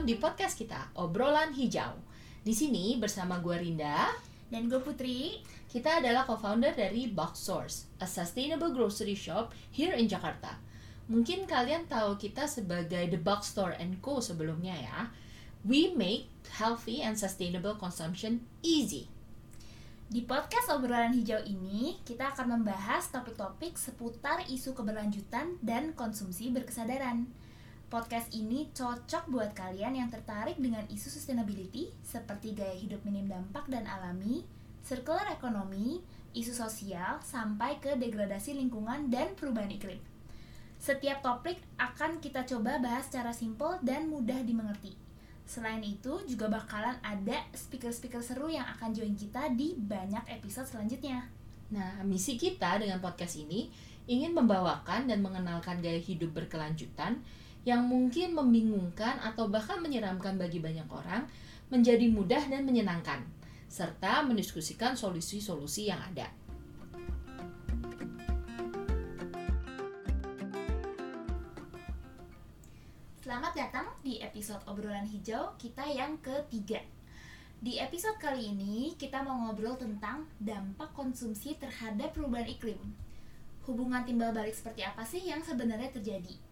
welcome 0.00 0.16
di 0.16 0.24
podcast 0.24 0.56
kita, 0.56 0.96
Obrolan 0.96 1.52
Hijau. 1.52 1.92
Di 2.40 2.56
sini 2.56 2.96
bersama 2.96 3.36
gue 3.36 3.52
Rinda, 3.52 4.08
Dan 4.48 4.64
gue 4.64 4.80
Putri, 4.80 5.44
kita 5.68 6.00
adalah 6.00 6.24
co-founder 6.24 6.72
dari 6.72 7.04
Box 7.04 7.44
Source, 7.44 7.84
a 8.00 8.08
sustainable 8.08 8.72
grocery 8.72 9.12
shop 9.12 9.52
here 9.68 9.92
in 9.92 10.08
Jakarta. 10.08 10.56
Mungkin 11.12 11.44
kalian 11.44 11.84
tahu 11.84 12.16
kita 12.16 12.48
sebagai 12.48 13.12
The 13.12 13.20
Box 13.20 13.52
Store 13.52 13.76
and 13.76 14.00
Co 14.00 14.24
sebelumnya 14.24 14.72
ya. 14.72 15.12
We 15.68 15.92
make 15.92 16.32
healthy 16.48 17.04
and 17.04 17.20
sustainable 17.20 17.76
consumption 17.76 18.48
easy. 18.64 19.04
di 20.10 20.26
podcast 20.26 20.74
obrolan 20.74 21.14
hijau 21.14 21.38
ini 21.46 22.00
kita 22.02 22.34
akan 22.34 22.58
membahas 22.58 23.14
topik-topik 23.14 23.78
seputar 23.78 24.42
isu 24.50 24.74
keberlanjutan 24.74 25.60
dan 25.62 25.94
konsumsi 25.94 26.50
berkesadaran. 26.50 27.30
Podcast 27.90 28.30
ini 28.30 28.70
cocok 28.70 29.34
buat 29.34 29.50
kalian 29.50 29.98
yang 29.98 30.06
tertarik 30.14 30.54
dengan 30.62 30.86
isu 30.86 31.10
sustainability 31.10 31.90
seperti 32.06 32.54
gaya 32.54 32.70
hidup 32.78 33.02
minim 33.02 33.26
dampak 33.26 33.66
dan 33.66 33.82
alami, 33.82 34.46
circular 34.86 35.26
ekonomi, 35.34 35.98
isu 36.30 36.54
sosial, 36.54 37.18
sampai 37.18 37.82
ke 37.82 37.98
degradasi 37.98 38.54
lingkungan 38.54 39.10
dan 39.10 39.34
perubahan 39.34 39.74
iklim. 39.74 39.98
Setiap 40.78 41.18
topik 41.18 41.58
akan 41.82 42.22
kita 42.22 42.46
coba 42.46 42.78
bahas 42.78 43.10
secara 43.10 43.34
simpel 43.34 43.82
dan 43.82 44.06
mudah 44.06 44.38
dimengerti. 44.46 44.94
Selain 45.42 45.82
itu, 45.82 46.22
juga 46.30 46.46
bakalan 46.46 46.94
ada 47.02 47.42
speaker-speaker 47.58 48.22
seru 48.22 48.54
yang 48.54 48.70
akan 48.70 48.94
join 48.94 49.18
kita 49.18 49.50
di 49.58 49.74
banyak 49.74 50.30
episode 50.30 50.70
selanjutnya. 50.70 51.26
Nah, 51.74 52.06
misi 52.06 52.38
kita 52.38 52.78
dengan 52.78 53.02
podcast 53.02 53.34
ini 53.34 53.66
ingin 54.06 54.30
membawakan 54.30 55.10
dan 55.10 55.18
mengenalkan 55.26 55.82
gaya 55.82 55.98
hidup 55.98 56.38
berkelanjutan 56.38 57.18
yang 57.68 57.84
mungkin 57.84 58.32
membingungkan 58.32 59.20
atau 59.20 59.52
bahkan 59.52 59.84
menyeramkan 59.84 60.40
bagi 60.40 60.64
banyak 60.64 60.88
orang 60.88 61.28
menjadi 61.68 62.08
mudah 62.08 62.48
dan 62.48 62.64
menyenangkan, 62.64 63.20
serta 63.68 64.24
mendiskusikan 64.24 64.96
solusi-solusi 64.96 65.92
yang 65.92 66.00
ada. 66.00 66.32
Selamat 73.20 73.52
datang 73.54 73.86
di 74.02 74.18
episode 74.18 74.64
obrolan 74.66 75.06
hijau 75.06 75.54
kita 75.54 75.86
yang 75.86 76.18
ketiga. 76.18 76.82
Di 77.60 77.76
episode 77.76 78.16
kali 78.16 78.56
ini 78.56 78.96
kita 78.96 79.20
mau 79.20 79.36
ngobrol 79.46 79.76
tentang 79.76 80.24
dampak 80.40 80.90
konsumsi 80.96 81.54
terhadap 81.60 82.16
perubahan 82.16 82.48
iklim. 82.48 82.80
Hubungan 83.68 84.02
timbal 84.02 84.32
balik 84.32 84.56
seperti 84.56 84.82
apa 84.82 85.04
sih 85.04 85.22
yang 85.22 85.44
sebenarnya 85.44 85.92
terjadi? 85.92 86.49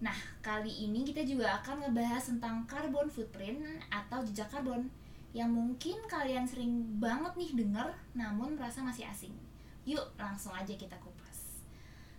Nah, 0.00 0.16
kali 0.40 0.88
ini 0.88 1.04
kita 1.04 1.20
juga 1.28 1.60
akan 1.60 1.84
ngebahas 1.84 2.32
tentang 2.32 2.64
carbon 2.64 3.12
footprint 3.12 3.60
atau 3.92 4.24
jejak 4.24 4.48
karbon 4.48 4.88
yang 5.30 5.52
mungkin 5.52 5.94
kalian 6.10 6.42
sering 6.48 6.98
banget 6.98 7.30
nih 7.36 7.52
denger 7.54 7.88
namun 8.16 8.56
merasa 8.56 8.80
masih 8.80 9.06
asing. 9.06 9.36
Yuk, 9.84 10.02
langsung 10.16 10.56
aja 10.56 10.72
kita 10.72 10.96
kupas. 10.98 11.60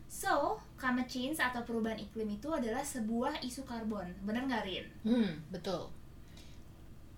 So, 0.06 0.62
climate 0.78 1.10
change 1.10 1.42
atau 1.42 1.66
perubahan 1.66 1.98
iklim 1.98 2.38
itu 2.38 2.48
adalah 2.54 2.86
sebuah 2.86 3.42
isu 3.42 3.66
karbon. 3.66 4.14
Bener 4.22 4.46
nggak, 4.46 4.64
Rin? 4.64 4.86
Hmm, 5.02 5.32
betul. 5.50 5.90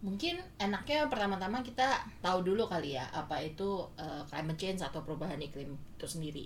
Mungkin 0.03 0.35
enaknya 0.59 1.07
pertama-tama 1.07 1.63
kita 1.63 2.03
tahu 2.19 2.43
dulu 2.43 2.67
kali 2.67 2.99
ya 2.99 3.07
apa 3.15 3.39
itu 3.39 3.87
uh, 3.95 4.19
climate 4.27 4.59
change 4.59 4.83
atau 4.83 4.99
perubahan 4.99 5.39
iklim 5.39 5.75
itu 5.95 6.07
sendiri. 6.07 6.45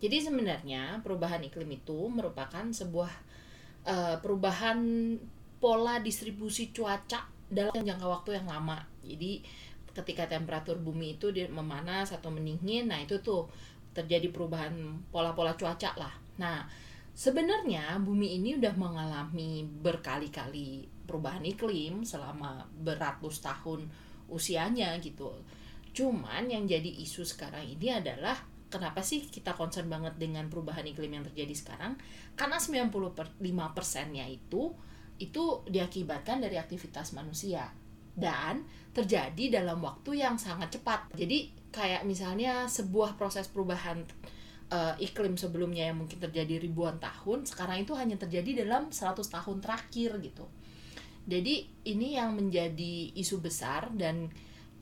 Jadi 0.00 0.16
sebenarnya 0.20 1.00
perubahan 1.04 1.44
iklim 1.44 1.68
itu 1.76 2.08
merupakan 2.08 2.64
sebuah 2.68 3.08
uh, 3.86 4.18
perubahan 4.20 4.78
pola 5.62 6.02
distribusi 6.02 6.74
cuaca 6.74 7.24
dalam 7.46 7.78
jangka 7.80 8.06
waktu 8.06 8.42
yang 8.42 8.46
lama. 8.50 8.82
Jadi 9.06 9.40
ketika 9.96 10.28
temperatur 10.28 10.76
bumi 10.76 11.16
itu 11.16 11.32
memanas 11.48 12.12
atau 12.12 12.28
mendingin, 12.28 12.92
nah 12.92 13.00
itu 13.00 13.16
tuh 13.24 13.48
terjadi 13.96 14.28
perubahan 14.28 14.76
pola-pola 15.08 15.56
cuaca 15.56 15.96
lah. 15.96 16.12
Nah, 16.36 16.68
sebenarnya 17.16 17.96
bumi 17.96 18.36
ini 18.36 18.60
udah 18.60 18.76
mengalami 18.76 19.64
berkali-kali 19.64 20.84
perubahan 21.08 21.40
iklim 21.48 22.04
selama 22.04 22.68
beratus 22.76 23.40
tahun 23.40 23.88
usianya 24.28 24.92
gitu. 25.00 25.32
Cuman 25.96 26.52
yang 26.52 26.68
jadi 26.68 26.92
isu 27.00 27.24
sekarang 27.24 27.64
ini 27.64 27.88
adalah 27.88 28.36
kenapa 28.68 29.02
sih 29.02 29.26
kita 29.26 29.54
concern 29.54 29.86
banget 29.86 30.18
dengan 30.18 30.50
perubahan 30.50 30.86
iklim 30.86 31.20
yang 31.20 31.24
terjadi 31.26 31.54
sekarang? 31.54 31.98
Karena 32.34 32.58
95%-nya 32.58 34.26
itu 34.26 34.74
itu 35.16 35.44
diakibatkan 35.64 36.44
dari 36.44 36.60
aktivitas 36.60 37.16
manusia 37.16 37.72
dan 38.16 38.64
terjadi 38.92 39.60
dalam 39.60 39.80
waktu 39.80 40.20
yang 40.20 40.36
sangat 40.40 40.80
cepat. 40.80 41.12
Jadi 41.16 41.52
kayak 41.72 42.04
misalnya 42.08 42.68
sebuah 42.68 43.16
proses 43.20 43.48
perubahan 43.48 44.04
uh, 44.72 44.96
iklim 44.96 45.36
sebelumnya 45.36 45.92
yang 45.92 46.00
mungkin 46.00 46.16
terjadi 46.20 46.60
ribuan 46.60 46.96
tahun, 46.96 47.44
sekarang 47.44 47.84
itu 47.84 47.92
hanya 47.92 48.16
terjadi 48.16 48.64
dalam 48.64 48.88
100 48.88 49.20
tahun 49.20 49.58
terakhir 49.60 50.10
gitu. 50.24 50.48
Jadi 51.26 51.68
ini 51.90 52.16
yang 52.16 52.38
menjadi 52.38 53.12
isu 53.18 53.42
besar 53.42 53.90
dan 53.92 54.30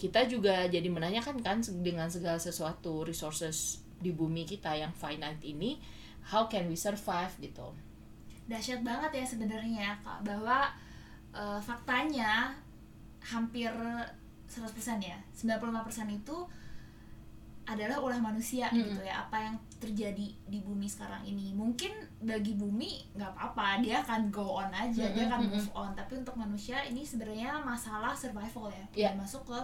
kita 0.04 0.28
juga 0.28 0.68
jadi 0.68 0.84
menanyakan 0.92 1.40
kan 1.40 1.64
dengan 1.80 2.12
segala 2.12 2.36
sesuatu 2.36 3.08
resources 3.08 3.80
di 4.04 4.12
bumi 4.12 4.44
kita 4.44 4.76
yang 4.76 4.92
finite 4.92 5.40
ini, 5.40 5.80
how 6.28 6.44
can 6.44 6.68
we 6.68 6.76
survive 6.76 7.32
gitu. 7.40 7.72
Dahsyat 8.44 8.84
banget 8.84 9.16
ya 9.16 9.24
sebenarnya 9.24 9.96
Kak 10.04 10.20
bahwa 10.28 10.68
eh, 11.32 11.60
faktanya 11.64 12.52
hampir 13.24 13.72
100% 14.44 14.76
ya. 15.00 15.16
95% 15.32 15.72
itu 16.12 16.36
adalah 17.64 17.96
ulah 17.96 18.20
manusia 18.20 18.68
Mm-mm. 18.68 18.92
gitu 18.92 19.00
ya 19.08 19.24
apa 19.24 19.40
yang 19.40 19.56
terjadi 19.80 20.28
di 20.36 20.58
bumi 20.60 20.84
sekarang 20.84 21.24
ini 21.24 21.56
mungkin 21.56 21.96
bagi 22.20 22.60
bumi 22.60 23.16
nggak 23.16 23.32
apa-apa 23.32 23.80
dia 23.80 24.04
akan 24.04 24.28
go 24.28 24.60
on 24.60 24.68
aja 24.68 25.08
dia 25.16 25.24
akan 25.32 25.48
move 25.48 25.72
on 25.72 25.96
tapi 25.96 26.20
untuk 26.20 26.36
manusia 26.36 26.84
ini 26.84 27.00
sebenarnya 27.00 27.56
masalah 27.64 28.12
survival 28.12 28.68
ya 28.68 28.84
Iya. 28.92 29.16
Dan 29.16 29.24
masuk 29.24 29.48
ke 29.48 29.58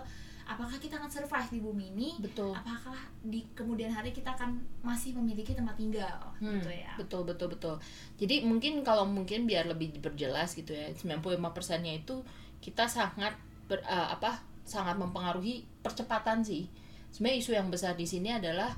apakah 0.50 0.74
kita 0.82 0.98
akan 0.98 1.06
survive 1.06 1.50
di 1.54 1.60
bumi 1.62 1.84
ini 1.94 2.08
Betul. 2.18 2.50
apakah 2.50 2.98
di 3.22 3.46
kemudian 3.54 3.94
hari 3.94 4.10
kita 4.10 4.34
akan 4.34 4.58
masih 4.82 5.14
memiliki 5.14 5.54
tempat 5.54 5.78
tinggal 5.78 6.18
Hmm, 6.42 6.58
gitu 6.58 6.74
ya 6.74 6.90
Betul 6.98 7.22
betul 7.22 7.54
betul. 7.54 7.74
Jadi 8.18 8.42
mungkin 8.42 8.82
kalau 8.82 9.06
mungkin 9.06 9.46
biar 9.46 9.70
lebih 9.70 9.94
diperjelas 9.94 10.58
gitu 10.58 10.74
ya, 10.74 10.90
95%-nya 10.90 12.02
itu 12.02 12.24
kita 12.58 12.90
sangat 12.90 13.36
ber- 13.70 13.86
eh, 13.86 14.08
apa? 14.10 14.42
sangat 14.66 14.94
mempengaruhi 14.98 15.66
percepatan 15.82 16.46
sih. 16.46 16.70
Sebenarnya 17.10 17.38
isu 17.42 17.50
yang 17.58 17.68
besar 17.74 17.98
di 17.98 18.06
sini 18.06 18.30
adalah 18.30 18.70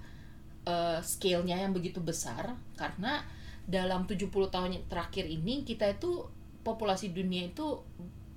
eh, 0.65 0.99
scale-nya 1.03 1.56
yang 1.65 1.72
begitu 1.72 1.99
besar 2.00 2.53
karena 2.77 3.22
dalam 3.66 4.05
70 4.05 4.28
tahun 4.50 4.75
terakhir 4.91 5.25
ini 5.27 5.62
kita 5.62 5.87
itu 5.91 6.27
populasi 6.62 7.11
dunia 7.12 7.50
itu 7.50 7.81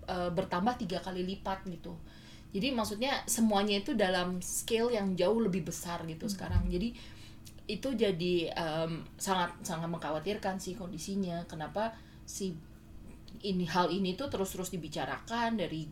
eh, 0.06 0.30
bertambah 0.32 0.78
tiga 0.82 1.02
kali 1.02 1.26
lipat 1.26 1.66
gitu. 1.70 1.94
Jadi 2.52 2.72
maksudnya 2.72 3.24
semuanya 3.28 3.82
itu 3.84 3.96
dalam 3.98 4.40
scale 4.40 4.96
yang 4.96 5.16
jauh 5.16 5.40
lebih 5.42 5.68
besar 5.68 6.04
gitu 6.08 6.28
sekarang. 6.28 6.68
Jadi 6.72 6.96
itu 7.66 7.90
jadi 7.98 8.54
em, 8.54 9.02
sangat 9.18 9.58
sangat 9.66 9.90
mengkhawatirkan 9.90 10.62
sih 10.62 10.78
kondisinya. 10.78 11.44
Kenapa 11.50 11.92
si 12.24 12.56
ini 13.46 13.66
hal 13.68 13.92
ini 13.92 14.18
tuh 14.18 14.32
terus 14.32 14.54
terus 14.54 14.70
dibicarakan 14.72 15.60
dari 15.60 15.86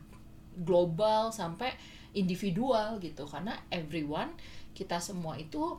global 0.56 1.34
sampai 1.34 1.74
individual 2.16 3.02
gitu. 3.02 3.26
Karena 3.26 3.58
everyone 3.74 4.38
kita 4.72 5.02
semua 5.04 5.36
itu 5.36 5.78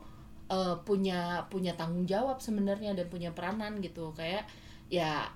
eh, 0.51 0.75
punya 0.85 1.49
punya 1.49 1.73
tanggung 1.73 2.05
jawab 2.05 2.37
sebenarnya 2.43 2.93
dan 2.93 3.07
punya 3.09 3.33
peranan 3.33 3.81
gitu. 3.81 4.13
Kayak 4.13 4.45
ya 4.91 5.31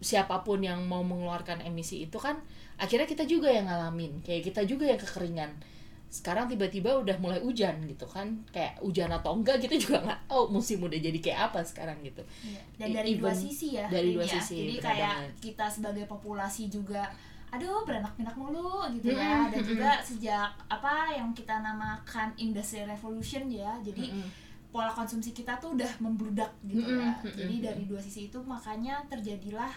siapa 0.00 0.42
pun 0.42 0.60
yang 0.60 0.84
mau 0.84 1.00
mengeluarkan 1.00 1.62
emisi 1.62 2.04
itu 2.04 2.16
kan 2.16 2.36
akhirnya 2.76 3.04
kita 3.04 3.24
juga 3.24 3.48
yang 3.48 3.64
ngalamin 3.64 4.20
kayak 4.20 4.44
kita 4.44 4.62
juga 4.64 4.84
yang 4.84 4.98
kekeringan 4.98 5.52
sekarang 6.10 6.50
tiba-tiba 6.50 6.90
udah 6.98 7.14
mulai 7.16 7.38
hujan 7.38 7.78
gitu 7.86 8.02
kan 8.02 8.26
kayak 8.50 8.74
hujan 8.82 9.06
atau 9.08 9.30
enggak 9.32 9.62
kita 9.62 9.78
juga 9.78 10.02
nggak 10.02 10.20
tahu 10.26 10.50
musim 10.50 10.82
udah 10.82 10.98
jadi 10.98 11.14
kayak 11.16 11.40
apa 11.48 11.62
sekarang 11.62 11.94
gitu 12.02 12.18
Iya, 12.42 12.60
Dan 12.76 12.88
dari 12.92 13.14
dua 13.14 13.30
even 13.30 13.38
sisi 13.40 13.68
ya. 13.78 13.86
dari 13.86 14.10
dua 14.10 14.26
ya. 14.26 14.32
sisi, 14.34 14.56
Jadi 14.58 14.74
kayak 14.82 15.14
banget. 15.22 15.32
kita 15.38 15.66
sebagai 15.70 16.04
populasi 16.04 16.66
juga 16.66 17.06
aduh 17.50 17.82
beranak 17.82 18.10
pinak 18.14 18.34
mulu 18.34 18.90
gitu 18.90 19.14
ya. 19.14 19.46
Dan 19.48 19.62
juga 19.62 20.02
sejak 20.02 20.50
apa 20.66 21.14
yang 21.14 21.30
kita 21.30 21.58
namakan 21.58 22.34
industrial 22.36 22.90
revolution 22.90 23.46
ya. 23.46 23.78
Jadi 23.78 24.10
Mm-mm. 24.10 24.26
Pola 24.70 24.90
konsumsi 24.90 25.34
kita 25.34 25.58
tuh 25.58 25.74
udah 25.74 25.90
membludak 25.98 26.50
gitu 26.62 26.78
Mm-mm, 26.86 27.02
ya. 27.02 27.12
mm-mm, 27.20 27.34
Jadi 27.34 27.54
dari 27.58 27.82
dua 27.90 27.98
sisi 27.98 28.30
itu 28.30 28.38
makanya 28.46 29.02
terjadilah 29.10 29.70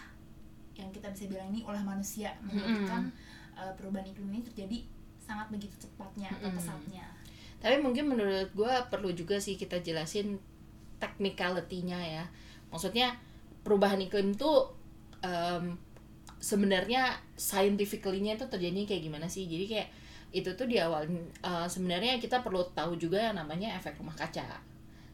yang 0.78 0.90
kita 0.94 1.10
bisa 1.14 1.26
bilang 1.30 1.50
ini 1.50 1.66
olah 1.66 1.82
manusia. 1.82 2.30
Menyebabkan 2.46 3.10
uh, 3.58 3.74
perubahan 3.74 4.06
iklim 4.06 4.30
ini 4.30 4.42
terjadi 4.46 4.78
sangat 5.18 5.50
begitu 5.50 5.74
cepatnya 5.80 6.30
atau 6.30 6.52
pesatnya. 6.52 7.06
tapi 7.64 7.80
mungkin 7.80 8.12
menurut 8.12 8.52
gue 8.52 8.74
perlu 8.92 9.16
juga 9.16 9.40
sih 9.40 9.56
kita 9.56 9.80
jelasin 9.80 10.36
technicality-nya 11.00 11.96
ya. 12.20 12.26
Maksudnya 12.68 13.16
perubahan 13.64 14.04
iklim 14.04 14.36
tuh 14.36 14.68
em, 15.24 15.80
sebenarnya 16.44 17.16
scientifically-nya 17.40 18.36
itu 18.36 18.46
terjadinya 18.52 18.84
kayak 18.84 19.04
gimana 19.08 19.28
sih? 19.32 19.48
Jadi 19.48 19.66
kayak 19.72 19.90
itu 20.36 20.50
tuh 20.60 20.68
di 20.68 20.76
awal 20.82 21.08
uh, 21.46 21.64
sebenarnya 21.70 22.20
kita 22.20 22.44
perlu 22.44 22.68
tahu 22.76 23.00
juga 23.00 23.32
yang 23.32 23.40
namanya 23.40 23.80
efek 23.80 23.96
rumah 24.02 24.18
kaca 24.18 24.44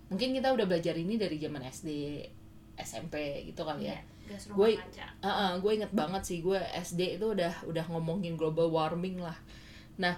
mungkin 0.09 0.33
kita 0.33 0.51
udah 0.51 0.65
belajar 0.65 0.97
ini 0.97 1.15
dari 1.15 1.37
zaman 1.37 1.63
SD 1.69 1.89
SMP 2.79 3.45
gitu 3.49 3.61
kali 3.63 3.93
ya. 3.93 3.99
Gue 4.53 4.77
uh, 4.77 5.25
uh, 5.25 5.51
gue 5.57 5.71
inget 5.73 5.93
banget 5.93 6.21
sih 6.25 6.39
gue 6.41 6.57
SD 6.57 7.21
itu 7.21 7.33
udah 7.33 7.65
udah 7.65 7.85
ngomongin 7.89 8.37
global 8.37 8.69
warming 8.69 9.21
lah. 9.21 9.37
Nah 10.01 10.17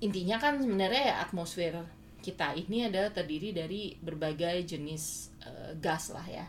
intinya 0.00 0.36
kan 0.40 0.60
sebenarnya 0.60 1.02
ya 1.12 1.16
atmosfer 1.24 1.76
kita 2.20 2.52
ini 2.52 2.84
adalah 2.88 3.08
terdiri 3.12 3.56
dari 3.56 3.96
berbagai 3.96 4.76
jenis 4.76 5.32
uh, 5.44 5.72
gas 5.80 6.12
lah 6.12 6.26
ya. 6.28 6.46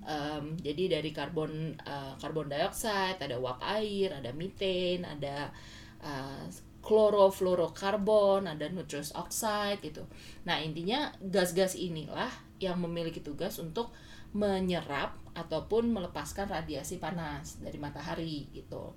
Um, 0.00 0.56
jadi 0.56 0.96
dari 0.96 1.12
karbon 1.12 1.76
uh, 1.84 2.16
karbon 2.16 2.48
dioksida 2.48 3.20
ada 3.20 3.36
uap 3.36 3.60
air 3.60 4.16
ada 4.16 4.32
methane 4.32 5.04
ada 5.04 5.52
uh, 6.00 6.48
klorofluorokarbon 6.80 8.48
ada 8.48 8.66
nitrous 8.72 9.12
oxide 9.12 9.80
gitu. 9.84 10.08
Nah 10.48 10.58
intinya 10.60 11.12
gas-gas 11.20 11.76
inilah 11.76 12.30
yang 12.60 12.80
memiliki 12.80 13.20
tugas 13.20 13.60
untuk 13.60 13.92
menyerap 14.32 15.18
ataupun 15.34 15.90
melepaskan 15.90 16.48
radiasi 16.48 17.02
panas 17.02 17.58
dari 17.60 17.76
matahari 17.76 18.48
gitu. 18.54 18.94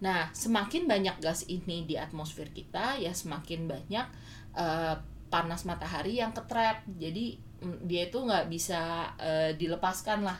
Nah 0.00 0.30
semakin 0.32 0.86
banyak 0.86 1.18
gas 1.18 1.44
ini 1.50 1.84
di 1.84 1.98
atmosfer 1.98 2.48
kita 2.50 2.96
ya 3.02 3.10
semakin 3.10 3.66
banyak 3.66 4.06
uh, 4.54 4.96
panas 5.28 5.68
matahari 5.68 6.22
yang 6.22 6.32
ketrap. 6.32 6.86
Jadi 6.86 7.36
mm, 7.60 7.84
dia 7.84 8.08
itu 8.08 8.18
nggak 8.22 8.48
bisa 8.48 9.12
uh, 9.18 9.50
dilepaskan 9.52 10.24
lah. 10.24 10.38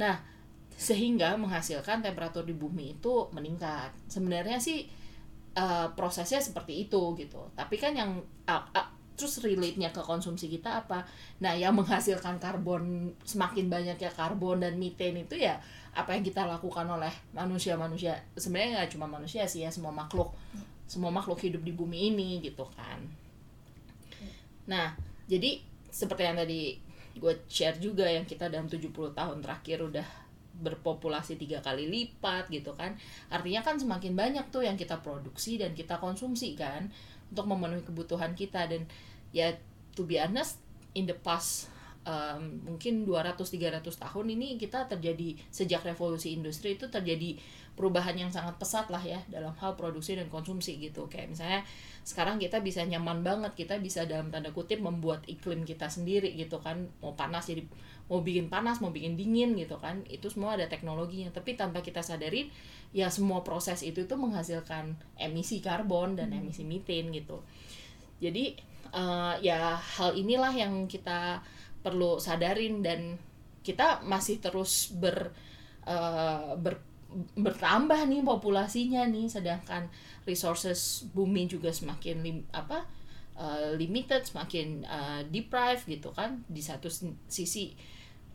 Nah 0.00 0.32
sehingga 0.74 1.38
menghasilkan 1.38 2.02
temperatur 2.02 2.42
di 2.42 2.54
bumi 2.54 2.98
itu 2.98 3.30
meningkat. 3.30 3.94
Sebenarnya 4.10 4.58
sih 4.58 4.86
uh, 5.56 5.88
prosesnya 5.94 6.42
seperti 6.42 6.86
itu 6.86 7.00
gitu. 7.18 7.40
Tapi 7.54 7.76
kan 7.78 7.94
yang 7.94 8.20
uh, 8.46 8.62
uh, 8.74 8.88
terus 9.14 9.38
relate-nya 9.40 9.94
ke 9.94 10.02
konsumsi 10.02 10.50
kita 10.50 10.84
apa? 10.84 11.06
Nah 11.38 11.54
yang 11.54 11.78
menghasilkan 11.78 12.42
karbon 12.42 13.14
semakin 13.22 13.70
banyaknya 13.70 14.10
karbon 14.10 14.62
dan 14.62 14.74
methane 14.74 15.22
itu 15.22 15.38
ya 15.38 15.58
apa 15.94 16.10
yang 16.10 16.26
kita 16.26 16.42
lakukan 16.42 16.84
oleh 16.90 17.10
manusia-manusia. 17.30 18.18
Sebenarnya 18.34 18.82
nggak 18.82 18.90
cuma 18.98 19.06
manusia 19.06 19.46
sih 19.46 19.62
ya 19.62 19.70
semua 19.70 19.94
makhluk. 19.94 20.34
Semua 20.84 21.14
makhluk 21.14 21.38
hidup 21.40 21.62
di 21.62 21.72
bumi 21.72 22.12
ini 22.12 22.42
gitu 22.42 22.66
kan. 22.74 23.00
Nah, 24.66 24.96
jadi 25.30 25.62
seperti 25.88 26.22
yang 26.26 26.36
tadi 26.36 26.60
gue 27.14 27.34
share 27.46 27.78
juga 27.78 28.10
yang 28.10 28.26
kita 28.26 28.50
dalam 28.50 28.66
70 28.66 28.90
tahun 28.90 29.38
terakhir 29.38 29.78
udah 29.86 30.23
berpopulasi 30.60 31.34
tiga 31.40 31.58
kali 31.58 31.90
lipat 31.90 32.50
gitu 32.50 32.74
kan. 32.78 32.94
Artinya 33.32 33.64
kan 33.66 33.78
semakin 33.78 34.14
banyak 34.14 34.46
tuh 34.54 34.62
yang 34.62 34.78
kita 34.78 35.02
produksi 35.02 35.58
dan 35.58 35.74
kita 35.74 35.98
konsumsi 35.98 36.54
kan 36.54 36.90
untuk 37.30 37.50
memenuhi 37.50 37.82
kebutuhan 37.82 38.38
kita. 38.38 38.70
Dan 38.70 38.86
ya 39.34 39.50
to 39.98 40.06
be 40.06 40.18
honest 40.18 40.62
in 40.94 41.10
the 41.10 41.16
past 41.16 41.74
um, 42.06 42.62
mungkin 42.64 43.02
200-300 43.08 43.82
tahun 43.82 44.26
ini 44.38 44.60
kita 44.60 44.86
terjadi 44.86 45.34
sejak 45.50 45.82
revolusi 45.82 46.36
industri 46.36 46.76
itu 46.78 46.86
terjadi 46.86 47.36
perubahan 47.74 48.14
yang 48.14 48.30
sangat 48.30 48.54
pesat 48.54 48.86
lah 48.86 49.02
ya 49.02 49.18
dalam 49.26 49.50
hal 49.58 49.74
produksi 49.74 50.14
dan 50.14 50.30
konsumsi 50.30 50.78
gitu. 50.78 51.10
Kayak 51.10 51.34
misalnya 51.34 51.60
sekarang 52.06 52.38
kita 52.38 52.62
bisa 52.62 52.86
nyaman 52.86 53.26
banget 53.26 53.52
kita 53.58 53.82
bisa 53.82 54.06
dalam 54.06 54.30
tanda 54.30 54.54
kutip 54.54 54.78
membuat 54.78 55.26
iklim 55.26 55.66
kita 55.66 55.90
sendiri 55.90 56.30
gitu 56.38 56.62
kan. 56.62 56.86
Mau 57.02 57.18
panas 57.18 57.50
jadi 57.50 57.66
mau 58.04 58.20
bikin 58.20 58.52
panas 58.52 58.84
mau 58.84 58.92
bikin 58.92 59.16
dingin 59.16 59.56
gitu 59.56 59.80
kan 59.80 60.04
itu 60.12 60.28
semua 60.28 60.56
ada 60.56 60.68
teknologinya. 60.68 61.32
Tapi 61.32 61.56
tanpa 61.56 61.80
kita 61.80 62.04
sadarin 62.04 62.52
ya 62.94 63.08
semua 63.08 63.42
proses 63.42 63.82
itu 63.82 64.04
tuh 64.04 64.20
menghasilkan 64.20 64.94
emisi 65.16 65.58
karbon 65.64 66.14
dan 66.14 66.30
emisi 66.30 66.62
methane 66.62 67.10
gitu. 67.10 67.40
Jadi 68.20 68.54
uh, 68.94 69.34
ya 69.42 69.74
hal 69.76 70.14
inilah 70.14 70.52
yang 70.54 70.86
kita 70.86 71.42
perlu 71.84 72.16
sadarin 72.16 72.80
dan 72.80 73.20
kita 73.64 74.04
masih 74.04 74.40
terus 74.40 74.92
ber 74.92 75.32
uh, 75.88 76.56
ber 76.56 76.80
bertambah 77.38 78.10
nih 78.10 78.26
populasinya 78.26 79.06
nih 79.06 79.30
sedangkan 79.30 79.86
resources 80.26 81.06
bumi 81.14 81.46
juga 81.46 81.70
semakin 81.70 82.16
lim, 82.26 82.38
apa 82.50 82.82
uh, 83.38 83.74
limited 83.74 84.22
semakin 84.26 84.82
uh, 84.86 85.22
deprived 85.28 85.86
gitu 85.86 86.10
kan. 86.14 86.42
Di 86.46 86.62
satu 86.62 86.90
sisi 87.28 87.74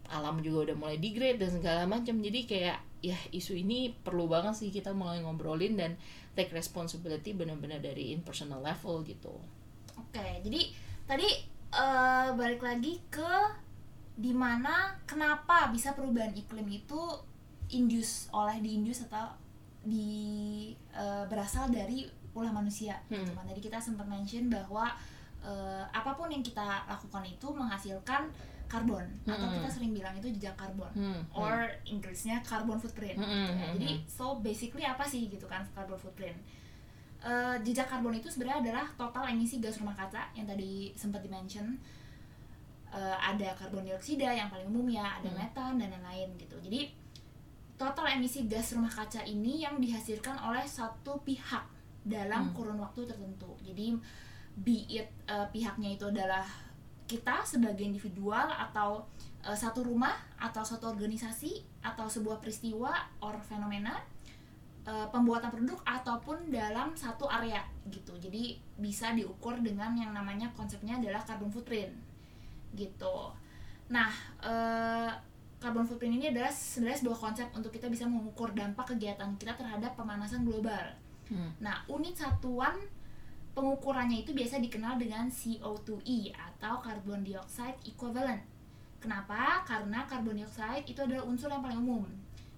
alam 0.09 0.41
juga 0.41 0.71
udah 0.71 0.75
mulai 0.77 0.97
degrade 0.97 1.41
dan 1.41 1.51
segala 1.53 1.83
macam. 1.85 2.17
Jadi 2.19 2.49
kayak 2.49 2.79
ya 2.99 3.15
isu 3.31 3.55
ini 3.55 3.95
perlu 3.95 4.27
banget 4.27 4.59
sih 4.59 4.69
kita 4.69 4.91
mulai 4.91 5.23
ngobrolin 5.23 5.79
dan 5.79 5.95
take 6.35 6.51
responsibility 6.51 7.31
benar-benar 7.31 7.79
dari 7.79 8.11
in 8.11 8.21
personal 8.23 8.59
level 8.59 9.01
gitu. 9.07 9.39
Oke 9.95 10.43
jadi 10.43 10.61
tadi 11.07 11.27
uh, 11.71 12.35
balik 12.35 12.63
lagi 12.63 12.99
ke 13.07 13.33
di 14.19 14.35
mana 14.35 14.99
kenapa 15.07 15.71
bisa 15.71 15.95
perubahan 15.95 16.35
iklim 16.35 16.67
itu 16.67 16.99
induce 17.71 18.27
oleh 18.35 18.59
diinduce 18.59 19.07
atau 19.07 19.31
di 19.79 20.75
uh, 20.91 21.23
berasal 21.31 21.71
dari 21.71 22.03
ulah 22.39 22.51
manusia 22.51 22.95
Hmm. 23.07 23.19
gitu 23.19 23.31
kan. 23.31 23.43
Tadi 23.43 23.59
kita 23.59 23.77
sempat 23.77 24.05
mention 24.05 24.47
bahwa 24.47 24.87
uh, 25.39 25.83
apa 25.89 26.11
pun 26.11 26.27
yang 26.27 26.41
kita 26.41 26.61
lakukan 26.85 27.23
itu 27.23 27.47
menghasilkan 27.49 28.31
karbon 28.65 29.01
atau 29.25 29.43
Hmm. 29.43 29.55
kita 29.55 29.67
sering 29.67 29.91
bilang 29.91 30.13
itu 30.13 30.29
jejak 30.31 30.53
karbon 30.53 30.93
hmm, 30.93 31.21
or 31.31 31.65
Inggrisnya 31.83 32.37
carbon 32.41 32.77
footprint. 32.77 33.15
Hmm, 33.15 33.25
gitu 33.25 33.51
ya. 33.51 33.57
hmm, 33.59 33.73
Jadi 33.75 33.89
hmm. 33.91 34.03
so 34.05 34.25
basically 34.39 34.83
apa 34.83 35.01
sih 35.03 35.25
gitu 35.25 35.43
kan 35.43 35.65
carbon 35.69 35.97
footprint? 35.97 36.37
Eh, 37.19 37.55
jejak 37.61 37.85
karbon 37.85 38.13
itu 38.13 38.27
sebenarnya 38.27 38.63
adalah 38.63 38.85
total 38.95 39.27
emisi 39.27 39.59
gas 39.59 39.75
rumah 39.75 39.91
kaca 39.93 40.31
yang 40.33 40.45
tadi 40.45 40.93
sempat 40.93 41.19
dimention 41.19 41.75
Eh, 42.89 43.17
ada 43.21 43.53
karbon 43.53 43.85
dioksida 43.85 44.33
yang 44.33 44.49
paling 44.49 44.65
umum 44.65 44.89
ya, 44.89 45.21
ada 45.21 45.29
Hmm. 45.29 45.37
metan 45.37 45.77
dan 45.77 45.93
lain-lain 45.93 46.33
gitu. 46.35 46.57
Jadi 46.57 46.89
total 47.77 48.17
emisi 48.17 48.49
gas 48.49 48.73
rumah 48.73 48.89
kaca 48.89 49.21
ini 49.23 49.61
yang 49.61 49.77
dihasilkan 49.77 50.33
oleh 50.35 50.65
satu 50.65 51.21
pihak 51.21 51.61
dalam 52.09 52.49
Hmm. 52.49 52.53
kurun 52.57 52.79
waktu 52.81 53.05
tertentu. 53.05 53.53
Jadi 53.61 53.93
be 54.57 54.83
it 54.89 55.07
eh, 55.29 55.47
pihaknya 55.53 55.95
itu 55.95 56.09
adalah 56.09 56.43
kita 57.05 57.41
sebagai 57.45 57.85
individual 57.85 58.49
atau 58.49 59.05
eh, 59.45 59.55
satu 59.55 59.85
rumah 59.85 60.13
atau 60.41 60.65
satu 60.65 60.89
organisasi 60.91 61.63
atau 61.85 62.09
sebuah 62.09 62.41
peristiwa 62.43 62.91
or 63.23 63.37
fenomena 63.39 64.01
eh, 64.83 65.07
pembuatan 65.13 65.53
produk 65.53 65.79
ataupun 65.85 66.49
dalam 66.49 66.97
satu 66.97 67.29
area 67.29 67.61
gitu. 67.87 68.17
Jadi 68.17 68.57
bisa 68.81 69.13
diukur 69.13 69.55
dengan 69.61 69.93
yang 69.95 70.11
namanya 70.11 70.49
konsepnya 70.57 70.97
adalah 70.97 71.21
carbon 71.23 71.53
footprint 71.53 71.93
gitu. 72.75 73.33
Nah, 73.89 74.09
eh, 74.45 75.11
carbon 75.59 75.83
footprint 75.83 76.15
ini 76.21 76.31
adalah 76.31 76.53
sebenarnya 76.53 77.03
sebuah 77.03 77.19
konsep 77.19 77.47
untuk 77.51 77.73
kita 77.73 77.89
bisa 77.91 78.05
mengukur 78.07 78.53
dampak 78.55 78.95
kegiatan 78.95 79.33
kita 79.35 79.57
terhadap 79.57 79.97
pemanasan 79.97 80.45
global. 80.47 80.85
Hmm. 81.29 81.51
Nah, 81.61 81.85
unit 81.87 82.17
satuan 82.17 82.75
pengukurannya 83.53 84.23
itu 84.23 84.31
biasa 84.33 84.57
dikenal 84.57 84.97
dengan 84.97 85.29
CO2e 85.29 86.33
atau 86.33 86.81
carbon 86.81 87.21
dioxide 87.21 87.77
equivalent. 87.85 88.41
Kenapa? 88.99 89.63
Karena 89.63 90.03
carbon 90.05 90.35
dioxide 90.35 90.83
itu 90.85 90.99
adalah 90.99 91.23
unsur 91.23 91.47
yang 91.47 91.63
paling 91.63 91.79
umum 91.79 92.05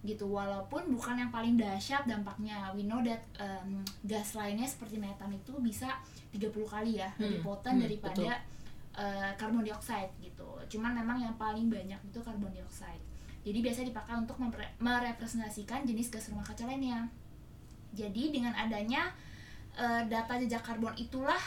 gitu 0.02 0.26
walaupun 0.26 0.90
bukan 0.98 1.14
yang 1.14 1.30
paling 1.30 1.62
dahsyat 1.62 2.10
dampaknya 2.10 2.74
we 2.74 2.82
know 2.90 3.06
that 3.06 3.22
um, 3.38 3.86
gas 4.02 4.34
lainnya 4.34 4.66
seperti 4.66 4.98
metan 4.98 5.30
itu 5.30 5.54
bisa 5.62 5.94
30 6.34 6.50
kali 6.66 6.98
ya 6.98 7.06
lebih 7.22 7.38
Hmm, 7.38 7.46
poten 7.46 7.78
hmm, 7.78 7.86
daripada 7.86 8.34
betul. 8.34 8.98
uh, 8.98 9.30
carbon 9.38 9.62
dioxide 9.62 10.10
gitu 10.18 10.50
cuman 10.74 10.98
memang 10.98 11.22
yang 11.22 11.38
paling 11.38 11.70
banyak 11.70 12.02
itu 12.02 12.18
carbon 12.18 12.50
dioxide 12.50 12.98
jadi 13.46 13.62
biasa 13.62 13.86
dipakai 13.86 14.18
untuk 14.18 14.42
merepresentasikan 14.82 15.86
jenis 15.86 16.10
gas 16.10 16.34
rumah 16.34 16.50
kaca 16.50 16.66
lainnya 16.66 17.06
jadi 17.92 18.32
dengan 18.32 18.56
adanya 18.56 19.12
uh, 19.76 20.04
data 20.08 20.40
jejak 20.40 20.64
karbon 20.64 20.96
itulah 20.96 21.40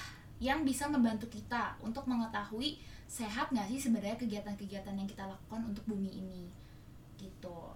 yang 0.43 0.67
bisa 0.67 0.91
membantu 0.91 1.31
kita 1.31 1.79
untuk 1.81 2.05
mengetahui 2.05 2.77
sehat 3.09 3.53
nggak 3.53 3.69
sih 3.71 3.89
sebenarnya 3.89 4.19
kegiatan-kegiatan 4.19 4.95
yang 4.97 5.09
kita 5.09 5.25
lakukan 5.25 5.63
untuk 5.71 5.85
bumi 5.87 6.11
ini 6.11 6.45
gitu. 7.17 7.73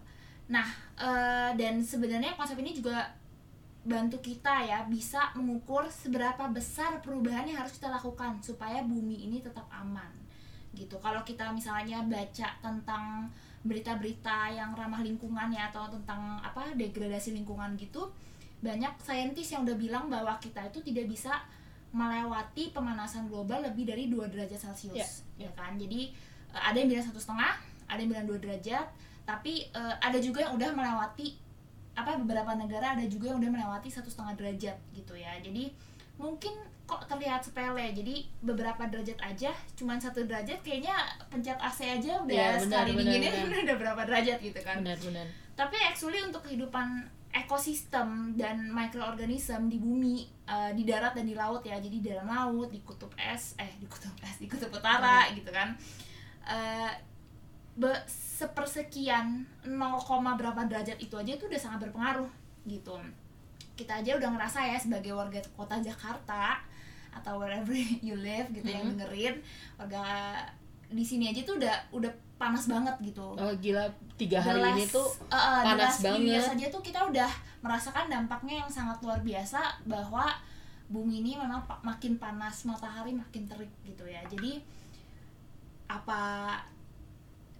Nah 0.50 0.68
uh, 0.98 1.52
dan 1.54 1.80
sebenarnya 1.80 2.34
konsep 2.34 2.58
ini 2.58 2.74
juga 2.76 3.08
bantu 3.88 4.20
kita 4.20 4.68
ya 4.68 4.84
bisa 4.84 5.32
mengukur 5.38 5.88
seberapa 5.88 6.44
besar 6.52 7.00
perubahan 7.00 7.48
yang 7.48 7.64
harus 7.64 7.78
kita 7.78 7.88
lakukan 7.88 8.36
supaya 8.44 8.84
bumi 8.84 9.30
ini 9.30 9.40
tetap 9.40 9.64
aman 9.72 10.10
gitu. 10.76 10.98
Kalau 11.00 11.24
kita 11.24 11.48
misalnya 11.54 12.04
baca 12.04 12.48
tentang 12.60 13.32
berita-berita 13.64 14.52
yang 14.54 14.76
ramah 14.76 15.02
lingkungan 15.02 15.50
ya 15.50 15.70
atau 15.70 15.90
tentang 15.90 16.38
apa 16.38 16.74
degradasi 16.78 17.34
lingkungan 17.34 17.74
gitu 17.74 18.06
banyak 18.58 18.90
saintis 18.98 19.54
yang 19.54 19.62
udah 19.62 19.76
bilang 19.78 20.04
bahwa 20.10 20.34
kita 20.42 20.66
itu 20.66 20.82
tidak 20.82 21.06
bisa 21.06 21.32
melewati 21.94 22.74
pemanasan 22.74 23.30
global 23.30 23.64
lebih 23.64 23.88
dari 23.88 24.12
2 24.12 24.28
derajat 24.28 24.60
celcius 24.60 25.24
ya. 25.40 25.48
kan? 25.56 25.78
Jadi 25.78 26.12
eh, 26.52 26.62
ada 26.62 26.76
yang 26.76 26.90
bilang 26.90 27.06
satu 27.06 27.20
setengah 27.22 27.54
ada 27.88 27.98
yang 28.02 28.10
bilang 28.12 28.26
2 28.28 28.42
derajat 28.42 28.86
tapi 29.24 29.70
eh, 29.72 29.94
ada 30.02 30.18
juga 30.20 30.44
yang 30.44 30.58
udah 30.58 30.70
melewati 30.74 31.38
apa 31.98 32.14
beberapa 32.22 32.54
negara 32.54 32.94
ada 32.94 33.06
juga 33.10 33.34
yang 33.34 33.42
udah 33.42 33.50
melewati 33.50 33.88
satu 33.90 34.10
setengah 34.10 34.34
derajat 34.36 34.76
gitu 34.92 35.14
ya. 35.16 35.32
Jadi 35.40 35.72
mungkin 36.18 36.52
kok 36.84 37.04
terlihat 37.08 37.40
sepele. 37.40 37.94
Jadi 37.94 38.26
beberapa 38.42 38.84
derajat 38.90 39.18
aja 39.22 39.50
cuman 39.78 39.96
satu 39.96 40.26
derajat 40.26 40.60
kayaknya 40.60 40.94
pencet 41.30 41.56
AC 41.56 41.78
aja 41.88 42.20
udah 42.20 42.34
Iya, 42.36 42.48
benar, 42.58 42.84
sekali 42.84 42.90
benar, 42.96 43.16
benar. 43.22 43.60
udah 43.70 43.76
berapa 43.80 44.02
derajat 44.04 44.38
gitu 44.44 44.60
kan. 44.60 44.76
Benar-benar 44.84 45.48
tapi 45.58 45.74
actually 45.82 46.22
untuk 46.22 46.46
kehidupan 46.46 47.02
ekosistem 47.30 48.08
dan 48.34 48.68
mikroorganisme 48.68 49.68
di 49.68 49.76
bumi 49.76 50.16
eh, 50.44 50.72
di 50.72 50.82
darat 50.82 51.12
dan 51.12 51.24
di 51.24 51.34
laut 51.34 51.60
ya. 51.62 51.76
Jadi 51.76 52.00
di 52.00 52.08
dalam 52.08 52.26
laut 52.26 52.68
di 52.68 52.80
kutub 52.80 53.12
es 53.14 53.54
eh 53.56 53.72
di 53.76 53.86
kutub 53.86 54.12
es 54.22 54.36
di 54.36 54.46
kutub 54.46 54.70
utara 54.70 55.28
gitu 55.32 55.48
kan. 55.48 55.76
Eh 56.44 56.92
be- 57.74 58.04
sepersekian 58.08 59.46
0, 59.66 59.74
berapa 60.34 60.60
derajat 60.64 60.98
itu 60.98 61.14
aja 61.14 61.32
itu 61.34 61.44
udah 61.46 61.60
sangat 61.60 61.88
berpengaruh 61.88 62.30
gitu. 62.64 62.94
Kita 63.74 63.98
aja 63.98 64.14
udah 64.14 64.30
ngerasa 64.34 64.62
ya 64.64 64.78
sebagai 64.78 65.14
warga 65.14 65.38
kota 65.54 65.78
Jakarta 65.78 66.58
atau 67.10 67.38
wherever 67.38 67.74
you 68.06 68.14
live 68.14 68.46
gitu 68.50 68.66
yang 68.66 68.86
Mhm. 68.86 68.92
dengerin 68.94 69.34
warga 69.76 70.02
di 70.88 71.04
sini 71.04 71.28
aja 71.28 71.44
tuh 71.44 71.58
udah 71.58 71.74
udah 71.92 72.12
panas 72.38 72.64
banget 72.64 72.94
gitu. 73.02 73.34
Oh 73.34 73.52
gila 73.58 73.82
tiga 74.14 74.38
hari 74.38 74.56
The 74.56 74.70
ini 74.72 74.84
last- 74.86 74.94
tuh 74.94 75.08
uh, 75.26 75.34
uh, 75.34 75.60
panas 75.66 75.94
last 75.98 76.18
years 76.18 76.46
banget. 76.46 76.54
aja 76.54 76.66
tuh 76.70 76.82
kita 76.82 77.00
udah 77.04 77.30
merasakan 77.58 78.06
dampaknya 78.06 78.62
yang 78.62 78.70
sangat 78.70 79.02
luar 79.02 79.18
biasa 79.20 79.58
bahwa 79.84 80.22
bumi 80.86 81.20
ini 81.20 81.34
memang 81.34 81.58
makin 81.82 82.16
panas 82.16 82.62
matahari 82.64 83.10
makin 83.12 83.44
terik 83.44 83.68
gitu 83.82 84.06
ya. 84.06 84.22
Jadi 84.24 84.62
apa 85.86 86.54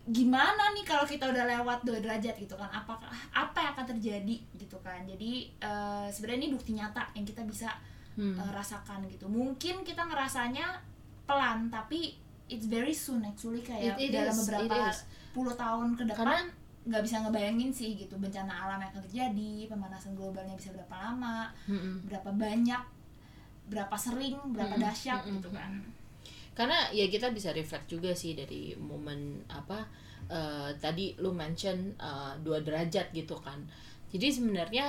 gimana 0.09 0.73
nih 0.73 0.85
kalau 0.85 1.05
kita 1.05 1.29
udah 1.29 1.45
lewat 1.45 1.85
dua 1.85 1.99
derajat 1.99 2.39
gitu 2.39 2.55
kan? 2.55 2.71
Apakah 2.71 3.13
apa 3.29 3.59
yang 3.61 3.73
akan 3.75 3.87
terjadi 3.93 4.37
gitu 4.55 4.79
kan? 4.81 5.05
Jadi 5.05 5.53
eh, 5.53 6.07
sebenarnya 6.09 6.41
ini 6.41 6.51
bukti 6.51 6.73
nyata 6.73 7.13
yang 7.13 7.27
kita 7.27 7.45
bisa 7.45 7.69
Hmm. 8.15 8.35
eh, 8.35 8.51
rasakan 8.51 9.07
gitu. 9.07 9.27
Mungkin 9.27 9.83
kita 9.83 10.03
ngerasanya 10.03 10.67
pelan 11.23 11.69
tapi 11.69 12.19
it's 12.49 12.67
very 12.67 12.93
soon 12.93 13.21
actually 13.23 13.61
kayak 13.61 13.95
It- 14.01 14.09
it 14.09 14.13
dalam 14.17 14.33
is, 14.35 14.41
beberapa 14.45 14.77
is. 14.91 14.99
puluh 15.31 15.55
tahun 15.55 15.95
ke 15.95 16.05
depan 16.09 16.49
nggak 16.89 17.03
bisa 17.05 17.21
ngebayangin 17.21 17.69
sih 17.69 17.95
gitu 17.95 18.17
bencana 18.17 18.49
alam 18.49 18.81
yang 18.81 18.89
akan 18.89 19.05
terjadi 19.05 19.69
pemanasan 19.69 20.17
globalnya 20.17 20.57
bisa 20.57 20.73
berapa 20.73 20.95
lama 20.97 21.53
Mm-mm. 21.69 22.09
berapa 22.09 22.31
banyak 22.33 22.83
berapa 23.69 23.93
sering 23.93 24.37
berapa 24.57 24.73
Mm-mm, 24.73 24.85
dahsyat 24.89 25.21
mm-mm, 25.21 25.35
gitu 25.37 25.49
kan 25.53 25.73
karena 26.57 26.89
ya 26.91 27.07
kita 27.07 27.31
bisa 27.31 27.53
reflect 27.53 27.87
juga 27.87 28.11
sih 28.17 28.33
dari 28.33 28.73
momen 28.75 29.45
apa 29.47 29.85
eh, 30.27 30.73
tadi 30.81 31.13
lu 31.21 31.31
mention 31.31 31.93
eh, 31.95 32.33
dua 32.41 32.65
derajat 32.65 33.13
gitu 33.13 33.37
kan 33.37 33.61
jadi 34.09 34.33
sebenarnya 34.33 34.87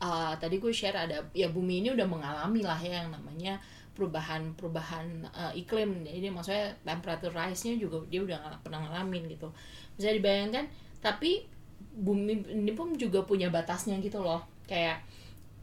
eh, 0.00 0.34
tadi 0.40 0.56
gue 0.56 0.72
share 0.72 0.96
ada 0.96 1.20
ya 1.36 1.52
bumi 1.52 1.84
ini 1.84 1.92
udah 1.92 2.08
mengalami 2.08 2.64
lah 2.64 2.80
ya 2.80 3.04
yang 3.04 3.12
namanya 3.12 3.60
perubahan-perubahan 3.94 5.06
eh, 5.30 5.52
iklim. 5.62 6.04
Jadi 6.04 6.28
maksudnya 6.30 6.74
temperature 6.82 7.32
rise-nya 7.34 7.78
juga 7.78 8.02
dia 8.10 8.20
udah 8.22 8.38
ngal- 8.38 8.60
pernah 8.62 8.80
ngalamin 8.86 9.30
gitu. 9.30 9.48
Bisa 9.94 10.10
dibayangkan 10.10 10.66
tapi 10.98 11.46
bumi 11.94 12.42
ini 12.50 12.72
pun 12.74 12.96
juga 12.98 13.22
punya 13.22 13.48
batasnya 13.48 13.98
gitu 14.02 14.20
loh. 14.20 14.42
Kayak 14.66 15.02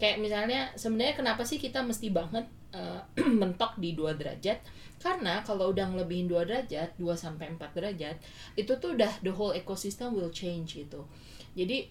kayak 0.02 0.18
misalnya 0.18 0.72
sebenarnya 0.74 1.14
kenapa 1.14 1.46
sih 1.46 1.62
kita 1.62 1.84
mesti 1.84 2.10
banget 2.10 2.48
eh, 2.74 3.02
mentok 3.40 3.78
di 3.78 3.94
dua 3.94 4.16
derajat? 4.16 4.64
Karena 5.02 5.42
kalau 5.42 5.74
udah 5.74 5.90
ngelebihin 5.90 6.30
2 6.30 6.46
derajat 6.46 6.94
2 7.02 7.10
sampai 7.18 7.50
4 7.58 7.74
derajat 7.74 8.22
itu 8.54 8.70
tuh 8.78 8.94
udah 8.94 9.10
the 9.26 9.34
whole 9.34 9.50
ecosystem 9.50 10.14
will 10.14 10.30
change 10.30 10.78
gitu. 10.78 11.02
Jadi 11.58 11.90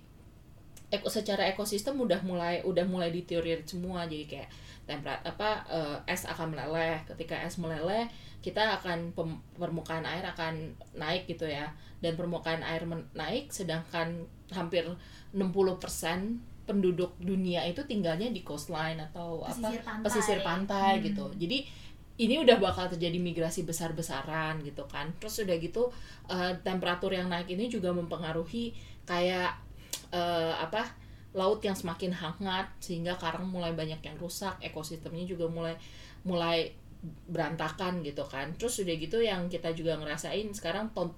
eko, 0.95 1.11
secara 1.11 1.51
ekosistem 1.51 1.99
udah 1.99 2.23
mulai 2.23 2.63
udah 2.63 2.87
mulai 2.87 3.11
deteriorate 3.11 3.67
semua. 3.67 4.07
Jadi 4.07 4.31
kayak 4.31 4.49
temperat 4.91 5.23
apa 5.23 5.63
eh, 5.71 5.97
es 6.11 6.27
akan 6.27 6.51
meleleh. 6.51 6.99
Ketika 7.07 7.39
es 7.47 7.55
meleleh 7.63 8.11
kita 8.43 8.81
akan 8.83 9.15
pem- 9.15 9.39
permukaan 9.55 10.03
air 10.03 10.27
akan 10.27 10.75
naik 10.99 11.31
gitu 11.31 11.47
ya. 11.47 11.71
Dan 12.03 12.19
permukaan 12.19 12.67
air 12.67 12.83
men- 12.83 13.07
naik 13.15 13.55
sedangkan 13.55 14.27
hampir 14.51 14.83
60% 15.31 16.41
penduduk 16.67 17.15
dunia 17.19 17.67
itu 17.67 17.83
tinggalnya 17.83 18.31
di 18.31 18.43
coastline 18.43 18.99
atau 19.01 19.43
apa? 19.43 19.55
Pesisir 19.55 19.83
pantai. 19.83 20.05
pesisir 20.05 20.39
pantai 20.41 20.93
Hmm. 20.99 21.05
gitu. 21.07 21.27
Jadi 21.37 21.59
ini 22.21 22.37
udah 22.37 22.61
bakal 22.61 22.85
terjadi 22.87 23.17
migrasi 23.17 23.65
besar-besaran 23.65 24.61
gitu 24.63 24.85
kan. 24.87 25.09
Terus 25.19 25.43
udah 25.43 25.57
gitu 25.59 25.89
eh, 26.29 26.53
temperatur 26.63 27.11
yang 27.11 27.29
naik 27.29 27.49
ini 27.49 27.67
juga 27.67 27.91
mempengaruhi 27.91 28.73
kayak 29.05 29.51
eh, 30.11 30.55
apa 30.57 30.87
laut 31.31 31.61
yang 31.61 31.73
semakin 31.73 32.11
hangat 32.11 32.67
sehingga 32.79 33.15
karang 33.15 33.47
mulai 33.47 33.71
banyak 33.71 33.99
yang 33.99 34.17
rusak 34.17 34.59
ekosistemnya 34.59 35.23
juga 35.25 35.47
mulai 35.47 35.75
mulai 36.23 36.75
berantakan 37.27 38.03
gitu 38.03 38.27
kan 38.27 38.51
terus 38.55 38.77
udah 38.79 38.95
gitu 38.95 39.19
yang 39.21 39.47
kita 39.47 39.71
juga 39.71 39.97
ngerasain 39.97 40.51
sekarang 40.51 40.91
ton- 40.91 41.15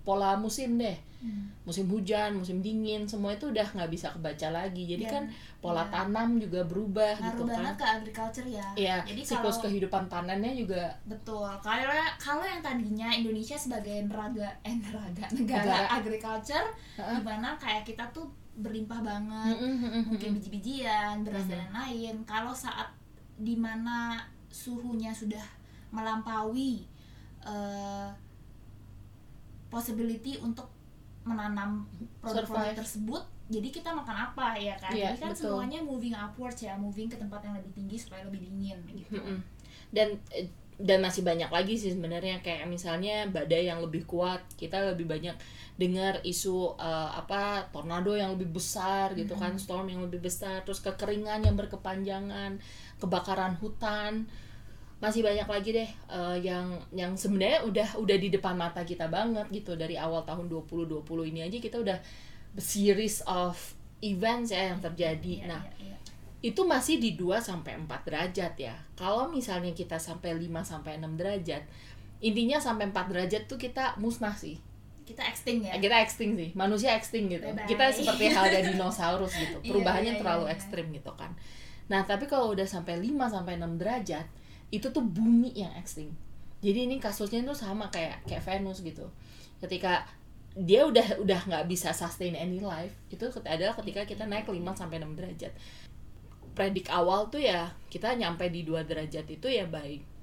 pola 0.00 0.34
musim 0.34 0.76
deh 0.76 0.96
Hmm. 1.18 1.50
musim 1.66 1.90
hujan 1.90 2.30
musim 2.30 2.62
dingin 2.62 3.02
semua 3.02 3.34
itu 3.34 3.50
udah 3.50 3.66
nggak 3.66 3.90
bisa 3.90 4.06
kebaca 4.08 4.54
lagi 4.54 4.86
jadi 4.86 5.02
Dan, 5.02 5.10
kan 5.10 5.24
pola 5.58 5.82
ya. 5.82 5.90
tanam 5.90 6.38
juga 6.38 6.62
berubah 6.62 7.10
ngaruh 7.18 7.26
gitu 7.28 7.42
banget 7.42 7.66
kan 7.66 7.74
ke 7.74 7.86
agriculture 7.90 8.46
ya 8.46 8.66
Iya, 8.78 8.96
jadi 9.02 9.20
siklus 9.26 9.58
kalau 9.58 9.66
kehidupan 9.66 10.06
tanamnya 10.06 10.54
juga 10.54 10.94
betul 11.02 11.42
kalau 11.58 11.90
kalau 12.22 12.46
yang 12.46 12.62
tadinya 12.62 13.10
Indonesia 13.10 13.58
sebagai 13.58 14.06
neraga 14.06 14.46
eh 14.62 14.78
neraga 14.78 15.26
negara, 15.34 15.66
Negara. 15.66 15.98
agriculture 15.98 16.66
Heeh. 16.94 17.18
di 17.18 17.22
mana 17.26 17.58
kayak 17.58 17.82
kita 17.82 18.06
tuh 18.14 18.30
berlimpah 18.58 19.00
banget 19.00 19.56
mungkin 20.10 20.34
biji-bijian 20.34 21.22
beras 21.22 21.46
dan 21.46 21.70
lain-lain. 21.70 22.26
Kalau 22.26 22.50
saat 22.50 22.90
di 23.38 23.54
mana 23.54 24.18
suhunya 24.50 25.14
sudah 25.14 25.42
melampaui 25.94 26.84
eh, 27.46 28.08
possibility 29.70 30.36
untuk 30.42 30.66
menanam 31.22 31.84
produk-produk 32.24 32.82
tersebut 32.82 33.22
jadi 33.48 33.68
kita 33.72 33.96
makan 33.96 34.16
apa 34.28 34.60
ya 34.60 34.76
kan? 34.76 34.92
Iya, 34.92 35.16
jadi 35.16 35.18
kan 35.24 35.32
betul. 35.32 35.56
semuanya 35.56 35.80
moving 35.80 36.12
upwards 36.12 36.60
ya 36.60 36.76
moving 36.76 37.08
ke 37.08 37.16
tempat 37.16 37.40
yang 37.48 37.56
lebih 37.56 37.72
tinggi 37.72 37.96
supaya 37.96 38.28
lebih 38.28 38.44
dingin 38.44 38.78
gitu. 38.92 39.16
Mm-mm. 39.16 39.40
dan 39.88 40.20
eh, 40.36 40.52
dan 40.78 41.02
masih 41.02 41.26
banyak 41.26 41.50
lagi 41.50 41.74
sih 41.74 41.90
sebenarnya. 41.90 42.38
Kayak 42.38 42.70
misalnya 42.70 43.26
badai 43.26 43.66
yang 43.66 43.82
lebih 43.82 44.06
kuat 44.06 44.40
kita 44.54 44.94
lebih 44.94 45.10
banyak 45.10 45.34
dengar 45.74 46.22
isu 46.22 46.78
eh, 46.78 47.10
apa 47.18 47.66
tornado 47.74 48.14
yang 48.14 48.34
lebih 48.38 48.54
besar 48.54 49.14
gitu 49.18 49.34
kan 49.34 49.58
storm 49.58 49.90
yang 49.90 50.02
lebih 50.06 50.22
besar 50.22 50.62
terus 50.62 50.82
kekeringan 50.82 51.42
yang 51.42 51.58
berkepanjangan 51.58 52.62
kebakaran 53.02 53.58
hutan. 53.58 54.30
Masih 54.98 55.22
banyak 55.22 55.46
lagi 55.46 55.70
deh 55.74 55.90
eh, 55.90 56.36
yang 56.46 56.78
yang 56.94 57.18
sebenarnya 57.18 57.66
udah 57.66 57.88
udah 57.98 58.16
di 58.18 58.30
depan 58.30 58.54
mata 58.54 58.86
kita 58.86 59.10
banget 59.10 59.50
gitu. 59.50 59.74
Dari 59.74 59.98
awal 59.98 60.22
tahun 60.22 60.46
2020 60.46 61.02
ini 61.34 61.42
aja 61.42 61.58
kita 61.58 61.82
udah 61.82 61.98
series 62.58 63.26
of 63.26 63.58
events 63.98 64.54
ya 64.54 64.70
yang 64.74 64.78
terjadi. 64.78 65.34
Iya, 65.42 65.50
nah 65.50 65.62
iya, 65.78 65.94
iya. 65.94 65.96
Itu 66.38 66.62
masih 66.62 67.02
di 67.02 67.18
2 67.18 67.42
sampai 67.42 67.74
4 67.74 68.06
derajat 68.06 68.54
ya. 68.54 68.74
Kalau 68.94 69.26
misalnya 69.26 69.74
kita 69.74 69.98
sampai 69.98 70.38
5 70.38 70.62
sampai 70.62 71.02
6 71.02 71.18
derajat, 71.18 71.62
intinya 72.22 72.62
sampai 72.62 72.94
4 72.94 73.10
derajat 73.10 73.42
tuh 73.50 73.58
kita 73.58 73.98
musnah 73.98 74.34
sih. 74.34 74.58
kita 75.08 75.24
extinct 75.24 75.64
ya 75.64 75.72
Kita 75.80 76.04
extinct 76.04 76.36
sih, 76.36 76.50
manusia 76.52 76.92
extinct 76.92 77.32
gitu. 77.32 77.48
Bye-bye. 77.48 77.64
Kita 77.64 77.84
seperti 77.96 78.28
halnya 78.36 78.60
dinosaurus 78.60 79.32
gitu. 79.40 79.56
Iya, 79.64 79.68
Perubahannya 79.72 80.12
iya, 80.14 80.20
terlalu 80.20 80.44
iya, 80.44 80.52
iya. 80.52 80.56
ekstrim 80.60 80.86
gitu 80.92 81.12
kan. 81.16 81.32
Nah, 81.88 82.04
tapi 82.04 82.28
kalau 82.28 82.52
udah 82.52 82.68
sampai 82.68 83.00
5 83.00 83.16
sampai 83.32 83.56
6 83.56 83.80
derajat, 83.80 84.28
itu 84.68 84.86
tuh 84.92 85.00
bumi 85.00 85.56
yang 85.56 85.72
extinct. 85.80 86.12
Jadi 86.60 86.92
ini 86.92 87.00
kasusnya 87.00 87.40
tuh 87.40 87.56
sama 87.56 87.88
kayak 87.88 88.20
kayak 88.28 88.44
Venus 88.44 88.84
gitu. 88.84 89.08
Ketika 89.64 90.04
dia 90.52 90.84
udah 90.84 91.24
udah 91.24 91.40
nggak 91.46 91.64
bisa 91.64 91.88
sustain 91.96 92.36
any 92.36 92.60
life, 92.60 92.92
itu 93.08 93.24
adalah 93.48 93.72
ketika 93.80 94.04
kita 94.04 94.28
naik 94.28 94.44
5 94.44 94.60
sampai 94.76 95.00
6 95.00 95.16
derajat. 95.16 95.56
Predik 96.58 96.90
awal 96.90 97.30
tuh 97.30 97.38
ya 97.38 97.70
kita 97.86 98.18
nyampe 98.18 98.50
di 98.50 98.66
2 98.66 98.82
derajat 98.82 99.26
itu 99.30 99.46
ya 99.46 99.64
baik 99.70 100.18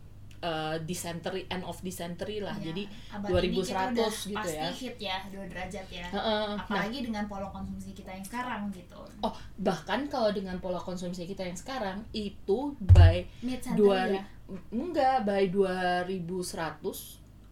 uh, 0.46 0.75
dysentery 0.84 1.50
end 1.50 1.63
of 1.65 1.77
dysentery 1.82 2.38
lah. 2.44 2.54
Ya, 2.62 2.72
Jadi 2.72 2.84
abad 3.13 3.30
2100 3.30 3.46
ini 3.46 3.58
kita 3.63 3.82
udah 3.89 4.12
gitu 4.12 4.36
pasti 4.38 4.58
ya. 4.58 4.70
hit 4.72 4.96
ya 5.01 5.18
2 5.32 5.51
derajat 5.51 5.86
ya. 5.89 6.08
Heeh. 6.13 6.48
Nah, 6.54 6.62
apalagi 6.62 7.00
dengan 7.01 7.25
pola 7.25 7.48
konsumsi 7.50 7.89
kita 7.98 8.12
yang 8.13 8.25
sekarang 8.25 8.62
gitu. 8.74 9.01
Oh, 9.25 9.34
bahkan 9.58 10.06
kalau 10.12 10.30
dengan 10.30 10.58
pola 10.62 10.77
konsumsi 10.82 11.25
kita 11.25 11.48
yang 11.48 11.58
sekarang 11.58 12.06
itu 12.13 12.77
by 12.94 13.25
dua 13.48 13.58
century 13.62 14.20
ya? 14.20 14.24
enggak 14.70 15.25
by 15.25 15.50
2100 15.50 16.22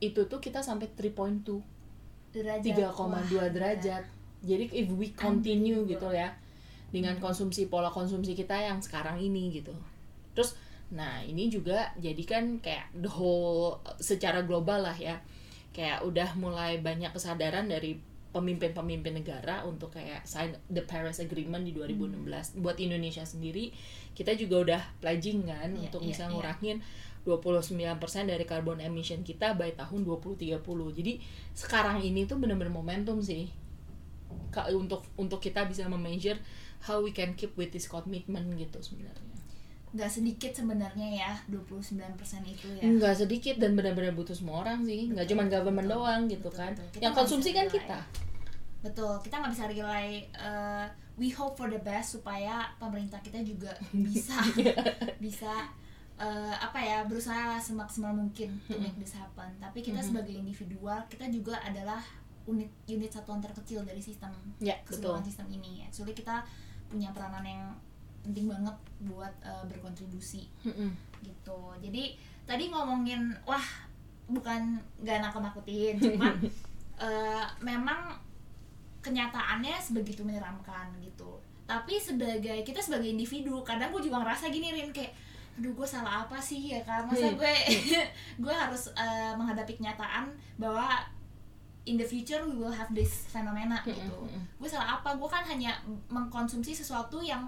itu 0.04 0.22
tuh 0.30 0.40
kita 0.44 0.60
sampai 0.62 0.92
3.2 0.94 1.58
derajat. 2.36 2.94
3,2 2.94 2.94
Wah, 2.94 3.50
derajat. 3.50 4.04
Jadi 4.44 4.68
if 4.76 4.92
we 4.92 5.16
continue 5.16 5.88
gitu 5.88 6.12
ya 6.12 6.43
dengan 6.94 7.18
konsumsi 7.18 7.66
pola 7.66 7.90
konsumsi 7.90 8.38
kita 8.38 8.54
yang 8.54 8.78
sekarang 8.78 9.18
ini 9.18 9.50
gitu. 9.50 9.74
Terus 10.38 10.54
nah 10.94 11.26
ini 11.26 11.50
juga 11.50 11.90
jadi 11.98 12.22
kan 12.22 12.62
kayak 12.62 12.94
the 12.94 13.10
whole 13.10 13.82
secara 13.98 14.46
global 14.46 14.86
lah 14.86 14.94
ya. 14.94 15.18
Kayak 15.74 16.06
udah 16.06 16.38
mulai 16.38 16.78
banyak 16.78 17.10
kesadaran 17.10 17.66
dari 17.66 17.98
pemimpin-pemimpin 18.34 19.14
negara 19.22 19.62
untuk 19.66 19.94
kayak 19.94 20.26
sign 20.26 20.58
the 20.74 20.82
Paris 20.82 21.22
Agreement 21.22 21.62
di 21.66 21.72
2016 21.78 22.58
buat 22.66 22.78
Indonesia 22.82 23.22
sendiri 23.22 23.70
kita 24.18 24.34
juga 24.34 24.56
udah 24.66 24.82
pledging 25.06 25.46
kan 25.46 25.70
Iya, 25.78 25.88
untuk 25.88 26.02
iya, 26.02 26.10
bisa 26.10 26.24
iya. 26.26 26.34
ngurangin 26.34 26.78
29% 27.24 28.34
dari 28.34 28.44
carbon 28.44 28.82
emission 28.82 29.22
kita 29.22 29.54
by 29.54 29.78
tahun 29.78 30.02
2030 30.04 30.60
jadi 30.98 31.14
sekarang 31.54 32.02
ini 32.02 32.26
tuh 32.26 32.42
bener-bener 32.42 32.74
momentum 32.74 33.22
sih 33.22 33.48
untuk 34.74 35.06
untuk 35.16 35.38
kita 35.38 35.70
bisa 35.70 35.86
memeasure 35.86 36.42
how 36.84 37.00
we 37.00 37.12
can 37.12 37.32
keep 37.34 37.56
with 37.56 37.72
this 37.72 37.88
commitment 37.88 38.52
gitu 38.56 38.80
sebenarnya. 38.80 39.32
Nggak 39.94 40.10
sedikit 40.10 40.52
sebenarnya 40.52 41.08
ya 41.14 41.32
29% 41.48 42.18
itu 42.50 42.68
ya. 42.76 42.82
Nggak 42.82 43.16
sedikit 43.16 43.56
dan 43.62 43.78
benar-benar 43.78 44.12
butuh 44.12 44.34
semua 44.34 44.66
orang 44.66 44.82
sih 44.84 45.08
nggak 45.08 45.28
cuma 45.30 45.46
government 45.46 45.86
betul, 45.86 46.02
doang 46.02 46.22
gitu 46.26 46.50
betul, 46.50 46.60
kan. 46.60 46.72
betul. 46.74 47.00
Yang 47.00 47.14
konsumsi 47.14 47.50
kan 47.54 47.68
kita. 47.70 48.00
Betul 48.82 49.14
kita 49.22 49.36
nggak 49.40 49.54
bisa 49.54 49.66
rely 49.70 50.08
uh, 50.36 50.86
we 51.16 51.30
hope 51.30 51.56
for 51.56 51.70
the 51.70 51.78
best 51.80 52.18
supaya 52.18 52.68
pemerintah 52.76 53.22
kita 53.22 53.40
juga 53.46 53.70
bisa 53.94 54.34
bisa 55.24 55.70
uh, 56.18 56.56
apa 56.58 56.80
ya 56.82 57.06
berusaha 57.06 57.62
semaksimal 57.62 58.12
mungkin 58.12 58.50
to 58.66 58.76
make 58.82 58.98
this 58.98 59.14
happen. 59.14 59.48
Tapi 59.62 59.80
kita 59.80 60.02
Mhm. 60.02 60.08
sebagai 60.10 60.34
individual 60.34 61.00
kita 61.08 61.30
juga 61.30 61.62
adalah 61.62 62.02
unit 62.44 62.68
unit 62.90 63.08
satuan 63.08 63.40
terkecil 63.40 63.86
dari 63.86 64.02
sistem 64.02 64.34
ya 64.60 64.76
betul. 64.84 65.00
keseluruhan 65.00 65.24
sistem 65.24 65.48
ini. 65.54 65.86
Soalnya 65.94 66.18
kita 66.18 66.36
punya 66.94 67.10
peranan 67.10 67.42
yang 67.42 67.64
penting 68.22 68.46
banget 68.46 68.78
buat 69.02 69.34
uh, 69.42 69.66
berkontribusi 69.66 70.46
Mm-mm. 70.62 70.94
gitu 71.26 71.74
jadi 71.82 72.14
tadi 72.46 72.70
ngomongin 72.70 73.34
wah 73.44 73.66
bukan 74.30 74.78
gak 75.02 75.20
nakut-nakutin 75.20 75.98
cuman 75.98 76.38
eh, 77.04 77.46
memang 77.60 78.14
kenyataannya 79.04 79.76
sebegitu 79.82 80.24
menyeramkan 80.24 80.88
gitu 81.04 81.42
tapi 81.64 82.00
sebagai 82.00 82.64
kita 82.64 82.80
sebagai 82.80 83.10
individu 83.10 83.60
kadang 83.64 83.92
gue 83.92 84.00
juga 84.04 84.24
ngerasa 84.24 84.48
gini 84.48 84.72
Rin 84.72 84.96
kayak 84.96 85.12
aduh 85.54 85.70
gue 85.70 85.88
salah 85.88 86.26
apa 86.26 86.40
sih 86.40 86.74
ya 86.74 86.82
kan 86.82 87.06
masa 87.06 87.30
Hmm. 87.30 87.38
gue 87.38 87.54
gue 88.40 88.54
harus 88.54 88.90
eh, 88.96 89.34
menghadapi 89.36 89.78
kenyataan 89.78 90.32
bahwa 90.56 90.88
in 91.84 91.96
the 91.96 92.04
future 92.04 92.40
we 92.42 92.56
will 92.56 92.72
have 92.72 92.88
this 92.92 93.28
fenomena 93.28 93.80
gitu 93.84 94.00
Mm-mm. 94.24 94.42
gue 94.56 94.70
salah 94.70 94.98
apa 94.98 95.14
gue 95.14 95.28
kan 95.28 95.44
hanya 95.44 95.76
mengkonsumsi 96.08 96.72
sesuatu 96.72 97.20
yang 97.20 97.44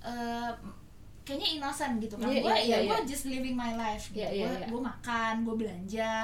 eh, 0.00 0.50
kayaknya 1.22 1.48
innocent 1.56 1.98
gitu 1.98 2.14
kan 2.14 2.26
Iya, 2.26 2.42
gue 2.42 2.54
iya, 2.54 2.62
ya 2.62 2.76
iya, 2.82 2.88
gue 2.88 2.98
iya. 2.98 3.06
just 3.06 3.24
living 3.26 3.54
my 3.54 3.74
life 3.74 4.10
gitu 4.10 4.22
Iya, 4.22 4.30
iya, 4.30 4.46
gue 4.46 4.58
iya. 4.58 4.66
gue 4.66 4.80
makan 4.80 5.34
gue 5.42 5.54
belanja 5.56 6.14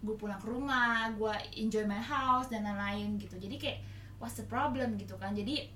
gue 0.00 0.14
pulang 0.14 0.36
ke 0.36 0.46
rumah 0.46 1.08
gue 1.12 1.32
enjoy 1.56 1.84
my 1.84 1.98
house 1.98 2.48
dan 2.48 2.62
lain-lain 2.62 3.16
gitu 3.16 3.36
jadi 3.36 3.56
kayak 3.56 3.78
what's 4.16 4.36
the 4.36 4.44
problem 4.44 4.96
gitu 4.96 5.16
kan 5.16 5.32
jadi 5.32 5.68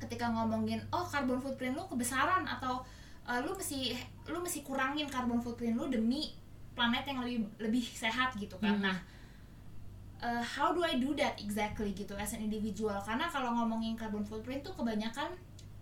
ketika 0.00 0.28
ngomongin 0.28 0.80
oh 0.90 1.04
carbon 1.04 1.36
footprint 1.36 1.76
lu 1.76 1.84
kebesaran 1.86 2.44
atau 2.44 2.80
uh, 3.24 3.36
lu 3.40 3.52
mesti 3.52 3.92
lu 4.26 4.40
mesti 4.40 4.64
kurangin 4.64 5.04
carbon 5.04 5.36
footprint 5.38 5.76
lu 5.76 5.88
demi 5.88 6.32
planet 6.72 7.04
yang 7.04 7.20
lebih 7.20 7.44
lebih 7.60 7.84
sehat 7.84 8.32
gitu 8.36 8.56
kan 8.56 8.80
Mhm. 8.80 8.84
nah 8.84 8.96
uh, 10.20 10.40
how 10.40 10.70
do 10.70 10.80
I 10.80 10.96
do 10.96 11.12
that 11.16 11.36
exactly 11.36 11.92
gitu 11.92 12.14
as 12.14 12.32
an 12.32 12.40
individual 12.40 12.96
karena 13.00 13.26
kalau 13.26 13.52
ngomongin 13.54 13.96
carbon 13.96 14.22
footprint 14.22 14.62
tuh 14.62 14.72
kebanyakan 14.72 15.32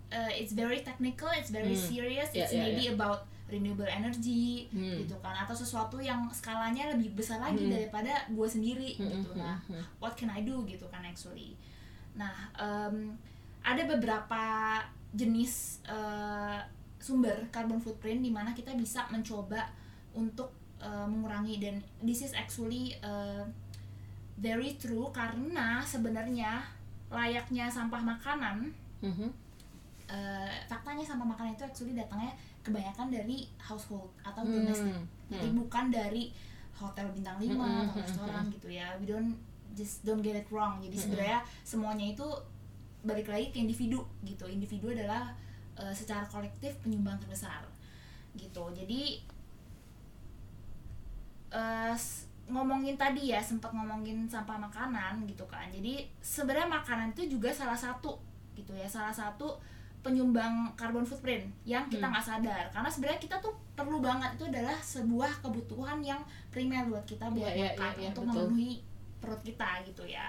uh, 0.09 0.31
it's 0.31 0.51
very 0.51 0.81
technical 0.81 1.29
it's 1.31 1.49
very 1.49 1.75
Hmm. 1.75 1.87
serious 1.91 2.29
it's 2.31 2.49
ya, 2.49 2.63
maybe 2.65 2.89
about 2.89 3.23
renewable 3.49 3.89
energy 3.89 4.69
Hmm. 4.69 5.01
gitu 5.01 5.17
kan 5.19 5.33
atau 5.33 5.53
sesuatu 5.53 5.97
yang 5.97 6.29
skalanya 6.29 6.93
lebih 6.93 7.13
besar 7.13 7.41
lagi 7.41 7.65
Hmm. 7.65 7.73
daripada 7.73 8.29
gue 8.29 8.47
sendiri 8.47 8.93
Mm-mm. 8.95 9.09
gitu 9.15 9.29
nah 9.33 9.57
Mm-mm. 9.65 9.81
what 9.97 10.13
can 10.13 10.29
I 10.29 10.41
do 10.41 10.61
gitu 10.63 10.85
kan 10.87 11.01
actually 11.01 11.57
nah 12.13 12.29
em, 12.55 13.17
ada 13.59 13.83
beberapa 13.85 14.41
jenis 15.11 15.81
eh, 15.83 16.59
sumber 16.99 17.49
carbon 17.49 17.81
footprint 17.81 18.21
di 18.21 18.29
mana 18.29 18.53
kita 18.53 18.75
bisa 18.75 19.09
mencoba 19.09 19.65
untuk 20.13 20.53
eh, 20.77 21.07
mengurangi 21.09 21.57
dan 21.57 21.75
this 21.99 22.21
is 22.21 22.31
actually 22.33 22.93
eh, 23.01 23.43
very 24.39 24.75
true 24.75 25.11
karena 25.11 25.83
sebenarnya 25.83 26.63
layaknya 27.09 27.67
sampah 27.67 27.99
makanan 27.99 28.71
Mhm. 29.03 29.29
eh, 30.09 30.55
faktanya 30.65 31.05
sampah 31.05 31.27
makanan 31.27 31.53
itu 31.53 31.63
actually 31.63 31.93
datangnya 31.93 32.33
kebanyakan 32.59 33.07
dari 33.09 33.45
household 33.57 34.09
atau 34.19 34.41
Hmm. 34.41 34.55
domestic 34.55 34.95
jadi 35.29 35.47
Hmm. 35.47 35.59
bukan 35.59 35.85
dari 35.89 36.33
hotel 36.73 37.11
bintang 37.11 37.37
5 37.37 37.53
Mm-mm. 37.59 37.91
atau 37.91 37.99
restoran 37.99 38.43
gitu 38.49 38.71
ya 38.71 38.95
we 38.97 39.05
don't 39.05 39.35
just 39.75 40.01
don't 40.01 40.23
get 40.23 40.33
it 40.33 40.47
wrong 40.49 40.79
jadi 40.79 40.95
Mm-mm. 40.95 41.03
sebenarnya 41.05 41.39
semuanya 41.61 42.05
itu 42.09 42.27
balik 42.99 43.27
lagi 43.27 43.51
ke 43.51 43.59
individu 43.59 43.99
gitu 44.23 44.47
individu 44.47 44.91
adalah 44.91 45.31
uh, 45.75 45.91
secara 45.91 46.23
kolektif 46.25 46.73
penyumbang 46.79 47.19
terbesar 47.19 47.63
gitu 48.33 48.71
jadi 48.71 49.19
uh, 51.51 51.95
ngomongin 52.49 52.97
tadi 52.97 53.29
ya 53.29 53.39
sempat 53.39 53.69
ngomongin 53.69 54.25
sampah 54.25 54.57
makanan 54.57 55.21
gitu 55.23 55.45
kan 55.45 55.69
jadi 55.69 56.01
sebenarnya 56.19 56.67
makanan 56.67 57.13
itu 57.13 57.37
juga 57.37 57.49
salah 57.49 57.77
satu 57.77 58.17
gitu 58.53 58.73
ya 58.73 58.83
salah 58.85 59.13
satu 59.13 59.53
penyumbang 59.99 60.71
carbon 60.73 61.03
footprint 61.03 61.43
yang 61.63 61.85
kita 61.87 62.01
Hmm. 62.01 62.13
nggak 62.15 62.25
sadar 62.25 62.63
karena 62.71 62.89
sebenarnya 62.89 63.19
kita 63.19 63.35
tuh 63.37 63.51
perlu 63.75 63.99
banget 63.99 64.31
itu 64.33 64.47
adalah 64.47 64.75
sebuah 64.79 65.31
kebutuhan 65.39 65.99
yang 65.99 66.19
primer 66.49 66.87
buat 66.87 67.03
kita 67.03 67.27
buat 67.29 67.51
Iya, 67.51 67.55
iya, 67.55 67.69
makan 67.75 67.91
iya, 67.93 67.99
iya, 67.99 68.07
untuk 68.09 68.23
betul. 68.25 68.35
memenuhi 68.47 68.71
perut 69.19 69.41
kita 69.43 69.69
gitu 69.85 70.03
ya 70.03 70.27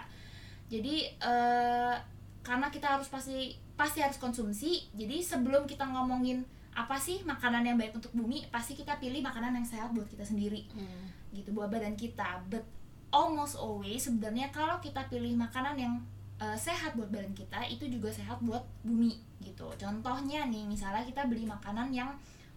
jadi 0.67 0.95
eh, 1.17 1.95
karena 2.43 2.67
kita 2.69 2.99
harus 2.99 3.07
pasti 3.07 3.55
pasti 3.75 4.03
harus 4.03 4.19
konsumsi 4.19 4.91
jadi 4.93 5.23
sebelum 5.23 5.65
kita 5.65 5.87
ngomongin 5.87 6.43
apa 6.85 6.97
sih 6.97 7.21
makanan 7.27 7.63
yang 7.67 7.77
baik 7.77 7.93
untuk 7.93 8.13
bumi 8.17 8.49
pasti 8.49 8.73
kita 8.73 8.97
pilih 8.97 9.21
makanan 9.21 9.53
yang 9.61 9.67
sehat 9.67 9.93
buat 9.93 10.09
kita 10.09 10.25
sendiri. 10.25 10.65
Hmm. 10.73 11.09
gitu 11.31 11.55
buat 11.55 11.71
badan 11.71 11.95
kita. 11.95 12.43
But 12.51 12.67
almost 13.15 13.55
always 13.55 14.07
sebenarnya 14.09 14.51
kalau 14.51 14.83
kita 14.83 15.07
pilih 15.07 15.39
makanan 15.39 15.79
yang 15.79 15.95
uh, 16.43 16.59
sehat 16.59 16.99
buat 16.99 17.07
badan 17.13 17.31
kita 17.37 17.63
itu 17.71 17.87
juga 17.87 18.11
sehat 18.11 18.43
buat 18.43 18.67
bumi 18.83 19.21
gitu. 19.45 19.71
Contohnya 19.79 20.49
nih 20.51 20.67
misalnya 20.67 21.07
kita 21.07 21.31
beli 21.31 21.47
makanan 21.47 21.95
yang 21.95 22.11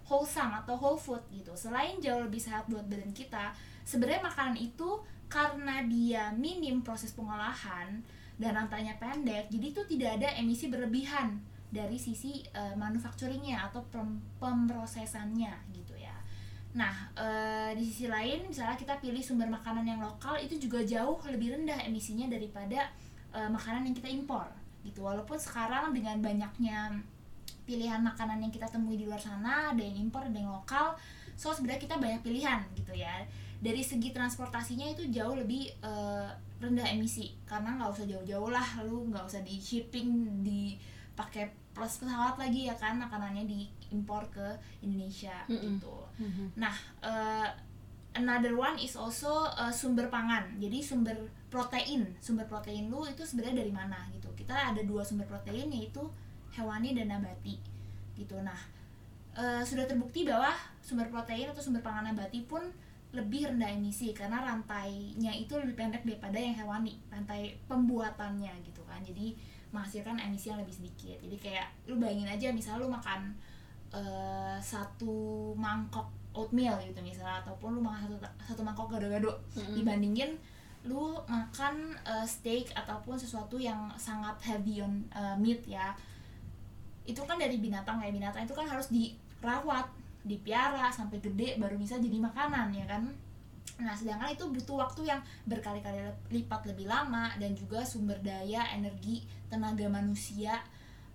wholesome 0.09 0.51
atau 0.57 0.73
whole 0.73 0.97
food 0.97 1.21
gitu. 1.29 1.53
Selain 1.53 2.01
jauh 2.01 2.23
lebih 2.25 2.41
sehat 2.41 2.65
buat 2.65 2.87
badan 2.89 3.13
kita 3.13 3.53
sebenarnya 3.83 4.23
makanan 4.23 4.57
itu 4.57 4.99
karena 5.27 5.83
dia 5.85 6.31
minim 6.33 6.85
proses 6.85 7.11
pengolahan 7.11 8.03
dan 8.39 8.51
rantainya 8.53 8.97
pendek 8.97 9.51
jadi 9.51 9.65
itu 9.69 9.81
tidak 9.95 10.09
ada 10.21 10.29
emisi 10.39 10.71
berlebihan 10.71 11.37
dari 11.73 11.97
sisi 11.97 12.45
uh, 12.53 12.77
manufacturingnya 12.77 13.65
atau 13.65 13.81
pem- 13.89 14.21
pemrosesannya 14.37 15.51
gitu 15.73 15.97
ya 15.97 16.13
Nah, 16.73 16.93
eh, 17.13 17.71
di 17.77 17.85
sisi 17.85 18.09
lain, 18.09 18.49
misalnya 18.49 18.73
kita 18.73 18.97
pilih 18.97 19.21
sumber 19.21 19.45
makanan 19.45 19.85
yang 19.85 20.01
lokal 20.01 20.41
itu 20.41 20.57
juga 20.57 20.81
jauh 20.81 21.21
lebih 21.29 21.53
rendah 21.53 21.77
emisinya 21.85 22.25
daripada 22.25 22.89
eh, 23.33 23.49
makanan 23.49 23.85
yang 23.85 23.95
kita 23.97 24.09
impor, 24.09 24.49
gitu. 24.81 25.05
Walaupun 25.05 25.37
sekarang 25.37 25.93
dengan 25.93 26.17
banyaknya 26.21 26.97
pilihan 27.63 28.01
makanan 28.01 28.41
yang 28.41 28.49
kita 28.49 28.65
temui 28.73 28.97
di 28.97 29.05
luar 29.05 29.21
sana, 29.21 29.73
ada 29.73 29.81
yang 29.81 30.09
impor, 30.09 30.25
ada 30.25 30.33
yang 30.33 30.49
lokal, 30.49 30.97
so 31.37 31.53
sebenarnya 31.53 31.81
kita 31.85 31.95
banyak 32.01 32.21
pilihan, 32.25 32.61
gitu 32.73 32.93
ya. 32.97 33.21
Dari 33.63 33.79
segi 33.85 34.09
transportasinya 34.11 34.89
itu 34.89 35.05
jauh 35.13 35.37
lebih 35.37 35.69
eh, 35.77 36.29
rendah 36.57 36.89
emisi, 36.89 37.37
karena 37.45 37.77
nggak 37.77 37.89
usah 37.93 38.05
jauh-jauh 38.09 38.49
lah, 38.49 38.65
lalu 38.81 39.13
nggak 39.13 39.25
usah 39.29 39.45
di 39.45 39.61
shipping, 39.61 40.41
dipakai 40.41 41.53
plus 41.73 41.99
pesawat 41.99 42.37
lagi 42.37 42.69
ya 42.69 42.75
kan, 42.77 42.95
makanannya 43.01 43.49
diimpor 43.49 44.21
ke 44.29 44.47
Indonesia, 44.85 45.33
Mm-mm. 45.49 45.81
gitu. 45.81 45.97
Mhm. 46.21 46.45
Nah, 46.55 46.73
eh, 47.01 47.49
another 48.13 48.53
one 48.53 48.77
is 48.77 48.93
also 48.93 49.49
eh, 49.57 49.73
sumber 49.73 50.07
pangan. 50.07 50.57
Jadi 50.61 50.79
sumber 50.79 51.17
protein, 51.49 52.05
sumber 52.21 52.45
protein 52.45 52.89
lu 52.89 53.05
itu 53.05 53.25
sebenarnya 53.25 53.65
dari 53.65 53.73
mana 53.73 54.05
gitu. 54.13 54.29
Kita 54.37 54.53
ada 54.53 54.81
dua 54.85 55.01
sumber 55.01 55.25
protein 55.25 55.69
yaitu 55.73 56.01
hewani 56.53 56.93
dan 56.93 57.09
nabati. 57.09 57.57
Gitu. 58.13 58.37
Nah, 58.41 58.57
eh, 59.33 59.61
sudah 59.65 59.89
terbukti 59.89 60.29
bahwa 60.29 60.53
sumber 60.85 61.09
protein 61.09 61.49
atau 61.49 61.61
sumber 61.61 61.81
pangan 61.81 62.13
nabati 62.13 62.45
pun 62.45 62.61
lebih 63.13 63.45
rendah 63.45 63.69
emisi 63.69 64.09
karena 64.09 64.41
rantainya 64.41 65.29
itu 65.37 65.53
lebih 65.53 65.77
pendek 65.77 66.01
daripada 66.01 66.33
yang 66.33 66.57
hewani, 66.57 66.97
rantai 67.13 67.53
pembuatannya 67.69 68.49
gitu 68.65 68.81
kan. 68.89 69.05
Jadi 69.05 69.37
menghasilkan 69.73 70.15
emisi 70.21 70.53
yang 70.53 70.61
lebih 70.61 70.71
sedikit. 70.71 71.17
Jadi 71.19 71.37
kayak 71.41 71.67
lu 71.89 71.97
bayangin 71.97 72.29
aja 72.29 72.47
misalnya 72.53 72.85
lu 72.85 72.89
makan 72.93 73.33
eh, 73.89 74.57
satu 74.61 75.51
mangkok 75.57 76.07
oatmeal 76.33 76.77
gitu 76.81 76.97
misalnya 77.01 77.41
ataupun 77.45 77.77
lu 77.77 77.81
makan 77.81 78.09
satu 78.09 78.17
satu 78.41 78.61
mangkok 78.65 78.89
gado-gado 78.89 79.29
Mm-mm. 79.53 79.73
dibandingin 79.77 80.33
lu 80.85 81.17
makan 81.29 81.95
eh, 82.03 82.27
steak 82.27 82.73
ataupun 82.73 83.15
sesuatu 83.17 83.57
yang 83.57 83.89
sangat 83.97 84.35
heavy 84.41 84.81
on 84.81 85.05
eh, 85.13 85.35
meat 85.37 85.61
ya 85.65 85.93
itu 87.03 87.19
kan 87.23 87.35
dari 87.35 87.59
binatang 87.59 87.99
ya 87.99 88.09
binatang 88.09 88.47
itu 88.47 88.55
kan 88.55 88.67
harus 88.67 88.87
dirawat 88.89 89.85
dipiara 90.23 90.87
sampai 90.87 91.19
gede 91.19 91.59
baru 91.59 91.75
bisa 91.75 91.99
jadi 91.99 92.15
makanan 92.15 92.71
ya 92.71 92.87
kan 92.87 93.03
Nah, 93.81 93.97
sedangkan 93.97 94.29
itu 94.29 94.45
butuh 94.45 94.85
waktu 94.85 95.09
yang 95.09 95.21
berkali-kali 95.49 95.97
lipat 96.29 96.61
lebih 96.69 96.85
lama 96.85 97.33
dan 97.41 97.57
juga 97.57 97.81
sumber 97.81 98.15
daya, 98.21 98.69
energi, 98.69 99.25
tenaga 99.49 99.89
manusia 99.89 100.61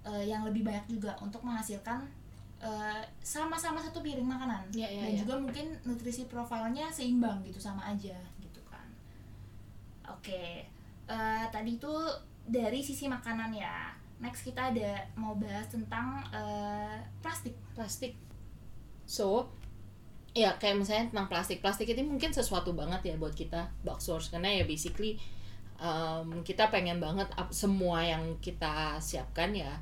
eh, 0.02 0.26
yang 0.26 0.42
lebih 0.42 0.66
banyak 0.66 0.98
juga 0.98 1.14
untuk 1.22 1.40
menghasilkan 1.46 2.02
eh, 2.58 3.02
sama-sama 3.22 3.78
satu 3.78 4.02
piring 4.02 4.26
makanan. 4.26 4.66
Iya, 4.74 4.88
iya, 4.90 5.02
dan 5.06 5.10
iya. 5.14 5.20
juga 5.22 5.34
mungkin 5.38 5.66
nutrisi 5.86 6.26
profilnya 6.26 6.90
seimbang 6.90 7.46
gitu 7.46 7.62
sama 7.62 7.86
aja 7.86 8.18
gitu 8.42 8.60
kan. 8.66 8.88
Oke. 10.10 10.66
eh, 11.08 11.44
tadi 11.48 11.80
itu 11.80 11.94
dari 12.44 12.84
sisi 12.84 13.08
makanan 13.08 13.54
ya. 13.54 13.94
Next 14.18 14.42
kita 14.42 14.74
ada 14.74 14.98
mau 15.14 15.38
bahas 15.38 15.70
tentang 15.70 16.20
eh, 16.34 16.98
plastik. 17.22 17.54
plastik 17.78 18.18
so 19.08 19.48
ya 20.38 20.54
kayak 20.54 20.78
misalnya 20.78 21.10
tentang 21.10 21.26
plastik. 21.26 21.58
Plastik 21.58 21.90
ini 21.90 22.06
mungkin 22.06 22.30
sesuatu 22.30 22.70
banget 22.70 23.10
ya 23.10 23.14
buat 23.18 23.34
kita 23.34 23.66
box 23.82 24.06
source 24.06 24.26
karena 24.30 24.62
ya 24.62 24.64
basically 24.64 25.18
um, 25.82 26.46
kita 26.46 26.70
pengen 26.70 27.02
banget 27.02 27.26
semua 27.50 28.06
yang 28.06 28.38
kita 28.38 28.98
siapkan 29.02 29.50
ya 29.50 29.74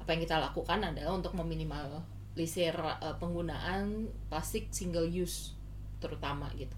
apa 0.00 0.12
yang 0.12 0.20
kita 0.28 0.36
lakukan 0.36 0.84
adalah 0.84 1.16
untuk 1.16 1.32
meminimalisir 1.32 2.76
uh, 2.76 3.16
penggunaan 3.16 4.12
plastik 4.28 4.68
single 4.68 5.08
use 5.08 5.56
terutama 6.04 6.52
gitu. 6.60 6.76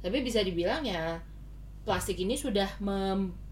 Tapi 0.00 0.24
bisa 0.24 0.40
dibilang 0.40 0.80
ya 0.80 1.20
plastik 1.84 2.16
ini 2.16 2.32
sudah 2.34 2.80
mem- 2.80 3.45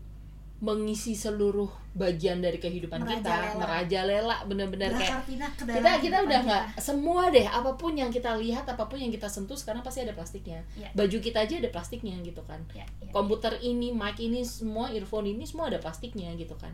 mengisi 0.65 1.13
seluruh 1.13 1.69
bagian 1.93 2.41
dari 2.41 2.57
kehidupan 2.57 3.05
kita 3.05 3.21
Merajalela. 3.23 3.61
merajalela 3.61 4.37
bener-bener 4.49 4.91
kayak 4.91 5.21
kita 5.61 5.91
kita 6.01 6.17
udah 6.25 6.41
nggak 6.43 6.65
semua 6.81 7.29
deh 7.29 7.45
apa 7.45 7.77
pun 7.77 7.93
yang 7.93 8.09
kita 8.09 8.33
lihat 8.35 8.65
apa 8.65 8.89
pun 8.89 8.97
yang 8.97 9.13
kita 9.13 9.29
sentuh 9.29 9.55
sekarang 9.55 9.85
pasti 9.85 10.03
ada 10.03 10.11
plastiknya 10.11 10.65
Iya. 10.75 10.89
baju 10.91 11.17
kita 11.21 11.45
aja 11.45 11.61
ada 11.61 11.69
plastiknya 11.69 12.17
gitu 12.25 12.41
kan 12.43 12.59
Ya, 12.73 12.83
ya. 12.83 13.13
komputer 13.13 13.61
ini 13.61 13.93
mic 13.93 14.17
ini 14.19 14.41
semua 14.43 14.89
earphone 14.91 15.31
ini 15.31 15.45
semua 15.45 15.69
ada 15.69 15.79
plastiknya 15.79 16.33
gitu 16.35 16.57
kan 16.57 16.73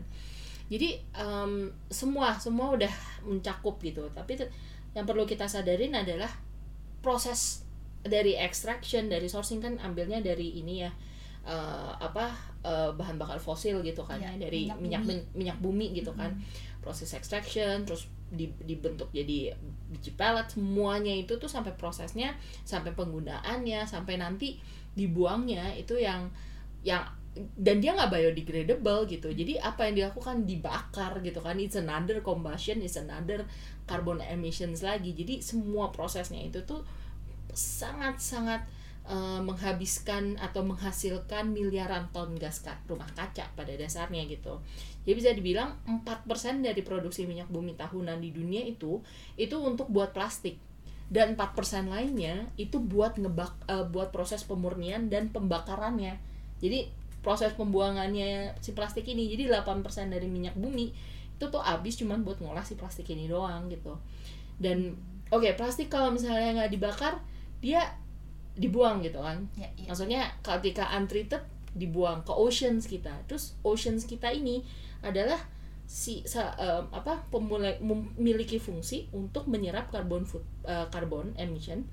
jadi 0.71 0.97
em, 1.13 1.69
semua 1.91 2.39
semua 2.39 2.71
udah 2.73 2.93
mencakup 3.21 3.77
gitu 3.83 4.07
tapi 4.15 4.39
yang 4.95 5.03
perlu 5.03 5.27
kita 5.27 5.45
sadarin 5.45 5.91
adalah 5.93 6.31
proses 6.99 7.67
dari 8.01 8.33
extraction 8.33 9.05
dari 9.05 9.27
sourcing 9.27 9.59
kan 9.59 9.77
ambilnya 9.77 10.17
dari 10.19 10.57
ini 10.57 10.81
ya 10.81 10.89
eh, 11.45 11.91
apa 11.97 12.29
eh, 12.61 12.89
bahan 12.93 13.17
bakar 13.17 13.39
fosil 13.41 13.81
gitu 13.81 14.01
kan 14.05 14.21
Iya, 14.21 14.37
ya 14.37 14.45
dari 14.47 14.61
minyak 14.69 14.77
minyak 14.79 15.01
bumi. 15.03 15.09
min- 15.17 15.27
minyak 15.33 15.57
bumi 15.61 15.87
gitu 15.97 16.11
kan. 16.13 16.31
Proses 16.81 17.09
extraction 17.13 17.85
terus 17.85 18.05
di- 18.31 18.53
dibentuk 18.63 19.11
jadi 19.11 19.51
biji 19.91 20.15
pellet 20.15 20.47
semuanya 20.47 21.11
itu 21.11 21.35
tuh 21.35 21.51
sampai 21.51 21.75
prosesnya 21.75 22.31
sampai 22.63 22.95
penggunaannya 22.95 23.83
sampai 23.83 24.15
nanti 24.15 24.55
dibuangnya 24.95 25.75
itu 25.75 25.99
yang 25.99 26.31
yang 26.81 27.03
dan 27.55 27.79
dia 27.79 27.95
nggak 27.95 28.11
biodegradable 28.11 29.07
gitu. 29.07 29.31
Jadi 29.31 29.55
apa 29.55 29.87
yang 29.87 29.95
dilakukan? 30.03 30.43
Dibakar 30.43 31.23
gitu 31.23 31.39
kan. 31.39 31.55
It's 31.63 31.79
another 31.79 32.19
combustion 32.19 32.83
it's 32.83 32.99
another 32.99 33.47
carbon 33.87 34.19
emissions 34.19 34.83
lagi. 34.83 35.15
Jadi 35.15 35.39
semua 35.39 35.91
prosesnya 35.95 36.43
itu 36.43 36.59
tuh 36.67 36.83
sangat 37.51 38.19
sangat 38.19 38.63
eh, 39.07 39.41
menghabiskan 39.41 40.37
atau 40.37 40.61
menghasilkan 40.65 41.49
miliaran 41.53 42.09
ton 42.13 42.33
gas 42.37 42.61
ka- 42.61 42.79
rumah 42.85 43.09
kaca 43.13 43.49
pada 43.53 43.73
dasarnya 43.73 44.25
gitu 44.29 44.61
jadi 45.01 45.13
bisa 45.17 45.29
dibilang 45.33 45.73
4% 45.89 46.61
dari 46.61 46.81
produksi 46.85 47.25
minyak 47.25 47.49
bumi 47.49 47.73
tahunan 47.73 48.21
di 48.21 48.29
dunia 48.29 48.61
itu 48.61 49.01
itu 49.37 49.55
untuk 49.57 49.89
buat 49.89 50.13
plastik 50.13 50.61
dan 51.11 51.35
4% 51.35 51.91
lainnya 51.91 52.47
itu 52.55 52.79
buat 52.79 53.19
ngebak 53.19 53.67
eh, 53.67 53.85
buat 53.91 54.15
proses 54.15 54.47
pemurnian 54.47 55.11
dan 55.11 55.27
pembakarannya. 55.27 56.15
Jadi 56.63 56.87
proses 57.19 57.51
pembuangannya 57.59 58.55
si 58.63 58.71
plastik 58.71 59.03
ini 59.11 59.27
jadi 59.27 59.51
8% 59.51 60.07
dari 60.07 60.31
minyak 60.31 60.55
bumi 60.55 60.95
itu 61.35 61.45
tuh 61.51 61.59
habis 61.59 61.99
cuman 61.99 62.23
buat 62.23 62.39
ngolah 62.39 62.63
si 62.63 62.79
plastik 62.79 63.11
ini 63.11 63.27
doang 63.27 63.67
gitu. 63.67 63.99
Dan 64.55 64.95
oke, 65.35 65.51
plastik 65.59 65.91
kalau 65.91 66.15
misalnya 66.15 66.63
nggak 66.63 66.71
dibakar 66.79 67.19
dia 67.59 67.83
dibuang 68.57 68.99
gitu 69.03 69.19
kan. 69.23 69.47
Ya, 69.55 69.67
ya. 69.79 69.91
Maksudnya 69.91 70.21
ketika 70.43 70.91
untreated 70.95 71.43
dibuang 71.75 72.23
ke 72.27 72.33
oceans 72.35 72.87
kita. 72.87 73.11
Terus 73.27 73.55
oceans 73.63 74.03
kita 74.03 74.31
ini 74.31 74.63
adalah 75.01 75.39
si 75.87 76.23
sa- 76.23 76.55
em, 76.55 76.87
apa 76.95 77.19
pemulai 77.31 77.75
memiliki 77.83 78.59
fungsi 78.59 79.11
untuk 79.11 79.47
menyerap 79.51 79.91
karbon 79.91 80.23
foot 80.23 80.43
eh, 80.63 80.87
karbon 80.87 81.35
emission 81.35 81.83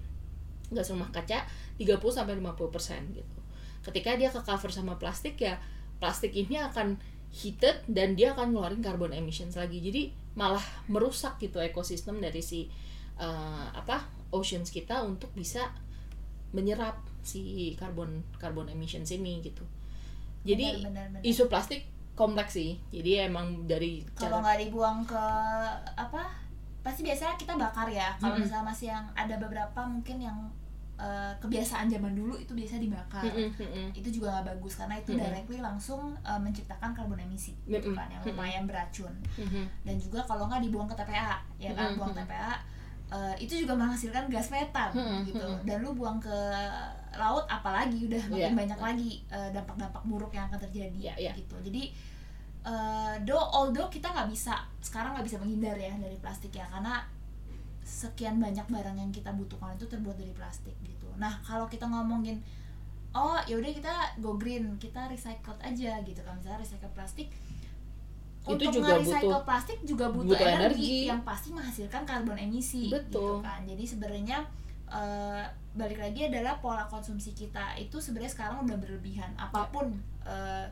gas 0.71 0.93
rumah 0.93 1.09
kaca 1.11 1.49
30 1.81 2.13
sampai 2.13 2.37
50% 2.39 3.17
gitu. 3.17 3.37
Ketika 3.83 4.15
dia 4.21 4.29
ke 4.29 4.41
cover 4.45 4.71
sama 4.71 5.01
plastik 5.01 5.41
ya 5.41 5.57
plastik 5.99 6.37
ini 6.37 6.61
akan 6.61 7.01
heated 7.33 7.83
dan 7.89 8.15
dia 8.15 8.37
akan 8.37 8.55
ngeluarin 8.55 8.83
carbon 8.85 9.11
emissions 9.17 9.57
lagi. 9.57 9.81
Jadi 9.83 10.13
malah 10.39 10.63
merusak 10.87 11.41
gitu 11.43 11.59
ekosistem 11.59 12.21
dari 12.23 12.43
si 12.45 12.69
eh, 13.19 13.67
apa 13.73 14.05
oceans 14.31 14.69
kita 14.71 15.03
untuk 15.03 15.33
bisa 15.35 15.73
menyerap 16.51 16.97
si 17.21 17.75
karbon 17.75 18.25
karbon 18.37 18.69
emissions 18.69 19.11
ini 19.11 19.41
gitu. 19.41 19.65
Jadi 20.43 20.81
Benar, 20.81 20.89
benar, 20.89 21.07
benar. 21.13 21.23
isu 21.23 21.45
plastik 21.47 21.85
kompleks 22.15 22.57
sih. 22.57 22.81
Jadi 22.89 23.21
emang 23.23 23.67
dari 23.67 24.01
kalau 24.13 24.41
nggak 24.41 24.59
dibuang 24.65 25.05
ke 25.05 25.25
apa 25.95 26.25
pasti 26.81 27.05
biasanya 27.05 27.35
kita 27.37 27.53
bakar 27.55 27.85
ya 27.87 28.17
kalau 28.17 28.39
Mm-mm. 28.39 28.47
misalnya 28.47 28.67
masih 28.67 28.87
yang 28.89 29.05
ada 29.13 29.37
beberapa 29.37 29.81
mungkin 29.85 30.25
yang 30.25 30.39
eh, 30.97 31.33
kebiasaan 31.37 31.87
zaman 31.87 32.17
dulu 32.17 32.33
itu 32.35 32.57
biasa 32.57 32.81
dibakar 32.81 33.23
Mm-mm, 33.29 33.51
mm-mm. 33.55 33.87
itu 33.93 34.09
juga 34.09 34.41
nggak 34.41 34.57
bagus 34.57 34.81
karena 34.81 34.95
itu 34.97 35.13
Mm-mm. 35.13 35.21
directly 35.21 35.59
langsung 35.61 36.17
eh, 36.25 36.41
menciptakan 36.41 36.97
karbon 36.97 37.21
emisi 37.21 37.53
gitu 37.69 37.93
Mm-mm. 37.93 37.99
kan 37.99 38.09
yang 38.09 38.23
lumayan 38.25 38.65
beracun 38.65 39.13
Mhm. 39.37 39.69
dan 39.85 39.95
juga 40.01 40.25
kalau 40.25 40.49
nggak 40.49 40.65
dibuang 40.65 40.89
ke 40.89 40.97
TPA 40.97 41.39
ya 41.61 41.71
kan 41.77 41.93
Mm-mm. 41.93 41.99
buang 42.01 42.15
TPA 42.17 42.57
eh, 43.09 43.35
itu 43.39 43.55
juga 43.59 43.73
menghasilkan 43.73 44.29
gas 44.29 44.49
metan 44.49 44.91
Mm-mm. 44.93 45.21
gitu 45.25 45.41
Mm-mm. 45.41 45.65
dan 45.65 45.81
lu 45.81 45.93
buang 45.93 46.19
ke 46.19 46.37
laut 47.13 47.43
apalagi 47.47 48.05
udah 48.05 48.21
makin 48.29 48.53
Iya. 48.53 48.59
banyak 48.59 48.79
lagi 48.79 49.11
eh, 49.29 49.51
dampak-dampak 49.51 50.03
buruk 50.05 50.31
yang 50.31 50.47
akan 50.47 50.61
terjadi 50.61 50.99
Iya, 50.99 51.15
iya. 51.19 51.33
gitu 51.33 51.57
jadi 51.61 51.89
eh 52.61 53.15
do 53.23 53.33
although 53.35 53.89
kita 53.89 54.07
nggak 54.07 54.29
bisa 54.29 54.53
sekarang 54.79 55.15
nggak 55.15 55.25
bisa 55.25 55.39
menghindar 55.39 55.73
ya 55.75 55.95
dari 55.95 56.19
plastik 56.19 56.53
ya 56.53 56.67
karena 56.67 57.01
sekian 57.81 58.37
banyak 58.37 58.67
barang 58.69 58.93
yang 58.95 59.09
kita 59.09 59.33
butuhkan 59.33 59.73
itu 59.73 59.87
terbuat 59.87 60.15
dari 60.15 60.35
plastik 60.37 60.77
gitu 60.83 61.09
nah 61.17 61.33
kalau 61.41 61.65
kita 61.65 61.89
ngomongin 61.89 62.37
oh 63.11 63.41
yaudah 63.43 63.73
kita 63.73 63.95
go 64.19 64.37
green 64.37 64.77
kita 64.77 65.09
recycle 65.09 65.57
aja 65.59 65.97
gitu 66.03 66.21
kan 66.21 66.37
misalnya 66.37 66.61
recycle 66.61 66.93
plastik 66.93 67.33
Itu 68.49 68.55
untuk 68.59 68.73
juga 68.75 68.89
nge-recycle 68.95 69.29
butuh- 69.31 69.45
plastik 69.45 69.79
juga 69.83 70.07
butuh, 70.09 70.33
butuh 70.33 70.41
energi, 70.41 70.65
energi. 70.65 70.93
yang 71.07 71.21
pasti 71.23 71.49
menghasilkan 71.51 72.03
karbon 72.03 72.37
emisi 72.37 72.89
gitu 72.89 72.97
Betul. 72.97 73.35
kan 73.41 73.61
jadi 73.63 73.85
sebenarnya 73.85 74.39
eh, 74.89 75.45
balik 75.75 75.99
lagi 75.99 76.27
adalah 76.27 76.57
pola 76.57 76.85
konsumsi 76.85 77.31
kita 77.33 77.77
itu 77.77 77.97
sebenarnya 77.97 78.33
sekarang 78.33 78.65
udah 78.65 78.77
berlebihan 78.77 79.31
apa 79.37 79.69
pun 79.69 79.93
eh, 80.25 80.67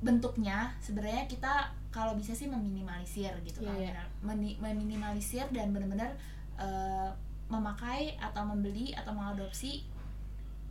bentuknya 0.00 0.72
sebenarnya 0.78 1.24
kita 1.26 1.52
kalau 1.88 2.16
bisa 2.16 2.32
sih 2.32 2.48
meminimalisir 2.48 3.30
gitu 3.42 3.62
kan 3.62 3.76
Iya, 3.76 3.92
iya. 3.92 4.04
Meni- 4.20 4.58
meminimalisir 4.58 5.46
dan 5.50 5.70
benar-benar 5.70 6.10
eh, 6.56 7.10
memakai 7.46 8.16
atau 8.16 8.42
membeli 8.42 8.90
atau 8.92 9.12
mengadopsi 9.12 9.84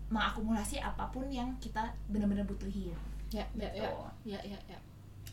mengakumulasi 0.10 0.76
apa 0.78 1.08
pun 1.08 1.30
yang 1.30 1.54
kita 1.58 1.80
benar-benar 2.08 2.44
butuhin 2.44 2.92
Ya, 3.32 3.48
ya, 3.56 3.72
ya, 3.72 3.88
Gitu. 3.88 3.88
ya, 4.28 4.40
ya, 4.44 4.60
ya. 4.68 4.76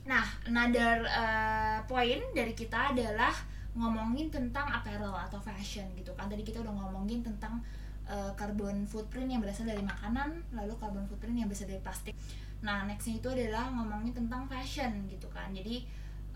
Nah, 0.09 0.25
another 0.49 1.05
uh, 1.05 1.85
point 1.85 2.25
dari 2.33 2.57
kita 2.57 2.97
adalah 2.97 3.31
ngomongin 3.77 4.33
tentang 4.33 4.65
apparel 4.73 5.13
atau 5.13 5.37
fashion 5.37 5.85
gitu 5.93 6.17
kan. 6.17 6.33
Tadi 6.33 6.41
kita 6.41 6.65
udah 6.65 6.73
ngomongin 6.73 7.21
tentang 7.21 7.61
uh, 8.09 8.33
carbon 8.33 8.89
footprint 8.89 9.29
yang 9.29 9.45
berasal 9.45 9.69
dari 9.69 9.85
makanan, 9.85 10.41
lalu 10.57 10.73
carbon 10.81 11.05
footprint 11.05 11.37
yang 11.37 11.47
berasal 11.53 11.69
dari 11.69 11.85
plastik. 11.85 12.17
Nah, 12.65 12.89
nextnya 12.89 13.21
itu 13.21 13.29
adalah 13.29 13.69
ngomongin 13.69 14.17
tentang 14.17 14.49
fashion 14.49 15.05
gitu 15.13 15.29
kan. 15.29 15.53
Jadi 15.53 15.85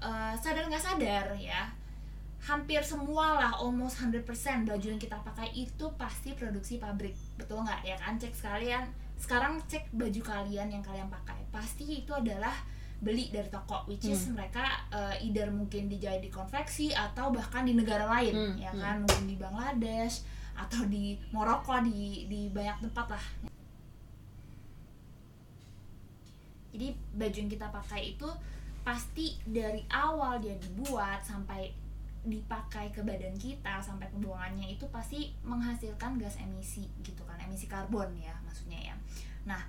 uh, 0.04 0.36
sadar 0.36 0.68
nggak 0.68 0.84
sadar 0.84 1.32
ya, 1.40 1.72
hampir 2.44 2.84
semua 2.84 3.40
lah, 3.40 3.52
almost 3.56 4.04
100% 4.04 4.20
baju 4.68 4.86
yang 4.86 5.00
kita 5.00 5.16
pakai 5.24 5.48
itu 5.56 5.88
pasti 5.96 6.36
produksi 6.36 6.76
pabrik. 6.76 7.16
Betul 7.40 7.64
nggak 7.64 7.88
ya 7.88 7.96
kan? 7.96 8.20
Cek 8.20 8.36
sekalian. 8.36 8.84
Sekarang 9.16 9.56
cek 9.64 9.88
baju 9.96 10.20
kalian 10.20 10.68
yang 10.68 10.84
kalian 10.84 11.08
pakai. 11.08 11.40
Pasti 11.48 12.04
itu 12.04 12.12
adalah 12.12 12.52
beli 13.02 13.34
dari 13.34 13.50
toko 13.50 13.82
which 13.90 14.06
is 14.06 14.30
Hmm. 14.30 14.38
mereka 14.38 14.62
uh, 14.94 15.10
either 15.18 15.50
mungkin 15.50 15.90
dijahit 15.90 16.22
di 16.22 16.30
konveksi 16.30 16.94
atau 16.94 17.34
bahkan 17.34 17.66
di 17.66 17.74
negara 17.74 18.06
lain 18.06 18.30
Hmm, 18.30 18.54
ya 18.62 18.70
hmm. 18.70 18.78
kan 18.78 18.96
mungkin 19.02 19.24
di 19.26 19.36
Bangladesh 19.36 20.22
atau 20.54 20.86
di 20.86 21.18
Maroko 21.34 21.74
di 21.82 22.30
di 22.30 22.46
banyak 22.54 22.86
tempat 22.86 23.18
lah 23.18 23.24
jadi 26.72 26.88
baju 27.18 27.36
yang 27.36 27.50
kita 27.52 27.66
pakai 27.68 28.16
itu 28.16 28.28
pasti 28.82 29.36
dari 29.44 29.84
awal 29.92 30.40
dia 30.40 30.56
dibuat 30.58 31.20
sampai 31.22 31.70
dipakai 32.22 32.94
ke 32.94 33.02
badan 33.02 33.34
kita 33.34 33.82
sampai 33.82 34.06
pembuangannya 34.14 34.78
itu 34.78 34.86
pasti 34.94 35.34
menghasilkan 35.42 36.22
gas 36.22 36.38
emisi 36.38 36.86
gitu 37.02 37.22
kan 37.26 37.34
emisi 37.42 37.66
karbon 37.66 38.14
ya 38.14 38.30
maksudnya 38.46 38.78
ya 38.78 38.94
nah 39.42 39.62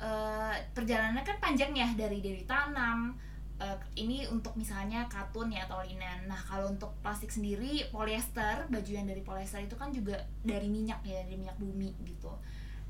eh, 0.00 0.56
perjalanannya 0.72 1.22
kan 1.22 1.36
panjang 1.38 1.76
ya 1.76 1.88
dari 1.92 2.24
dari 2.24 2.42
tanam 2.48 3.12
eh, 3.60 3.78
ini 4.00 4.24
untuk 4.32 4.56
misalnya 4.56 5.04
katun 5.06 5.52
ya 5.52 5.68
atau 5.68 5.84
linen. 5.84 6.26
Nah 6.26 6.40
kalau 6.40 6.72
untuk 6.72 6.96
plastik 7.04 7.28
sendiri 7.28 7.84
polyester 7.92 8.66
baju 8.72 8.90
yang 8.90 9.06
dari 9.06 9.20
polyester 9.20 9.60
itu 9.60 9.76
kan 9.76 9.92
juga 9.92 10.16
dari 10.40 10.72
minyak 10.72 11.04
ya 11.04 11.20
dari 11.22 11.36
minyak 11.36 11.56
bumi 11.60 11.92
gitu. 12.08 12.32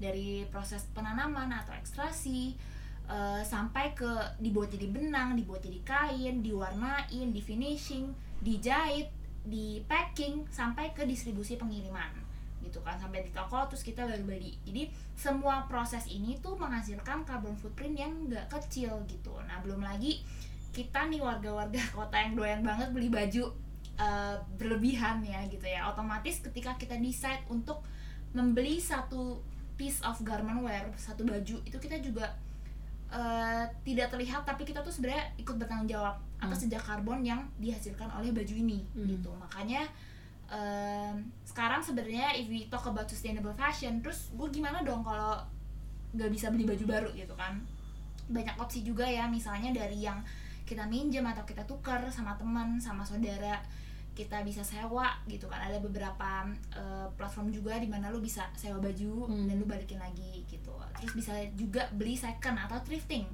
Dari 0.01 0.49
proses 0.49 0.87
penanaman 0.95 1.51
atau 1.53 1.75
ekstrasi 1.75 2.55
eh, 3.11 3.43
sampai 3.43 3.93
ke 3.93 4.39
dibuat 4.39 4.71
jadi 4.71 4.87
benang 4.89 5.35
dibuat 5.35 5.67
jadi 5.67 5.83
kain 5.83 6.41
diwarnain 6.41 7.29
di 7.35 7.41
finishing 7.43 8.15
dijahit 8.41 9.11
di 9.41 9.81
packing 9.89 10.45
sampai 10.53 10.93
ke 10.93 11.05
distribusi 11.05 11.57
pengiriman 11.57 12.20
gitu 12.71 12.79
kan 12.87 12.95
sampai 12.95 13.27
di 13.27 13.35
toko 13.35 13.67
terus 13.67 13.83
kita 13.83 14.07
baru 14.07 14.23
beli. 14.23 14.55
Jadi 14.63 14.87
semua 15.19 15.67
proses 15.67 16.07
ini 16.07 16.39
tuh 16.39 16.55
menghasilkan 16.55 17.27
carbon 17.27 17.59
footprint 17.59 17.99
yang 17.99 18.15
nggak 18.31 18.47
kecil 18.47 19.03
gitu. 19.11 19.35
Nah 19.51 19.59
belum 19.61 19.83
lagi 19.83 20.23
kita 20.71 21.11
nih 21.11 21.19
warga-warga 21.19 21.83
kota 21.99 22.15
yang 22.15 22.39
doyan 22.39 22.63
banget 22.63 22.95
beli 22.95 23.11
baju 23.11 23.51
eh, 23.99 24.37
berlebihan 24.55 25.19
ya 25.27 25.43
gitu 25.51 25.67
ya. 25.67 25.91
Otomatis 25.91 26.39
ketika 26.39 26.79
kita 26.79 26.95
decide 26.95 27.43
untuk 27.51 27.83
membeli 28.31 28.79
satu 28.79 29.43
piece 29.75 29.99
of 30.07 30.15
garment 30.23 30.63
wear 30.63 30.87
satu 30.95 31.27
baju 31.27 31.59
itu 31.67 31.77
kita 31.83 31.99
juga 31.99 32.31
eh, 33.11 33.67
tidak 33.83 34.15
terlihat 34.15 34.47
tapi 34.47 34.63
kita 34.63 34.79
tuh 34.87 34.95
sebenarnya 34.95 35.35
ikut 35.35 35.59
bertanggung 35.59 35.91
jawab 35.91 36.15
atas 36.39 36.63
jejak 36.63 36.81
karbon 36.81 37.21
yang 37.21 37.43
dihasilkan 37.59 38.07
oleh 38.15 38.31
baju 38.31 38.55
ini 38.55 38.81
Hmm. 38.95 39.11
gitu. 39.11 39.29
Makanya 39.35 39.83
em, 40.51 41.15
sekarang 41.43 41.79
sebenarnya 41.79 42.35
if 42.35 42.47
we 42.47 42.67
talk 42.67 42.85
about 42.85 43.07
sustainable 43.07 43.55
fashion 43.55 44.03
terus 44.03 44.35
gue 44.35 44.49
gimana 44.51 44.83
dong 44.83 45.01
kalau 45.01 45.39
nggak 46.11 46.27
bisa 46.29 46.51
beli 46.51 46.67
baju 46.67 46.85
baru 46.85 47.11
gitu 47.15 47.33
kan? 47.35 47.63
Banyak 48.27 48.59
opsi 48.59 48.83
juga 48.83 49.07
ya 49.07 49.27
misalnya 49.27 49.71
dari 49.71 50.03
yang 50.03 50.19
kita 50.67 50.87
minjem 50.87 51.23
atau 51.23 51.43
kita 51.43 51.63
tukar 51.65 52.03
sama 52.11 52.35
teman 52.35 52.79
sama 52.79 53.03
saudara 53.03 53.59
kita 54.11 54.43
bisa 54.43 54.61
sewa 54.61 55.07
gitu 55.25 55.47
kan. 55.47 55.63
Ada 55.63 55.79
beberapa 55.79 56.47
eh, 56.75 57.07
platform 57.15 57.51
juga 57.51 57.79
di 57.79 57.87
mana 57.87 58.11
lu 58.11 58.19
bisa 58.19 58.51
sewa 58.55 58.83
baju 58.83 59.31
Hmm. 59.31 59.47
dan 59.47 59.55
lu 59.57 59.67
balikin 59.67 59.99
lagi 59.99 60.43
gitu. 60.47 60.75
Terus 60.99 61.15
bisa 61.15 61.33
juga 61.55 61.87
beli 61.95 62.19
second 62.19 62.59
atau 62.59 62.79
thrifting 62.83 63.27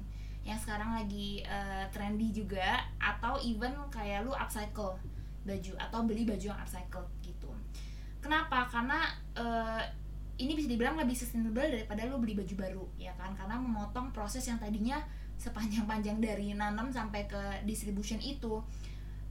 yang 0.45 0.55
sekarang 0.55 0.95
lagi 0.95 1.41
eh, 1.43 1.85
trendy 1.91 2.29
juga 2.29 2.77
atau 3.01 3.35
even 3.41 3.73
kayak 3.89 4.23
lu 4.23 4.31
upcycle 4.31 4.95
baju 5.47 5.71
atau 5.79 6.03
beli 6.03 6.27
baju 6.27 6.51
yang 6.51 6.59
upcycle 6.59 7.07
gitu. 7.23 7.47
Kenapa? 8.19 8.67
Karena 8.67 9.07
eh, 9.39 9.83
ini 10.37 10.53
bisa 10.53 10.69
dibilang 10.69 10.99
lebih 10.99 11.17
sustainable 11.17 11.65
daripada 11.65 12.05
lu 12.05 12.21
beli 12.21 12.37
baju 12.37 12.55
baru 12.59 12.85
ya 12.99 13.15
kan? 13.15 13.33
Karena 13.33 13.55
memotong 13.57 14.11
proses 14.11 14.45
yang 14.45 14.59
tadinya 14.59 14.99
sepanjang-panjang 15.37 16.17
dari 16.21 16.53
nanam 16.53 16.91
sampai 16.91 17.25
ke 17.25 17.63
distribution 17.65 18.21
itu. 18.21 18.61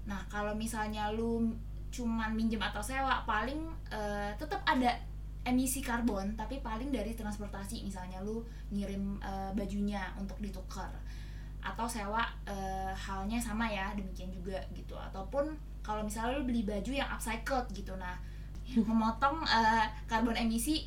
Nah 0.07 0.23
kalau 0.31 0.55
misalnya 0.55 1.11
lu 1.15 1.55
cuman 1.91 2.35
minjem 2.35 2.63
atau 2.63 2.83
sewa 2.83 3.23
paling 3.23 3.71
eh, 3.91 4.31
tetap 4.35 4.63
ada 4.67 4.99
emisi 5.47 5.79
karbon 5.79 6.35
tapi 6.35 6.59
paling 6.59 6.91
dari 6.91 7.15
transportasi. 7.15 7.87
Misalnya 7.87 8.23
lu 8.27 8.43
ngirim 8.75 9.23
eh, 9.23 9.51
bajunya 9.55 10.11
untuk 10.19 10.39
ditukar 10.43 10.91
atau 11.63 11.87
sewa 11.91 12.23
eh, 12.47 12.95
halnya 12.95 13.39
sama 13.43 13.67
ya 13.67 13.95
demikian 13.95 14.31
juga 14.31 14.59
gitu. 14.75 14.95
Ataupun 14.95 15.55
kalau 15.87 16.03
misalnya 16.03 16.43
lu 16.43 16.43
beli 16.43 16.67
baju 16.67 16.91
yang 16.91 17.07
upcycled 17.07 17.71
gitu 17.71 17.95
nah 17.95 18.19
memotong 18.75 19.47
eh, 19.63 19.87
karbon 20.11 20.35
emisi 20.35 20.83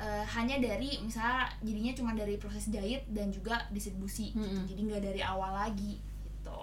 eh, 0.00 0.24
hanya 0.24 0.56
dari 0.56 0.96
misalnya 1.04 1.52
jadinya 1.60 1.92
cuma 1.92 2.16
dari 2.16 2.40
proses 2.40 2.72
jahit 2.72 3.04
dan 3.12 3.28
juga 3.28 3.68
distribusi 3.68 4.32
gitu. 4.32 4.40
Mm-mm. 4.40 4.64
jadi 4.64 4.80
nggak 4.88 5.02
dari 5.12 5.20
awal 5.20 5.52
lagi 5.52 6.00
gitu 6.00 6.60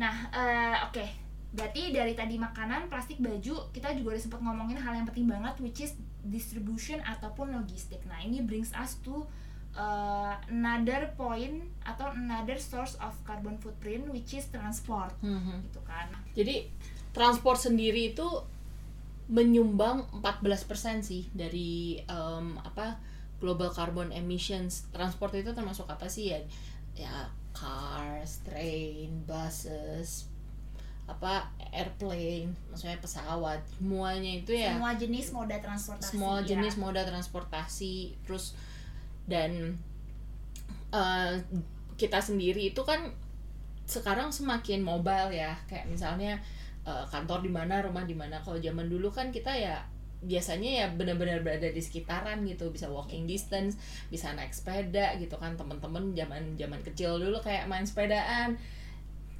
nah 0.00 0.32
eh, 0.32 0.76
oke 0.88 1.04
berarti 1.52 1.92
dari 1.92 2.16
tadi 2.16 2.40
makanan 2.40 2.88
plastik 2.88 3.20
baju 3.20 3.68
kita 3.74 3.92
juga 3.92 4.16
udah 4.16 4.22
sempat 4.22 4.40
ngomongin 4.40 4.80
hal 4.80 4.96
yang 4.96 5.04
penting 5.04 5.28
banget 5.28 5.52
which 5.60 5.84
is 5.84 5.92
distribution 6.24 7.02
ataupun 7.04 7.52
logistik 7.52 8.00
nah 8.08 8.16
ini 8.22 8.40
brings 8.40 8.72
us 8.72 8.96
to 9.04 9.26
uh, 9.72 10.34
another 10.46 11.10
point 11.14 11.62
atau 11.82 12.10
another 12.10 12.56
source 12.56 12.94
of 12.98 13.14
carbon 13.22 13.54
footprint 13.56 14.06
which 14.08 14.32
is 14.32 14.46
transport 14.48 15.14
Mhm. 15.20 15.62
gitu 15.64 15.80
kan 15.82 16.10
Jadi 16.32 16.66
transport 17.10 17.58
sendiri 17.58 18.10
itu 18.10 18.26
menyumbang 19.28 20.10
14% 20.10 20.66
sih 21.00 21.30
dari 21.30 22.02
em, 22.02 22.58
apa 22.58 22.98
global 23.38 23.70
carbon 23.70 24.10
emissions. 24.10 24.90
Transport 24.90 25.32
itu 25.34 25.50
termasuk 25.50 25.86
apa 25.86 26.06
sih 26.06 26.34
ya? 26.34 26.38
Ya 26.94 27.14
cars, 27.50 28.42
train, 28.42 29.22
buses, 29.24 30.26
apa 31.06 31.46
airplane, 31.70 32.54
maksudnya 32.68 32.98
pesawat, 32.98 33.58
semuanya 33.72 34.38
itu 34.38 34.54
ya 34.54 34.74
semua 34.74 34.94
jenis 34.94 35.26
moda 35.30 35.56
transportasi 35.58 36.10
semua 36.10 36.34
ya. 36.38 36.46
jenis 36.46 36.74
moda 36.76 37.02
transportasi 37.02 37.94
terus 38.22 38.54
dan 39.30 39.78
eh, 40.90 41.32
kita 41.94 42.18
sendiri 42.18 42.74
itu 42.74 42.82
kan 42.82 43.14
sekarang 43.86 44.34
semakin 44.34 44.82
mobile 44.82 45.30
ya. 45.30 45.54
Kayak 45.70 45.86
misalnya 45.86 46.42
eh, 46.82 47.04
kantor 47.06 47.46
di 47.46 47.50
mana 47.54 47.78
rumah 47.86 48.02
di 48.02 48.18
mana. 48.18 48.42
Kalau 48.42 48.58
zaman 48.58 48.90
dulu 48.90 49.08
kan 49.14 49.30
kita 49.30 49.54
ya 49.54 49.86
biasanya 50.20 50.84
ya 50.84 50.86
benar-benar 50.92 51.40
berada 51.46 51.70
di 51.70 51.78
sekitaran 51.78 52.42
gitu. 52.44 52.74
Bisa 52.74 52.90
walking 52.90 53.30
distance 53.30 53.78
bisa 54.10 54.34
naik 54.34 54.50
sepeda 54.50 55.14
gitu 55.22 55.38
kan. 55.38 55.54
Teman-teman 55.54 56.12
zaman 56.18 56.58
zaman 56.58 56.82
kecil 56.82 57.22
dulu 57.22 57.38
kayak 57.38 57.70
main 57.70 57.86
sepedaan 57.86 58.58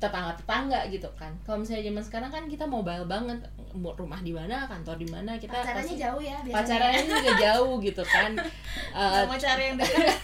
tetangga-tetangga 0.00 0.88
gitu 0.88 1.06
kan. 1.12 1.28
Kalau 1.44 1.60
misalnya 1.60 1.92
zaman 1.92 2.02
sekarang 2.02 2.30
kan 2.32 2.44
kita 2.48 2.64
mobile 2.64 3.04
banget 3.04 3.36
rumah 3.76 4.18
di 4.24 4.32
mana 4.32 4.64
kantor 4.64 4.96
di 4.96 5.08
mana 5.12 5.36
kita 5.36 5.52
pacarannya 5.52 5.92
pasti- 5.92 6.00
jauh 6.00 6.22
ya 6.24 6.36
biasanya. 6.40 6.56
pacarannya 6.56 7.02
juga 7.04 7.32
jauh 7.36 7.74
gitu 7.84 8.02
kan. 8.08 8.30
Nggak 8.96 9.24
mau 9.28 9.38
cari 9.38 9.62
yang 9.68 9.76
dekat. 9.76 10.16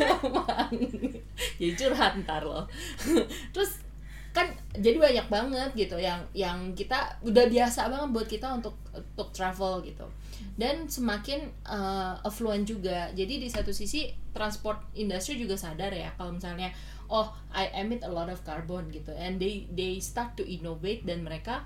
Jadi 1.60 1.72
curhat 1.76 2.12
ntar 2.24 2.42
loh. 2.42 2.64
Terus 3.54 3.84
kan 4.36 4.52
jadi 4.76 5.00
banyak 5.00 5.32
banget 5.32 5.70
gitu 5.72 5.96
yang 5.96 6.20
yang 6.36 6.76
kita 6.76 7.08
udah 7.24 7.48
biasa 7.48 7.88
banget 7.88 8.08
buat 8.12 8.28
kita 8.28 8.44
untuk 8.52 8.76
untuk 8.92 9.32
travel 9.32 9.80
gitu. 9.80 10.04
Dan 10.60 10.84
semakin 10.84 11.48
uh, 11.64 12.20
affluent 12.20 12.68
juga. 12.68 13.08
Jadi 13.16 13.40
di 13.40 13.48
satu 13.48 13.72
sisi 13.72 14.12
transport 14.36 14.92
industry 14.92 15.40
juga 15.40 15.56
sadar 15.56 15.88
ya 15.88 16.12
kalau 16.20 16.36
misalnya 16.36 16.68
oh 17.08 17.30
I 17.54 17.70
emit 17.72 18.02
a 18.04 18.10
lot 18.10 18.28
of 18.28 18.42
carbon 18.42 18.88
gitu. 18.90 19.14
And 19.14 19.38
they 19.40 19.66
they 19.72 19.98
start 20.02 20.34
to 20.40 20.44
innovate 20.44 21.06
dan 21.06 21.22
mereka 21.22 21.64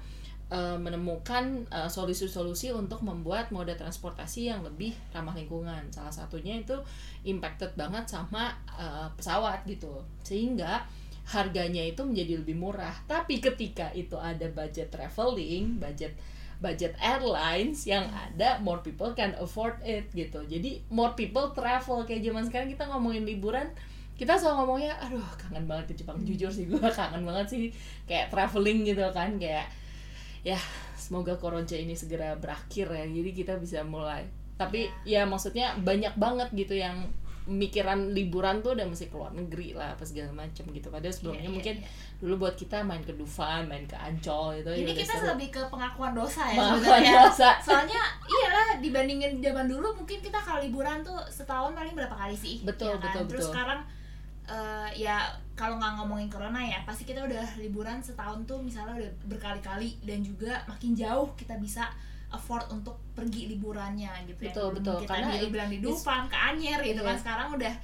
uh, 0.50 0.76
menemukan 0.76 1.64
uh, 1.70 1.88
solusi-solusi 1.88 2.74
untuk 2.74 3.00
membuat 3.06 3.54
moda 3.54 3.72
transportasi 3.78 4.50
yang 4.50 4.60
lebih 4.66 4.92
ramah 5.14 5.32
lingkungan. 5.32 5.88
Salah 5.94 6.12
satunya 6.12 6.60
itu 6.60 6.76
impacted 7.24 7.72
banget 7.78 8.10
sama 8.10 8.52
uh, 8.76 9.08
pesawat 9.14 9.64
gitu. 9.64 10.02
Sehingga 10.26 10.84
harganya 11.30 11.86
itu 11.86 12.02
menjadi 12.02 12.42
lebih 12.42 12.58
murah. 12.58 12.94
Tapi 13.06 13.38
ketika 13.38 13.94
itu 13.94 14.18
ada 14.18 14.50
budget 14.50 14.90
traveling 14.90 15.78
budget 15.78 16.18
budget 16.60 16.92
airlines 17.00 17.88
yang 17.88 18.04
ada 18.12 18.60
more 18.60 18.84
people 18.84 19.16
can 19.16 19.32
afford 19.40 19.80
it 19.80 20.12
gitu. 20.12 20.44
Jadi 20.44 20.84
more 20.92 21.16
people 21.16 21.56
travel. 21.56 22.04
Kayak 22.04 22.28
zaman 22.28 22.44
sekarang 22.44 22.68
kita 22.68 22.84
ngomongin 22.92 23.24
liburan 23.24 23.72
kita 24.20 24.36
selalu 24.36 24.56
ngomongnya 24.60 24.92
aduh 25.00 25.24
kangen 25.34 25.64
banget 25.64 25.84
ke 25.88 26.04
Jepang 26.04 26.20
jujur 26.20 26.52
sih 26.52 26.68
gue 26.68 26.76
kangen 26.92 27.24
banget 27.24 27.46
sih 27.48 27.62
kayak 28.04 28.28
traveling 28.28 28.84
gitu 28.84 29.00
kan 29.10 29.40
kayak 29.40 29.64
ya 30.40 30.60
semoga 30.94 31.32
koronce 31.34 31.72
ini 31.74 31.96
segera 31.96 32.36
berakhir 32.36 32.86
ya 32.86 33.04
jadi 33.08 33.30
kita 33.32 33.52
bisa 33.56 33.80
mulai 33.80 34.28
tapi 34.56 34.92
ya 35.02 35.24
maksudnya 35.24 35.72
banyak 35.80 36.12
banget 36.14 36.52
gitu 36.52 36.76
yang 36.76 37.08
mikiran 37.48 38.12
liburan 38.12 38.60
tuh 38.60 38.76
udah 38.76 38.84
mesti 38.84 39.08
keluar 39.08 39.32
negeri 39.32 39.72
lah 39.72 39.96
apa 39.96 40.04
segala 40.04 40.28
macam 40.36 40.68
gitu 40.68 40.86
padahal 40.86 41.10
sebelumnya 41.10 41.40
Iya, 41.40 41.48
iya, 41.48 41.56
mungkin 41.56 41.74
iya. 41.80 41.88
dulu 42.20 42.34
buat 42.38 42.54
kita 42.54 42.84
main 42.84 43.00
ke 43.00 43.16
Dufan 43.16 43.64
main 43.66 43.88
ke 43.88 43.96
Ancol 43.96 44.60
gitu 44.60 44.70
ini 44.70 44.92
ya 44.92 45.02
kita 45.02 45.14
seru. 45.18 45.28
lebih 45.34 45.48
ke 45.50 45.60
pengakuan 45.66 46.12
dosa 46.12 46.44
ya 46.46 46.60
Pengakuan 46.60 46.78
sebenarnya 47.00 47.12
dosa. 47.26 47.50
soalnya 47.66 48.00
iyalah 48.22 48.68
dibandingin 48.78 49.32
zaman 49.40 49.66
dulu 49.66 49.88
mungkin 49.96 50.20
kita 50.20 50.36
kalau 50.36 50.60
liburan 50.60 51.00
tuh 51.00 51.16
setahun 51.26 51.72
paling 51.72 51.96
berapa 51.96 52.12
kali 52.14 52.36
sih 52.36 52.60
Betul, 52.62 52.94
ya 52.94 53.00
kan? 53.00 53.04
betul, 53.08 53.24
terus 53.26 53.40
betul. 53.42 53.52
sekarang 53.56 53.80
eh, 54.50 55.06
ya 55.06 55.30
kalau 55.54 55.78
nggak 55.78 55.92
ngomongin 56.02 56.26
corona 56.26 56.58
ya 56.58 56.82
pasti 56.82 57.06
kita 57.06 57.22
udah 57.22 57.46
liburan 57.62 58.02
setahun 58.02 58.42
tuh 58.48 58.58
misalnya 58.58 58.98
udah 58.98 59.10
berkali-kali 59.30 60.02
dan 60.02 60.20
juga 60.26 60.58
makin 60.66 60.92
jauh 60.98 61.30
kita 61.38 61.54
bisa 61.62 61.86
afford 62.30 62.66
untuk 62.70 62.98
pergi 63.14 63.50
liburannya 63.50 64.10
gitu 64.26 64.50
Betul, 64.50 64.68
ya 64.70 64.76
betul. 64.78 64.96
kita 65.02 65.12
Karena 65.18 65.34
dulu 65.38 65.48
bilang 65.50 65.70
di 65.70 65.78
Dufan 65.82 66.22
ke 66.30 66.36
Anyer 66.38 66.80
gitu 66.82 67.02
kan 67.02 67.14
Iya. 67.18 67.22
sekarang 67.22 67.48
udah 67.58 67.74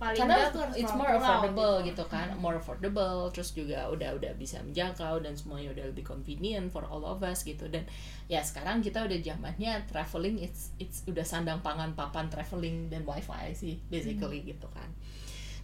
paling 0.00 0.16
karena 0.16 0.48
tuh 0.48 0.64
it's 0.72 0.96
more 0.96 1.12
affordable 1.12 1.76
gitu. 1.84 1.92
gitu, 1.92 2.04
kan 2.08 2.32
more 2.40 2.56
affordable 2.56 3.28
terus 3.28 3.52
juga 3.52 3.84
udah 3.92 4.16
udah 4.16 4.32
bisa 4.40 4.56
menjangkau 4.64 5.20
dan 5.20 5.36
semuanya 5.36 5.76
udah 5.76 5.92
lebih 5.92 6.08
convenient 6.08 6.72
for 6.72 6.88
all 6.88 7.04
of 7.04 7.20
us 7.20 7.44
gitu 7.44 7.68
dan 7.68 7.84
ya 8.24 8.40
sekarang 8.40 8.80
kita 8.80 9.04
udah 9.04 9.20
zamannya 9.20 9.76
traveling 9.92 10.40
it's 10.40 10.72
it's 10.80 11.04
udah 11.04 11.20
sandang 11.20 11.60
pangan 11.60 11.92
papan 11.92 12.32
traveling 12.32 12.88
dan 12.88 13.04
wifi 13.04 13.52
sih 13.52 13.76
basically 13.92 14.40
gitu 14.40 14.64
kan 14.72 14.88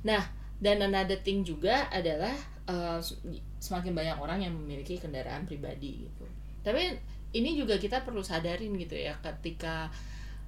nah 0.07 0.23
dan 0.63 0.81
another 0.81 1.19
thing 1.19 1.43
juga 1.43 1.91
adalah 1.91 2.33
uh, 2.71 3.03
semakin 3.59 3.93
banyak 3.93 4.17
orang 4.23 4.47
yang 4.47 4.55
memiliki 4.55 5.03
kendaraan 5.03 5.45
pribadi 5.45 6.07
gitu 6.07 6.25
tapi 6.63 6.95
ini 7.35 7.59
juga 7.59 7.77
kita 7.77 8.07
perlu 8.07 8.23
sadarin 8.23 8.73
gitu 8.79 8.95
ya 8.95 9.19
ketika 9.21 9.91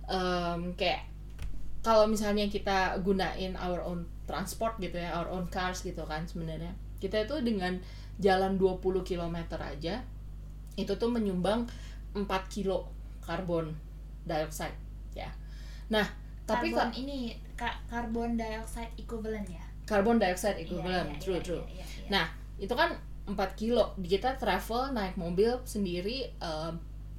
um, 0.08 0.72
kayak 0.78 1.04
kalau 1.84 2.10
misalnya 2.10 2.50
kita 2.50 2.98
gunain 3.06 3.54
our 3.54 3.80
own 3.84 4.04
transport 4.26 4.76
gitu 4.82 4.98
ya, 4.98 5.14
our 5.14 5.30
own 5.30 5.46
cars 5.48 5.80
gitu 5.86 6.02
kan 6.04 6.26
sebenarnya. 6.26 6.74
Kita 6.98 7.22
itu 7.22 7.38
dengan 7.40 7.78
jalan 8.18 8.58
20 8.58 8.82
km 9.06 9.36
aja 9.62 10.02
itu 10.74 10.92
tuh 10.94 11.10
menyumbang 11.10 11.66
4 12.14 12.26
kilo 12.50 12.90
karbon 13.22 13.72
dioxide 14.26 14.74
ya. 15.14 15.30
Nah, 15.88 16.04
tapi 16.44 16.74
karbon 16.74 16.92
ini 16.98 17.38
ka- 17.58 17.82
karbon 17.84 18.38
dioxide 18.38 18.94
equivalent 18.94 19.44
ya 19.44 19.64
karbon 19.82 20.16
dioxide 20.16 20.60
equivalent, 20.60 21.10
iya, 21.10 21.18
true 21.18 21.34
iya, 21.34 21.42
true. 21.42 21.64
iya, 21.66 21.80
iya. 21.80 22.08
Nah, 22.12 22.26
itu 22.60 22.72
kan 22.72 22.92
4 23.24 23.34
kilo. 23.56 23.96
Kita 23.96 24.36
travel 24.36 24.92
naik 24.92 25.16
mobil 25.16 25.48
sendiri 25.64 26.28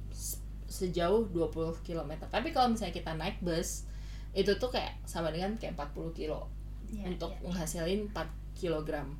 s- 0.08 0.38
sejauh 0.66 1.26
20 1.28 1.50
km. 1.82 2.14
Tapi 2.30 2.54
kalau 2.54 2.70
misalnya 2.70 2.94
kita 2.94 3.18
naik 3.18 3.42
bus, 3.42 3.90
itu 4.30 4.54
tuh 4.54 4.70
kayak 4.70 5.02
sama 5.02 5.34
dengan 5.34 5.58
kayak 5.58 5.74
40 5.74 6.14
kilo 6.14 6.46
Iya, 6.86 7.10
untuk 7.10 7.34
iya. 7.34 7.42
menghasilin 7.42 8.06
4 8.06 8.14
kilogram 8.54 9.18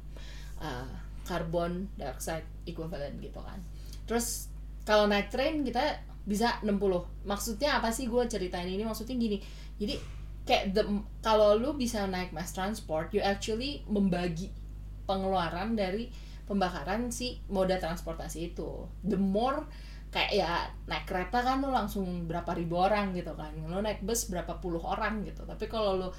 uh, 0.62 0.87
karbon 1.26 1.90
dioxide 1.98 2.46
equivalent 2.64 3.18
gitu 3.18 3.42
kan. 3.42 3.59
Terus 4.06 4.46
kalau 4.87 5.11
naik 5.11 5.26
train 5.26 5.66
kita 5.66 5.98
bisa 6.22 6.62
60. 6.62 6.78
Maksudnya 7.26 7.83
apa 7.83 7.90
sih 7.90 8.06
gue 8.06 8.22
ceritain 8.26 8.70
ini? 8.70 8.87
Maksudnya 8.87 9.18
gini. 9.18 9.42
Jadi 9.74 9.98
kayak 10.50 10.74
the 10.74 10.82
kalau 11.22 11.54
lu 11.54 11.78
bisa 11.78 12.02
naik 12.10 12.34
mass 12.34 12.50
transport, 12.50 13.14
you 13.14 13.22
actually 13.22 13.86
membagi 13.86 14.50
pengeluaran 15.06 15.78
dari 15.78 16.10
pembakaran 16.50 17.14
si 17.14 17.38
moda 17.46 17.78
transportasi 17.78 18.50
itu. 18.50 18.90
The 19.06 19.14
more 19.14 19.62
kayak 20.10 20.32
ya 20.34 20.66
naik 20.90 21.06
kereta 21.06 21.38
kan 21.46 21.62
lu 21.62 21.70
langsung 21.70 22.26
berapa 22.26 22.50
ribu 22.58 22.82
orang 22.82 23.14
gitu 23.14 23.30
kan. 23.38 23.54
Lu 23.54 23.78
naik 23.78 24.02
bus 24.02 24.26
berapa 24.26 24.58
puluh 24.58 24.82
orang 24.82 25.22
gitu. 25.22 25.46
Tapi 25.46 25.70
kalau 25.70 25.94
lu 26.02 26.10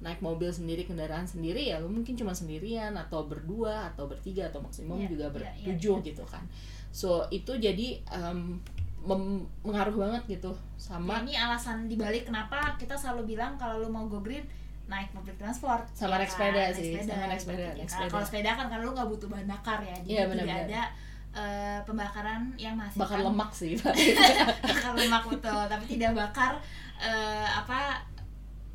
naik 0.00 0.24
mobil 0.24 0.48
sendiri 0.48 0.88
kendaraan 0.88 1.28
sendiri 1.28 1.68
ya 1.68 1.76
lu 1.76 1.92
mungkin 1.92 2.16
cuma 2.16 2.32
sendirian 2.32 2.96
atau 2.96 3.28
berdua 3.28 3.92
atau 3.92 4.08
bertiga 4.08 4.48
atau 4.48 4.64
maksimum 4.64 4.96
Iya, 4.96 5.08
juga 5.12 5.26
iya, 5.28 5.28
iya, 5.28 5.36
bertujuh 5.36 5.96
gitu 6.00 6.24
kan 6.24 6.40
so 6.88 7.28
itu 7.28 7.52
jadi 7.60 8.00
mem- 8.08 8.64
mengaruh 9.02 9.96
banget 9.96 10.22
gitu 10.30 10.52
sama 10.76 11.20
ini 11.20 11.32
alasan 11.32 11.86
dibalik 11.86 12.24
kenapa 12.24 12.76
kita 12.76 12.92
selalu 12.92 13.32
bilang 13.32 13.56
kalau 13.56 13.80
lu 13.80 13.88
mau 13.88 14.04
go 14.04 14.20
green 14.20 14.44
naik 14.84 15.08
public 15.10 15.38
transport 15.38 15.86
Sama 15.90 16.18
ya 16.18 16.26
naik 16.26 16.30
sepeda 16.30 16.62
kan? 16.62 16.74
sih, 16.74 16.90
sama 16.98 17.24
naik 17.24 17.38
gitu. 17.38 17.44
sepeda, 17.46 17.62
Ya 17.62 17.70
naik 17.70 17.78
kan? 17.78 17.88
sepeda. 17.88 18.10
kalau 18.10 18.24
sepeda 18.26 18.50
kan 18.54 18.66
karena 18.68 18.82
lu 18.82 18.92
nggak 18.92 19.08
butuh 19.08 19.28
bahan 19.28 19.46
bakar 19.46 19.78
ya 19.80 19.96
jadi 20.00 20.10
Iya, 20.10 20.22
tidak 20.26 20.58
ada 20.66 20.82
eh, 21.30 21.78
pembakaran 21.86 22.42
yang 22.58 22.74
masih 22.74 22.98
bakar 22.98 23.18
lemak 23.20 23.50
sih 23.52 23.72
bakar 24.74 24.92
lemak 24.94 25.22
betul 25.24 25.62
tapi 25.64 25.84
tidak 25.86 26.12
bakar 26.12 26.52
eh, 26.98 27.48
apa 27.48 28.02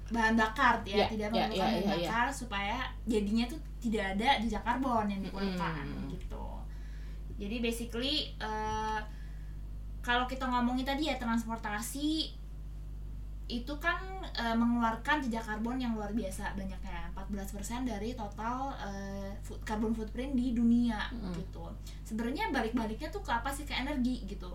bahan 0.07 0.35
bakar 0.35 0.79
ya, 0.85 1.03
Ya, 1.03 1.05
tidak 1.11 1.27
ya, 1.29 1.45
memerlukan 1.49 1.57
ya, 1.59 1.65
bahan 1.67 1.75
ya, 1.75 1.83
ya. 1.83 1.89
bakar 2.07 2.25
supaya 2.31 2.77
jadinya 3.03 3.45
tuh 3.45 3.59
tidak 3.77 4.05
ada 4.15 4.29
jejak 4.39 4.63
karbon 4.63 5.05
yang 5.05 5.21
dikeluarkan 5.21 5.83
Mm-mm. 5.83 6.09
gitu 6.09 6.45
jadi 7.35 7.55
basically 7.59 8.31
eh, 8.39 8.99
kalau 10.05 10.29
kita 10.29 10.45
ngomongin 10.45 10.85
tadi 10.85 11.09
ya 11.09 11.17
transportasi 11.17 12.29
itu 13.45 13.73
kan 13.77 13.97
eh, 14.33 14.53
mengeluarkan 14.57 15.21
jejak 15.21 15.45
karbon 15.45 15.77
yang 15.81 15.93
luar 15.97 16.13
biasa 16.13 16.53
banyaknya. 16.53 17.09
14% 17.13 17.85
dari 17.85 18.13
total 18.13 18.73
eh, 18.77 19.33
food, 19.41 19.61
carbon 19.65 19.93
footprint 19.93 20.37
di 20.37 20.53
dunia 20.53 21.09
Mm. 21.09 21.33
gitu. 21.33 21.65
Sebenarnya 22.05 22.49
balik-baliknya 22.53 23.09
tuh 23.09 23.21
ke 23.25 23.33
apa 23.33 23.49
sih? 23.49 23.65
Ke 23.65 23.73
energi 23.77 24.25
gitu. 24.25 24.49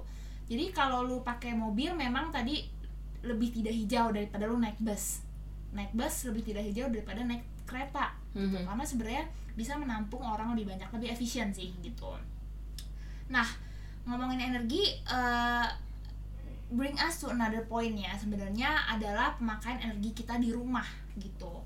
Jadi 0.51 0.75
kalau 0.75 1.07
lu 1.07 1.23
pakai 1.23 1.55
mobil 1.55 1.95
memang 1.95 2.35
tadi 2.35 2.67
lebih 3.23 3.55
tidak 3.55 3.75
hijau 3.75 4.11
daripada 4.11 4.47
lu 4.51 4.59
naik 4.59 4.79
bus. 4.83 5.23
Naik 5.71 5.95
bus 5.95 6.27
lebih 6.27 6.43
tidak 6.43 6.67
hijau 6.67 6.91
daripada 6.91 7.23
naik 7.23 7.43
kereta 7.67 8.11
gitu. 8.35 8.59
Mhm. 8.59 8.67
karena 8.67 8.83
sebenarnya 8.87 9.25
bisa 9.55 9.79
menampung 9.79 10.23
orang 10.23 10.55
lebih 10.55 10.75
banyak 10.75 10.91
lebih 10.91 11.15
efisien 11.15 11.55
sih 11.55 11.71
gitu. 11.79 12.11
Nah 13.31 13.47
ngomongin 14.11 14.51
energi 14.51 14.99
eh, 15.07 15.67
bring 16.75 16.99
us 16.99 17.23
to 17.23 17.31
another 17.31 17.63
point 17.71 17.95
ya. 17.95 18.11
Sebenarnya 18.19 18.91
adalah 18.91 19.39
pemakaian 19.39 19.79
energi 19.79 20.11
kita 20.13 20.43
di 20.43 20.51
rumah 20.51 20.87
gitu. 21.15 21.63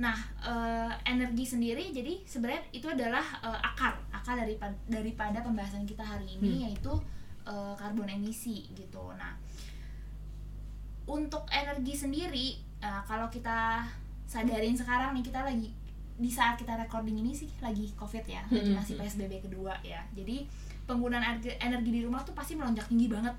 Nah 0.00 0.16
eh, 0.40 0.92
energi 1.04 1.44
sendiri 1.44 1.92
jadi 1.92 2.24
sebenarnya 2.24 2.64
itu 2.72 2.88
adalah 2.88 3.24
eh, 3.44 3.60
akar 3.60 3.92
akar 4.08 4.40
daripada 4.40 4.74
daripada 4.88 5.44
pembahasan 5.44 5.84
kita 5.84 6.00
hari 6.00 6.40
ini 6.40 6.72
yaitu 6.72 6.92
eh, 7.44 7.74
karbon 7.76 8.08
emisi 8.08 8.72
gitu. 8.72 9.12
Nah 9.20 9.36
untuk 11.04 11.44
energi 11.52 11.92
sendiri 11.92 12.56
eh, 12.80 13.02
kalau 13.04 13.28
kita 13.28 13.84
sadarin 14.24 14.72
sekarang 14.72 15.12
nih 15.12 15.24
kita 15.28 15.44
lagi 15.44 15.68
di 16.16 16.30
saat 16.30 16.54
kita 16.56 16.76
recording 16.76 17.18
ini 17.18 17.32
sih 17.32 17.48
lagi 17.60 17.88
covid 17.96 18.22
ya 18.28 18.40
lagi 18.48 18.70
Hmm, 18.70 18.78
masih 18.80 18.94
hmm. 18.96 19.04
psbb 19.04 19.32
kedua 19.44 19.74
ya. 19.84 20.00
Jadi 20.16 20.46
penggunaan 20.86 21.40
energi, 21.40 21.90
di 21.90 22.00
rumah 22.02 22.22
tuh 22.26 22.34
pasti 22.34 22.58
melonjak 22.58 22.88
tinggi 22.90 23.08
banget. 23.08 23.34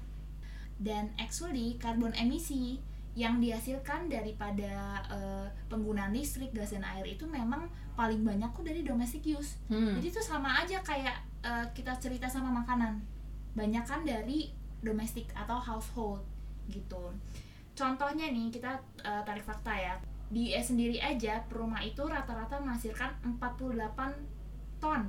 Dan 0.79 1.11
actually 1.21 1.77
karbon 1.77 2.11
emisi 2.17 2.79
yang 3.13 3.37
dihasilkan 3.37 4.09
daripada 4.09 4.97
eh, 5.05 5.47
penggunaan 5.69 6.09
listrik 6.09 6.49
gas 6.49 6.73
dan 6.73 6.81
air 6.81 7.05
itu 7.05 7.29
memang 7.29 7.69
paling 7.93 8.25
banyak 8.25 8.49
kok 8.49 8.65
dari 8.65 8.81
domestic 8.81 9.21
use. 9.21 9.61
Hmm. 9.69 9.93
jadi 10.01 10.09
itu 10.09 10.21
sama 10.21 10.49
aja 10.65 10.81
kayak 10.81 11.21
eh, 11.45 11.65
kita 11.77 11.93
cerita 12.01 12.25
sama 12.25 12.49
makanan. 12.49 12.97
Banyak 13.53 13.85
kan 13.85 14.01
dari 14.01 14.49
domestik 14.81 15.29
atau 15.37 15.61
household 15.61 16.25
gitu. 16.73 17.13
Contohnya 17.77 18.33
nih 18.33 18.49
kita 18.49 18.81
eh, 19.05 19.21
tarik 19.21 19.45
fakta 19.45 19.73
ya. 19.77 19.95
Di 20.33 20.49
US 20.57 20.73
sendiri 20.73 20.97
aja 20.97 21.45
per 21.45 21.61
rumah 21.61 21.85
itu 21.85 22.01
rata-rata 22.01 22.57
menghasilkan 22.57 23.37
48 23.37 23.77
ton 24.81 25.05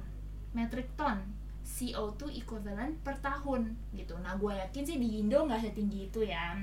metric 0.53 0.93
ton 1.01 1.19
CO2 1.65 2.45
equivalent 2.45 2.95
per 3.01 3.17
tahun 3.19 3.73
gitu. 3.97 4.15
Nah 4.21 4.37
gue 4.37 4.53
yakin 4.53 4.85
sih 4.85 4.97
di 5.01 5.25
Indo 5.25 5.49
nggak 5.49 5.65
setinggi 5.65 6.13
itu 6.13 6.21
ya. 6.23 6.55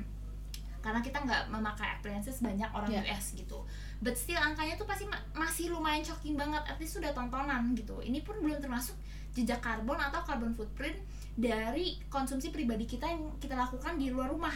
Karena 0.81 1.01
kita 1.01 1.21
nggak 1.21 1.49
memakai 1.53 1.97
appliances 1.97 2.41
banyak 2.41 2.69
orang 2.73 2.89
Yeah. 2.89 3.05
US 3.09 3.33
gitu. 3.33 3.61
But 4.01 4.17
still 4.17 4.37
angkanya 4.37 4.77
tuh 4.77 4.89
pasti 4.89 5.05
ma- 5.05 5.21
masih 5.33 5.69
lumayan 5.73 6.01
shocking 6.01 6.33
banget 6.33 6.61
at 6.65 6.77
least 6.81 6.97
sudah 6.97 7.13
tontonan 7.13 7.73
gitu. 7.77 8.01
Ini 8.01 8.25
pun 8.25 8.37
belum 8.41 8.57
termasuk 8.61 8.97
jejak 9.37 9.61
karbon 9.61 9.97
atau 9.97 10.25
carbon 10.25 10.53
footprint 10.57 10.97
dari 11.37 12.01
konsumsi 12.09 12.49
pribadi 12.49 12.89
kita 12.89 13.05
yang 13.07 13.37
kita 13.37 13.53
lakukan 13.57 13.97
di 13.97 14.09
luar 14.09 14.33
rumah 14.33 14.53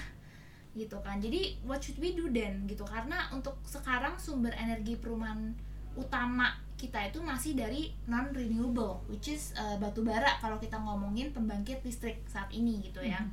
gitu 0.76 0.98
kan. 1.00 1.22
Jadi 1.22 1.62
what 1.64 1.80
should 1.80 1.98
we 2.02 2.18
do 2.18 2.28
then 2.34 2.66
gitu. 2.66 2.84
Karena 2.84 3.30
untuk 3.32 3.62
sekarang 3.66 4.18
sumber 4.18 4.52
energi 4.58 4.98
perumahan 4.98 5.54
utama 5.96 6.52
kita 6.76 7.00
itu 7.08 7.24
masih 7.24 7.56
dari 7.56 7.96
non 8.06 8.28
renewable 8.36 9.00
which 9.08 9.32
is 9.32 9.56
uh, 9.56 9.80
batu 9.80 10.04
bara 10.04 10.36
kalau 10.44 10.60
kita 10.60 10.76
ngomongin 10.76 11.32
pembangkit 11.32 11.80
listrik 11.88 12.20
saat 12.28 12.52
ini 12.52 12.84
gitu 12.84 13.00
ya. 13.00 13.24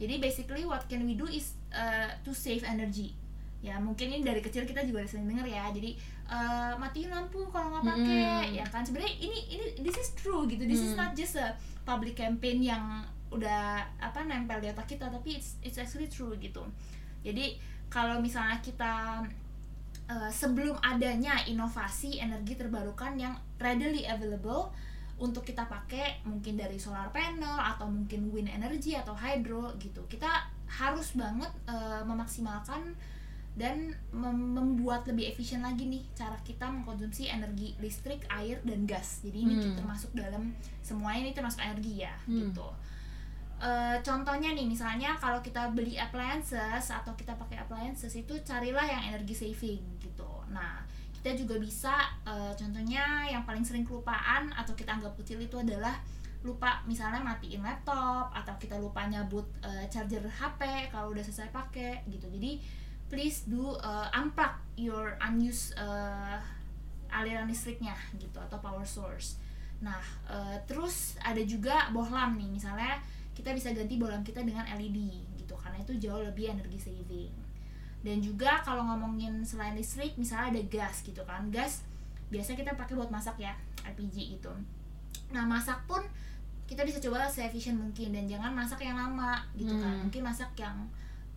Jadi 0.00 0.18
basically 0.18 0.64
what 0.66 0.82
can 0.90 1.06
we 1.06 1.14
do 1.14 1.28
is 1.28 1.54
uh, 1.70 2.10
to 2.26 2.34
save 2.34 2.66
energy. 2.66 3.14
Ya 3.60 3.76
mungkin 3.78 4.08
ini 4.10 4.24
dari 4.24 4.40
kecil 4.40 4.64
kita 4.64 4.82
juga 4.88 5.04
sering 5.04 5.28
denger 5.28 5.46
ya. 5.46 5.68
Jadi 5.70 5.94
uh, 6.26 6.72
matiin 6.80 7.12
lampu 7.12 7.44
kalau 7.52 7.78
nggak 7.78 7.84
pakai 7.84 8.18
Mm. 8.50 8.58
ya 8.58 8.66
kan? 8.66 8.82
Sebenarnya 8.82 9.12
ini 9.20 9.38
ini 9.54 9.64
this 9.84 10.00
is 10.00 10.10
true 10.16 10.48
gitu. 10.48 10.64
This 10.64 10.80
is 10.80 10.96
Mm. 10.96 11.00
not 11.04 11.12
just 11.12 11.36
a 11.36 11.54
public 11.84 12.16
campaign 12.16 12.64
yang 12.64 13.04
udah 13.30 13.86
apa 14.02 14.26
nempel 14.26 14.58
di 14.58 14.66
otak 14.66 14.90
kita 14.90 15.06
tapi 15.06 15.38
it's 15.38 15.60
it's 15.62 15.78
actually 15.78 16.10
true 16.10 16.34
gitu. 16.40 16.64
Jadi 17.22 17.54
kalau 17.86 18.18
misalnya 18.18 18.58
kita 18.64 19.22
uh, 20.10 20.26
sebelum 20.28 20.74
adanya 20.82 21.38
inovasi 21.46 22.18
energi 22.18 22.58
terbarukan 22.58 23.14
yang 23.14 23.38
readily 23.56 24.02
available 24.04 24.74
untuk 25.20 25.44
kita 25.44 25.68
pakai 25.68 26.24
mungkin 26.24 26.56
dari 26.56 26.80
solar 26.80 27.12
panel 27.12 27.54
atau 27.54 27.86
mungkin 27.86 28.32
wind 28.32 28.50
energy 28.50 28.96
atau 28.96 29.12
hydro 29.14 29.70
gitu 29.78 30.00
kita 30.08 30.28
harus 30.66 31.12
banget 31.14 31.50
uh, 31.68 32.02
memaksimalkan 32.02 32.96
dan 33.58 33.92
mem- 34.14 34.54
membuat 34.56 35.04
lebih 35.10 35.26
efisien 35.28 35.60
lagi 35.60 35.84
nih 35.84 36.06
cara 36.14 36.38
kita 36.40 36.70
mengkonsumsi 36.70 37.28
energi 37.28 37.74
listrik, 37.82 38.22
air 38.30 38.62
dan 38.62 38.86
gas. 38.86 39.20
Jadi 39.26 39.38
ini 39.42 39.54
Hmm. 39.58 39.74
termasuk 39.74 40.14
dalam 40.14 40.54
semuanya 40.80 41.28
ini 41.28 41.32
termasuk 41.34 41.60
energi 41.60 42.00
ya 42.00 42.14
Hmm. 42.24 42.48
gitu. 42.48 42.64
Eh, 43.60 43.96
contohnya 44.00 44.56
nih 44.56 44.64
misalnya 44.64 45.12
kalau 45.20 45.44
kita 45.44 45.68
beli 45.76 46.00
appliances 46.00 46.88
atau 46.88 47.12
kita 47.12 47.36
pakai 47.36 47.60
appliances 47.60 48.08
itu 48.16 48.32
carilah 48.40 48.88
yang 48.88 49.12
energi 49.12 49.36
saving 49.36 49.84
gitu. 50.00 50.32
Nah 50.48 50.80
kita 51.20 51.36
juga 51.36 51.60
bisa 51.60 51.92
uh, 52.24 52.48
contohnya 52.56 53.28
yang 53.28 53.44
paling 53.44 53.60
sering 53.60 53.84
kelupaan 53.84 54.48
atau 54.56 54.72
kita 54.72 54.96
anggap 54.96 55.12
kecil 55.20 55.36
itu 55.36 55.52
adalah 55.60 55.92
lupa 56.40 56.80
misalnya 56.88 57.20
matiin 57.20 57.60
laptop 57.60 58.32
atau 58.32 58.56
kita 58.56 58.80
lupa 58.80 59.04
nyabut 59.04 59.44
uh, 59.60 59.84
charger 59.92 60.24
HP 60.24 60.88
kalau 60.88 61.12
udah 61.12 61.20
selesai 61.20 61.52
pakai 61.52 62.00
gitu 62.08 62.24
jadi 62.32 62.56
please 63.12 63.44
do 63.44 63.76
uh, 63.84 64.08
unplug 64.16 64.56
your 64.80 65.20
unused 65.20 65.76
uh, 65.76 66.40
aliran 67.12 67.44
listriknya 67.44 67.92
gitu 68.16 68.40
atau 68.40 68.56
power 68.56 68.88
source 68.88 69.36
nah 69.84 70.00
uh, 70.24 70.56
terus 70.64 71.20
ada 71.20 71.44
juga 71.44 71.92
bohlam 71.92 72.40
nih 72.40 72.48
misalnya 72.48 72.96
kita 73.36 73.54
bisa 73.54 73.72
ganti 73.72 73.96
bohlam 73.96 74.20
kita 74.26 74.42
dengan 74.42 74.66
LED 74.66 74.98
gitu 75.38 75.54
karena 75.56 75.78
itu 75.80 75.92
jauh 75.98 76.22
lebih 76.22 76.52
energi 76.52 76.78
saving. 76.90 77.32
Dan 78.00 78.24
juga 78.24 78.64
kalau 78.64 78.84
ngomongin 78.88 79.44
selain 79.44 79.76
listrik 79.76 80.16
misalnya 80.16 80.56
ada 80.56 80.62
gas 80.68 81.04
gitu 81.04 81.20
kan. 81.24 81.48
Gas 81.52 81.84
biasa 82.30 82.54
kita 82.54 82.72
pakai 82.78 82.94
buat 82.96 83.10
masak 83.12 83.36
ya 83.42 83.52
LPG 83.84 84.40
gitu. 84.40 84.52
Nah 85.34 85.44
masak 85.44 85.84
pun 85.84 86.00
kita 86.70 86.86
bisa 86.86 87.02
coba 87.02 87.26
se-efficient 87.26 87.74
mungkin 87.74 88.14
dan 88.14 88.30
jangan 88.30 88.54
masak 88.54 88.86
yang 88.86 88.94
lama 88.94 89.42
gitu 89.58 89.74
kan. 89.74 89.90
Hmm. 89.90 90.06
mungkin 90.06 90.22
masak 90.22 90.54
yang 90.54 90.86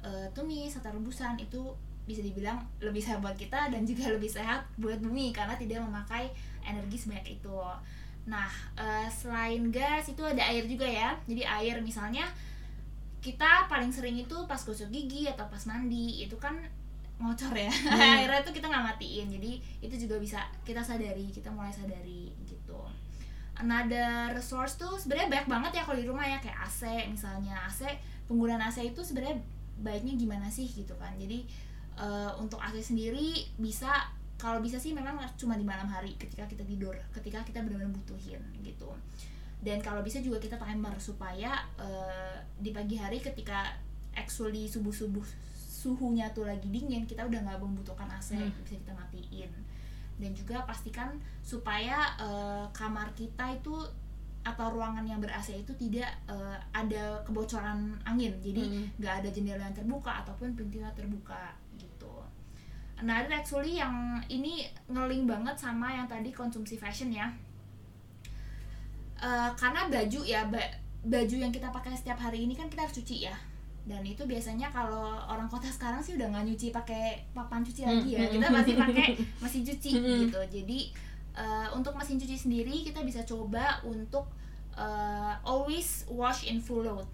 uh, 0.06 0.30
tumis 0.38 0.78
atau 0.78 0.94
rebusan 0.94 1.34
itu 1.42 1.74
bisa 2.06 2.22
dibilang 2.22 2.62
lebih 2.78 3.02
sehat 3.02 3.18
buat 3.18 3.34
kita 3.34 3.74
dan 3.74 3.82
juga 3.82 4.14
lebih 4.14 4.30
sehat 4.30 4.62
buat 4.78 5.02
bumi 5.02 5.34
karena 5.34 5.58
tidak 5.58 5.82
memakai 5.82 6.30
energi 6.62 7.02
sebanyak 7.02 7.42
itu 7.42 7.58
nah 8.24 8.48
uh, 8.80 9.08
selain 9.12 9.68
gas 9.68 10.08
itu 10.08 10.24
ada 10.24 10.44
air 10.48 10.64
juga 10.68 10.88
ya. 10.88 11.16
Jadi 11.28 11.44
air 11.44 11.78
misalnya 11.84 12.24
kita 13.24 13.72
paling 13.72 13.92
sering 13.92 14.20
itu 14.20 14.36
pas 14.48 14.60
gosok 14.60 14.92
gigi 14.92 15.28
atau 15.32 15.48
pas 15.48 15.64
mandi 15.64 16.24
itu 16.28 16.36
kan 16.40 16.60
ngocor 17.20 17.56
ya. 17.56 17.72
Hmm. 17.72 18.20
airnya 18.24 18.44
tuh 18.44 18.56
kita 18.56 18.68
nggak 18.68 18.96
matiin. 18.96 19.28
Jadi 19.32 19.52
itu 19.80 19.96
juga 20.08 20.20
bisa 20.20 20.40
kita 20.68 20.84
sadari 20.84 21.32
kita 21.32 21.52
mulai 21.52 21.72
sadari 21.72 22.32
gitu. 22.48 22.80
Another 23.60 24.34
source 24.42 24.76
tuh 24.76 24.98
sebenarnya 24.98 25.30
banyak 25.30 25.48
banget 25.48 25.72
ya 25.78 25.84
kalau 25.86 26.00
di 26.00 26.08
rumah 26.08 26.26
ya 26.26 26.40
kayak 26.40 26.68
AC 26.68 27.12
misalnya. 27.12 27.56
AC 27.64 27.88
penggunaan 28.28 28.64
AC 28.64 28.82
itu 28.92 29.04
sebenarnya 29.04 29.40
baiknya 29.80 30.16
gimana 30.16 30.48
sih 30.52 30.68
gitu 30.68 30.96
kan. 31.00 31.16
Jadi 31.16 31.44
eh, 32.00 32.32
untuk 32.40 32.60
AC 32.60 32.80
sendiri 32.82 33.46
bisa 33.56 33.92
kalau 34.44 34.60
bisa 34.60 34.76
sih 34.76 34.92
memang 34.92 35.16
cuma 35.34 35.56
di 35.56 35.64
malam 35.64 35.88
hari 35.88 36.12
ketika 36.16 36.44
kita 36.44 36.64
tidur 36.64 36.92
ketika 37.12 37.40
kita 37.42 37.64
benar-benar 37.64 37.96
butuhin 37.96 38.44
gitu 38.60 38.92
dan 39.64 39.80
kalau 39.80 40.04
bisa 40.04 40.20
juga 40.20 40.36
kita 40.38 40.60
timer 40.60 40.92
supaya 41.00 41.56
eh, 41.80 42.36
di 42.60 42.70
pagi 42.70 43.00
hari 43.00 43.18
ketika 43.18 43.72
actually 44.14 44.68
subuh 44.68 44.92
subuh 44.92 45.24
suhunya 45.56 46.28
tuh 46.32 46.44
lagi 46.44 46.68
dingin 46.68 47.04
kita 47.04 47.24
udah 47.24 47.40
nggak 47.42 47.60
membutuhkan 47.60 48.08
AC 48.10 48.36
Hmm. 48.36 48.52
bisa 48.60 48.76
kita 48.76 48.92
matiin 48.92 49.52
dan 50.20 50.32
juga 50.32 50.62
pastikan 50.64 51.16
supaya 51.40 51.96
eh, 52.20 52.66
kamar 52.72 53.16
kita 53.16 53.56
itu 53.56 53.74
atau 54.44 54.68
ruangan 54.70 55.08
yang 55.08 55.24
ber 55.24 55.32
AC 55.32 55.56
itu 55.56 55.72
tidak 55.74 56.12
eh, 56.28 56.58
ada 56.76 57.24
kebocoran 57.24 57.96
angin 58.04 58.36
jadi 58.44 58.64
Hmm. 58.64 58.86
nggak 59.00 59.14
ada 59.24 59.30
jendela 59.32 59.64
yang 59.64 59.76
terbuka 59.76 60.28
ataupun 60.28 60.52
pintu 60.54 60.84
yang 60.84 60.92
terbuka 60.92 61.56
nah 63.02 63.20
ada 63.20 63.34
actually 63.34 63.76
yang 63.76 63.92
ini 64.28 64.64
ngeling 64.86 65.26
banget 65.26 65.56
sama 65.56 65.90
yang 65.90 66.06
tadi 66.06 66.30
konsumsi 66.30 66.76
fashion 66.76 67.10
ya. 67.10 67.28
Eh, 69.18 69.50
karena 69.56 69.88
baju 69.88 70.20
ya 70.22 70.44
ba- 70.46 70.74
baju 71.04 71.36
yang 71.38 71.50
kita 71.50 71.68
pakai 71.70 71.96
setiap 71.96 72.20
hari 72.20 72.44
ini 72.44 72.54
kan 72.54 72.68
kita 72.68 72.84
harus 72.84 72.96
cuci 72.96 73.18
ya. 73.24 73.36
Dan 73.84 74.04
itu 74.04 74.24
biasanya 74.24 74.68
kalau 74.70 75.20
orang 75.24 75.48
kota 75.48 75.68
sekarang 75.68 76.00
sih 76.00 76.16
udah 76.16 76.28
nggak 76.30 76.46
nyuci 76.46 76.72
pakai 76.72 77.24
papan 77.32 77.60
cuci 77.62 77.82
lagi 77.84 78.10
ya. 78.14 78.22
Hmm. 78.22 78.34
kita 78.34 78.48
masih 78.50 78.74
pakai 78.78 79.08
mesin 79.44 79.64
cuci 79.64 79.92
Hmm. 79.94 80.20
gitu. 80.24 80.40
Jadi 80.50 80.80
eh, 81.34 81.68
untuk 81.72 81.94
mesin 81.94 82.16
cuci 82.16 82.36
sendiri 82.38 82.84
kita 82.84 83.00
bisa 83.02 83.24
coba 83.24 83.80
untuk 83.84 84.28
eh, 84.74 85.34
always 85.44 86.04
wash 86.08 86.48
in 86.48 86.60
full 86.60 86.84
load. 86.84 87.08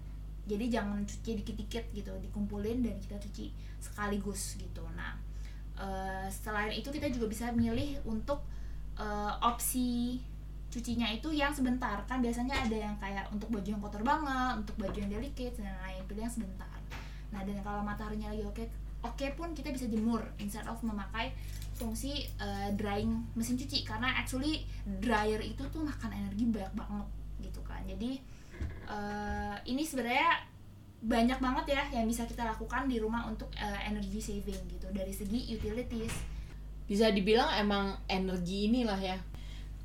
Jadi 0.46 0.66
jangan 0.66 1.02
cuci 1.02 1.30
dikit-dikit 1.36 1.84
gitu 1.90 2.10
dikumpulin 2.20 2.82
dan 2.82 2.98
kita 2.98 3.18
cuci 3.18 3.50
sekaligus 3.78 4.54
gitu. 4.56 4.82
Nah 4.94 5.14
eh, 5.80 6.26
selain 6.28 6.76
itu 6.76 6.92
kita 6.92 7.08
juga 7.08 7.26
bisa 7.32 7.48
milih 7.56 8.04
untuk 8.04 8.44
eh, 9.00 9.32
opsi 9.40 10.20
cucinya 10.70 11.10
itu 11.10 11.34
yang 11.34 11.50
sebentar. 11.50 11.98
Kan 12.06 12.22
biasanya 12.22 12.54
ada 12.54 12.76
yang 12.76 12.94
kayak 13.02 13.26
untuk 13.34 13.50
baju 13.50 13.66
yang 13.66 13.82
kotor 13.82 14.04
banget 14.06 14.62
untuk 14.62 14.76
baju 14.78 14.96
yang 14.96 15.10
delicate 15.10 15.58
dan 15.58 15.74
lain 15.82 16.02
pilih 16.06 16.22
yang 16.28 16.34
sebentar. 16.34 16.78
Nah 17.34 17.42
dan 17.42 17.58
kalau 17.64 17.82
mataharinya 17.82 18.30
lagi 18.30 18.46
oke 18.46 18.64
oke 19.00 19.26
pun 19.34 19.56
kita 19.56 19.72
bisa 19.72 19.88
jemur 19.88 20.22
instead 20.38 20.64
of 20.70 20.78
memakai 20.86 21.34
fungsi 21.74 22.28
eh, 22.38 22.68
drying 22.78 23.26
mesin 23.34 23.58
cuci. 23.58 23.82
Karena 23.82 24.14
actually 24.20 24.62
dryer 24.86 25.42
itu 25.42 25.64
tuh 25.72 25.82
makan 25.82 26.14
energi 26.14 26.46
banyak 26.46 26.74
banget 26.78 27.06
gitu 27.42 27.60
kan. 27.66 27.82
Jadi 27.88 28.22
eh, 28.86 29.56
ini 29.66 29.82
sebenarnya 29.82 30.49
banyak 31.00 31.40
banget 31.40 31.76
ya 31.76 31.82
yang 32.00 32.04
bisa 32.04 32.28
kita 32.28 32.44
lakukan 32.44 32.84
di 32.84 33.00
rumah 33.00 33.24
untuk 33.24 33.48
eh, 33.56 33.80
energy 33.88 34.20
saving 34.20 34.60
gitu 34.68 34.86
dari 34.92 35.12
segi 35.12 35.56
utilities. 35.56 36.12
Bisa 36.84 37.08
dibilang 37.08 37.48
emang 37.56 37.96
energi 38.10 38.68
inilah 38.68 39.00
ya 39.00 39.16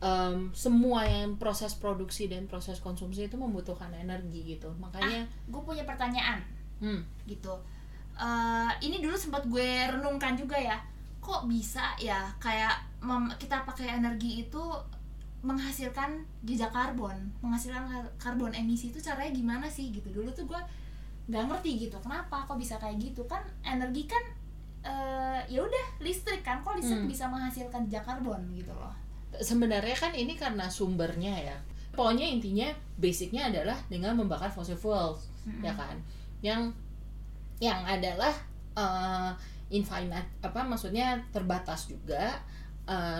Em, 0.05 0.51
semua 0.51 1.07
yang 1.07 1.39
proses 1.39 1.71
produksi 1.73 2.27
dan 2.27 2.45
proses 2.51 2.83
konsumsi 2.83 3.31
itu 3.31 3.39
membutuhkan 3.39 3.89
energi 3.95 4.43
gitu. 4.43 4.67
Makanya 4.75 5.23
gue 5.47 5.61
punya 5.63 5.87
pertanyaan. 5.87 6.43
Hmm, 6.83 7.01
gitu. 7.25 7.55
Eh, 8.19 8.71
ini 8.83 8.99
dulu 8.99 9.15
sempat 9.15 9.47
gue 9.47 9.87
renungkan 9.87 10.35
juga 10.35 10.59
ya 10.59 10.77
kok 11.23 11.49
bisa 11.49 11.97
ya 11.97 12.29
kayak 12.37 12.77
kita 13.41 13.65
pakai 13.65 13.97
energi 13.97 14.45
itu 14.45 14.61
menghasilkan 15.41 16.21
jejak 16.45 16.69
karbon 16.69 17.17
menghasilkan 17.41 17.89
kar- 17.89 18.13
karbon 18.21 18.53
emisi 18.53 18.93
itu 18.93 19.01
caranya 19.01 19.33
gimana 19.33 19.65
sih 19.71 19.89
gitu. 19.89 20.11
Dulu 20.11 20.29
tuh 20.35 20.45
gue 20.45 20.61
nggak 21.25 21.43
ngerti 21.49 21.89
gitu 21.89 21.97
kenapa 22.01 22.45
kok 22.45 22.57
bisa 22.57 22.77
kayak 22.77 23.01
gitu? 23.01 23.25
Kan 23.25 23.41
energi 23.65 24.05
kan 24.05 24.21
eh, 24.85 25.41
ya 25.49 25.65
udah 25.65 25.85
listrik 26.01 26.45
kan 26.45 26.61
kok 26.61 26.77
listrik 26.77 27.01
Hmm. 27.01 27.09
bisa 27.09 27.25
menghasilkan 27.25 27.89
jejak 27.89 28.05
karbon 28.05 28.41
gitu 28.53 28.69
loh. 28.73 28.93
Sebenarnya 29.41 29.97
kan 29.97 30.13
ini 30.13 30.37
karena 30.37 30.69
sumbernya 30.69 31.33
ya. 31.33 31.57
Pokoknya 31.95 32.27
intinya 32.27 32.67
basicnya 32.99 33.49
adalah 33.49 33.75
dengan 33.89 34.13
membakar 34.19 34.51
fossil 34.51 34.77
fuels 34.77 35.31
Mm-mm. 35.47 35.63
ya 35.65 35.73
kan? 35.73 35.97
Yang 36.45 36.75
yang 37.57 37.81
adalah 37.87 38.31
eh, 38.77 39.31
infinite 39.73 40.29
apa 40.45 40.61
maksudnya 40.61 41.17
terbatas 41.33 41.89
juga 41.89 42.37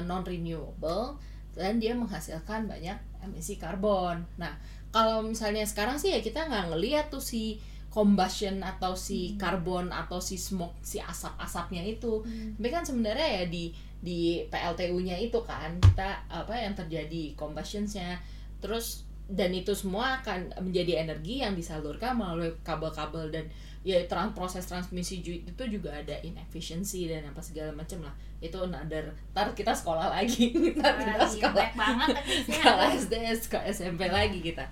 non 0.05 0.21
renewable 0.21 1.17
dan 1.57 1.81
dia 1.81 1.97
menghasilkan 1.97 2.69
banyak 2.69 2.93
emisi 3.25 3.57
karbon. 3.57 4.21
Nah 4.37 4.53
kalau 4.93 5.25
misalnya 5.25 5.65
sekarang 5.65 5.97
sih 5.97 6.13
ya 6.13 6.21
kita 6.21 6.45
nggak 6.45 6.69
ngelihat 6.69 7.09
tuh 7.09 7.17
si 7.23 7.57
combustion 7.95 8.59
atau 8.59 8.91
si 8.91 9.31
Hmm. 9.33 9.39
karbon 9.39 9.87
atau 9.87 10.19
si 10.19 10.35
smoke 10.35 10.75
si 10.83 10.99
asap-asapnya 10.99 11.79
itu. 11.81 12.19
Hmm. 12.21 12.59
tapi 12.59 12.67
kan 12.67 12.83
sebenarnya 12.83 13.27
ya 13.39 13.43
di 13.47 13.71
di 14.03 14.43
PLTU-nya 14.51 15.15
itu 15.17 15.39
kan 15.41 15.79
kita 15.79 16.27
apa 16.27 16.51
yang 16.53 16.75
terjadi 16.75 17.33
combustions-nya 17.33 18.19
terus 18.59 19.07
dan 19.25 19.49
itu 19.49 19.73
semua 19.73 20.21
akan 20.21 20.53
menjadi 20.61 21.01
energi 21.01 21.41
yang 21.41 21.57
disalurkan 21.57 22.13
melalui 22.13 22.53
kabel-kabel 22.61 23.33
dan 23.33 23.47
ya 23.81 23.97
trans 24.05 24.37
proses 24.37 24.65
transmisi 24.65 25.21
itu 25.21 25.63
juga 25.65 25.89
ada 25.89 26.13
inefficiency 26.21 27.09
dan 27.09 27.25
apa 27.25 27.41
segala 27.41 27.73
macam 27.73 28.05
lah. 28.05 28.13
Itu 28.37 28.61
another 28.61 29.09
ntar 29.33 29.49
kita 29.57 29.73
sekolah 29.73 30.13
lagi. 30.13 30.53
Ntar 30.77 30.93
kita 31.01 31.25
sekolah. 31.25 31.67
banget 31.73 32.09
sekolah 32.45 32.87
SD 32.93 33.13
sekolah 33.41 33.65
SMP 33.65 34.05
lagi 34.05 34.37
kita. 34.41 34.65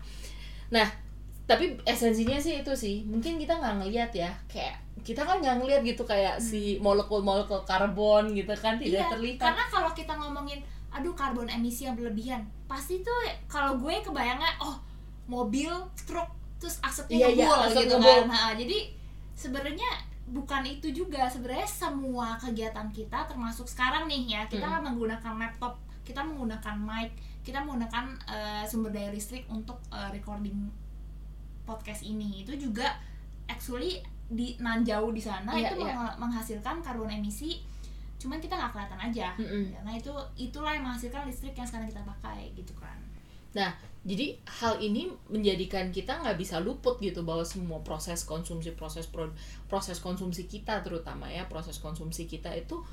Nah 0.70 0.86
tapi 1.44 1.76
esensinya 1.84 2.38
sih 2.38 2.60
itu 2.60 2.72
sih 2.74 3.04
mungkin 3.04 3.36
kita 3.36 3.54
nggak 3.54 3.76
ngelihat 3.80 4.12
ya 4.12 4.32
kayak 4.48 4.80
kita 5.02 5.20
kan 5.20 5.38
nggak 5.38 5.60
ngelihat 5.60 5.82
gitu 5.84 6.04
kayak 6.04 6.40
si 6.40 6.80
molekul-molekul 6.80 7.60
karbon 7.64 8.32
gitu 8.32 8.54
kan 8.56 8.80
tidak 8.80 9.04
Hmm. 9.04 9.04
Iya, 9.04 9.12
terlihat 9.12 9.40
Karena 9.42 9.64
kalau 9.68 9.92
kita 9.92 10.14
ngomongin 10.14 10.60
aduh 10.90 11.12
karbon 11.12 11.50
emisi 11.50 11.84
yang 11.84 11.98
berlebihan, 11.98 12.40
pasti 12.64 13.02
tuh 13.02 13.12
kalau 13.46 13.76
gue 13.76 13.92
kebayangnya 14.00 14.46
oh 14.60 14.78
mobil, 15.26 15.74
truk 16.00 16.30
terus 16.56 16.78
asapnya 16.80 17.18
Iya, 17.18 17.28
iya, 17.34 17.44
ngebul 17.44 17.60
asap 17.66 17.80
gitu 17.82 17.96
ngebul. 17.98 18.14
kan. 18.14 18.24
Nah, 18.30 18.52
jadi 18.54 18.78
sebenarnya 19.34 19.90
bukan 20.26 20.64
itu 20.64 20.88
juga 20.90 21.28
sebenarnya 21.28 21.66
semua 21.66 22.38
kegiatan 22.38 22.88
kita 22.90 23.26
termasuk 23.26 23.66
sekarang 23.66 24.06
nih 24.06 24.24
ya 24.30 24.42
kita 24.46 24.64
Mm. 24.70 24.84
menggunakan 24.88 25.34
laptop 25.38 25.76
kita 26.02 26.22
menggunakan 26.22 26.76
mic 26.80 27.12
kita 27.42 27.60
menggunakan 27.60 28.06
eh, 28.26 28.64
sumber 28.64 28.90
daya 28.90 29.10
listrik 29.10 29.44
untuk 29.48 29.76
eh, 29.90 30.10
recording 30.10 30.56
podcast 31.64 32.02
ini. 32.02 32.44
Itu 32.44 32.54
juga 32.56 32.96
actually 33.46 34.00
di 34.28 34.56
nan 34.58 34.82
jauh 34.82 35.12
di 35.12 35.20
sana 35.20 35.52
Iya, 35.52 35.72
itu 35.72 35.84
iya. 35.84 35.94
meng- 35.94 36.18
menghasilkan 36.20 36.80
karbon 36.80 37.12
emisi 37.12 37.60
cuman 38.18 38.40
kita 38.40 38.56
nggak 38.56 38.72
kelihatan 38.72 39.00
aja. 39.04 39.28
Mm-mm. 39.36 39.76
karena 39.76 39.92
itu 39.94 40.14
itulah 40.40 40.72
yang 40.72 40.88
menghasilkan 40.88 41.28
listrik 41.28 41.52
yang 41.54 41.68
sekarang 41.68 41.92
kita 41.92 42.00
pakai 42.02 42.56
gitu 42.56 42.72
kan. 42.74 42.96
Jadi 44.04 44.36
hal 44.60 44.80
ini 44.80 45.08
menjadikan 45.28 45.88
kita 45.88 46.20
nggak 46.20 46.36
bisa 46.36 46.60
luput 46.60 47.00
gitu 47.00 47.24
bahwa 47.24 47.44
semua 47.44 47.80
proses 47.80 48.28
konsumsi 48.28 48.76
proses 48.76 49.08
pro- 49.08 49.32
proses 49.68 50.00
konsumsi 50.00 50.44
kita 50.44 50.84
terutama 50.84 51.32
ya 51.32 51.48
proses 51.48 51.80
konsumsi 51.80 52.28
kita 52.28 52.52
itu 52.52 52.84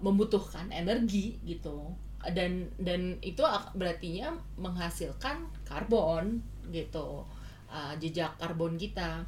membutuhkan 0.00 0.68
energi 0.68 1.40
gitu. 1.44 1.92
Dan 2.20 2.68
dan 2.76 3.16
itu 3.20 3.40
berartinya 3.72 4.36
menghasilkan 4.56 5.48
karbon 5.64 6.44
gitu 6.68 7.24
uh, 7.70 7.94
jejak 7.96 8.34
karbon 8.36 8.74
kita. 8.76 9.24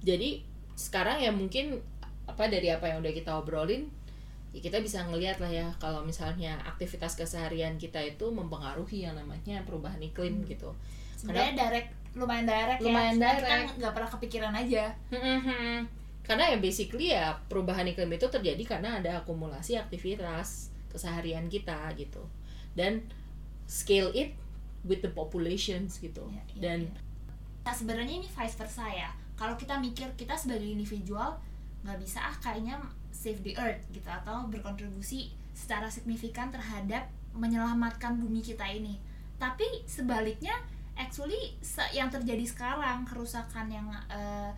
Jadi 0.00 0.40
sekarang 0.78 1.20
ya 1.20 1.28
mungkin 1.34 1.76
apa 2.24 2.46
dari 2.46 2.70
apa 2.70 2.88
yang 2.88 3.02
udah 3.02 3.12
kita 3.12 3.36
obrolin 3.36 3.90
ya 4.50 4.60
kita 4.62 4.82
bisa 4.82 5.02
ngelihat 5.06 5.38
lah 5.42 5.50
ya 5.50 5.66
kalau 5.78 6.02
misalnya 6.02 6.58
aktivitas 6.66 7.14
keseharian 7.14 7.78
kita 7.78 8.02
itu 8.02 8.30
mempengaruhi 8.30 9.06
yang 9.06 9.14
namanya 9.14 9.62
perubahan 9.62 10.00
iklim 10.02 10.42
gitu. 10.46 10.74
Sebenarnya 11.14 11.68
direct 11.68 11.90
lumayan 12.10 12.46
direct 12.46 12.80
Lumayan 12.82 13.14
ya 13.14 13.30
Cuma 13.30 13.30
kita 13.38 13.46
direct. 13.46 13.78
nggak 13.78 13.92
pernah 13.94 14.10
kepikiran 14.10 14.54
aja. 14.56 14.84
Karena 16.26 16.44
ya 16.54 16.58
basically 16.58 17.14
ya 17.14 17.34
perubahan 17.46 17.86
iklim 17.86 18.10
itu 18.10 18.26
terjadi 18.26 18.62
karena 18.66 18.98
ada 18.98 19.22
akumulasi 19.22 19.78
aktivitas 19.78 20.74
keseharian 20.90 21.46
kita 21.46 21.90
gitu. 21.94 22.22
Dan 22.74 23.06
scale 23.70 24.10
it 24.14 24.34
with 24.82 25.02
the 25.06 25.12
populations 25.14 26.02
gitu. 26.02 26.26
Iya, 26.26 26.42
iya, 26.42 26.58
dan 26.58 26.78
iya. 26.90 27.09
Nah 27.60 27.74
sebenarnya 27.74 28.24
ini 28.24 28.28
vice 28.28 28.56
versa 28.56 28.84
ya. 28.88 29.10
Kalau 29.36 29.56
kita 29.56 29.76
mikir 29.80 30.08
kita 30.16 30.36
sebagai 30.36 30.68
individual 30.68 31.40
nggak 31.80 31.98
bisa 32.00 32.20
ah 32.20 32.36
kayaknya 32.40 32.76
save 33.08 33.40
the 33.40 33.56
earth 33.56 33.80
gitu 33.92 34.08
atau 34.08 34.44
berkontribusi 34.48 35.32
secara 35.56 35.88
signifikan 35.88 36.52
terhadap 36.52 37.08
menyelamatkan 37.32 38.20
bumi 38.20 38.40
kita 38.40 38.64
ini. 38.68 39.00
Tapi 39.40 39.64
sebaliknya 39.88 40.52
actually 40.96 41.56
se- 41.64 41.92
yang 41.96 42.12
terjadi 42.12 42.44
sekarang 42.44 43.08
kerusakan 43.08 43.72
yang 43.72 43.88
eh, 44.12 44.52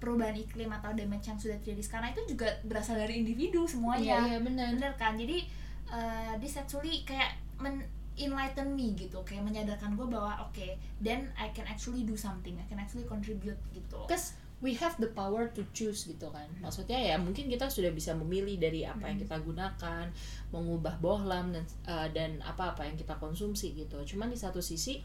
perubahan 0.00 0.32
iklim 0.32 0.72
atau 0.72 0.96
damage 0.96 1.28
yang 1.28 1.36
sudah 1.36 1.56
terjadi 1.60 1.82
sekarang 1.84 2.08
itu 2.16 2.34
juga 2.36 2.48
berasal 2.64 2.96
dari 2.96 3.20
individu 3.20 3.68
semuanya. 3.68 4.24
Iya 4.24 4.40
benar. 4.40 4.72
Bener 4.72 4.92
kan? 4.96 5.12
Jadi 5.20 5.44
uh, 5.92 6.32
this 6.40 6.56
actually 6.56 7.04
kayak 7.04 7.36
men 7.60 7.84
enlighten 8.20 8.76
me 8.76 8.92
gitu 8.94 9.24
kayak 9.24 9.42
menyadarkan 9.42 9.96
gue 9.96 10.04
bahwa 10.04 10.36
oke 10.44 10.76
then 11.00 11.32
I 11.40 11.48
can 11.56 11.64
actually 11.64 12.04
do 12.04 12.14
something 12.14 12.60
I 12.60 12.66
can 12.68 12.76
actually 12.76 13.08
contribute 13.08 13.58
gitu. 13.72 14.04
Because 14.04 14.36
we 14.60 14.76
have 14.76 14.92
the 15.00 15.08
power 15.08 15.48
to 15.56 15.64
choose 15.72 16.04
gitu 16.04 16.28
kan. 16.28 16.44
Maksudnya 16.60 17.00
ya 17.00 17.16
mungkin 17.16 17.48
kita 17.48 17.72
sudah 17.72 17.88
bisa 17.96 18.12
memilih 18.12 18.60
dari 18.60 18.84
apa 18.84 19.08
yang 19.08 19.16
Hmm. 19.16 19.24
kita 19.24 19.36
gunakan 19.40 20.04
mengubah 20.52 21.00
bohlam 21.00 21.56
dan 21.56 21.64
uh, 21.88 22.08
dan 22.12 22.44
apa-apa 22.44 22.84
yang 22.84 22.96
kita 23.00 23.16
konsumsi 23.16 23.72
gitu. 23.72 23.96
Cuman 24.04 24.28
di 24.28 24.36
satu 24.36 24.60
sisi 24.60 25.00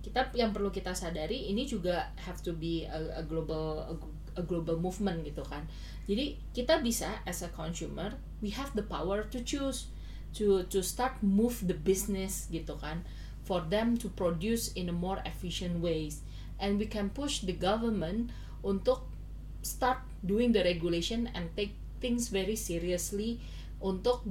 kita 0.00 0.32
yang 0.32 0.54
perlu 0.54 0.72
kita 0.72 0.96
sadari 0.96 1.52
ini 1.52 1.68
juga 1.68 2.14
have 2.16 2.40
to 2.40 2.56
be 2.56 2.86
a, 2.88 3.20
a 3.20 3.22
global 3.26 3.84
a, 3.90 3.94
a 4.38 4.42
global 4.46 4.78
movement 4.78 5.26
gitu 5.26 5.42
kan. 5.44 5.66
Jadi 6.06 6.38
kita 6.54 6.78
bisa 6.80 7.20
as 7.26 7.42
a 7.42 7.50
consumer 7.50 8.14
we 8.38 8.54
have 8.54 8.70
the 8.78 8.86
power 8.86 9.26
to 9.28 9.42
choose 9.42 9.90
to 10.36 10.66
to 10.70 10.84
start 10.84 11.18
move 11.24 11.58
the 11.66 11.74
business 11.74 12.46
gitu 12.50 12.78
kan 12.78 13.02
for 13.42 13.66
them 13.66 13.98
to 13.98 14.06
produce 14.14 14.70
in 14.78 14.86
a 14.86 14.94
more 14.94 15.18
efficient 15.26 15.82
ways. 15.82 16.22
And 16.60 16.78
we 16.78 16.86
can 16.86 17.10
push 17.10 17.42
the 17.42 17.56
government 17.56 18.30
untuk 18.62 19.08
start 19.64 20.04
doing 20.22 20.52
the 20.52 20.62
regulation 20.62 21.26
and 21.34 21.50
take 21.56 21.74
things 21.98 22.30
very 22.30 22.54
seriously 22.54 23.40
untuk 23.80 24.22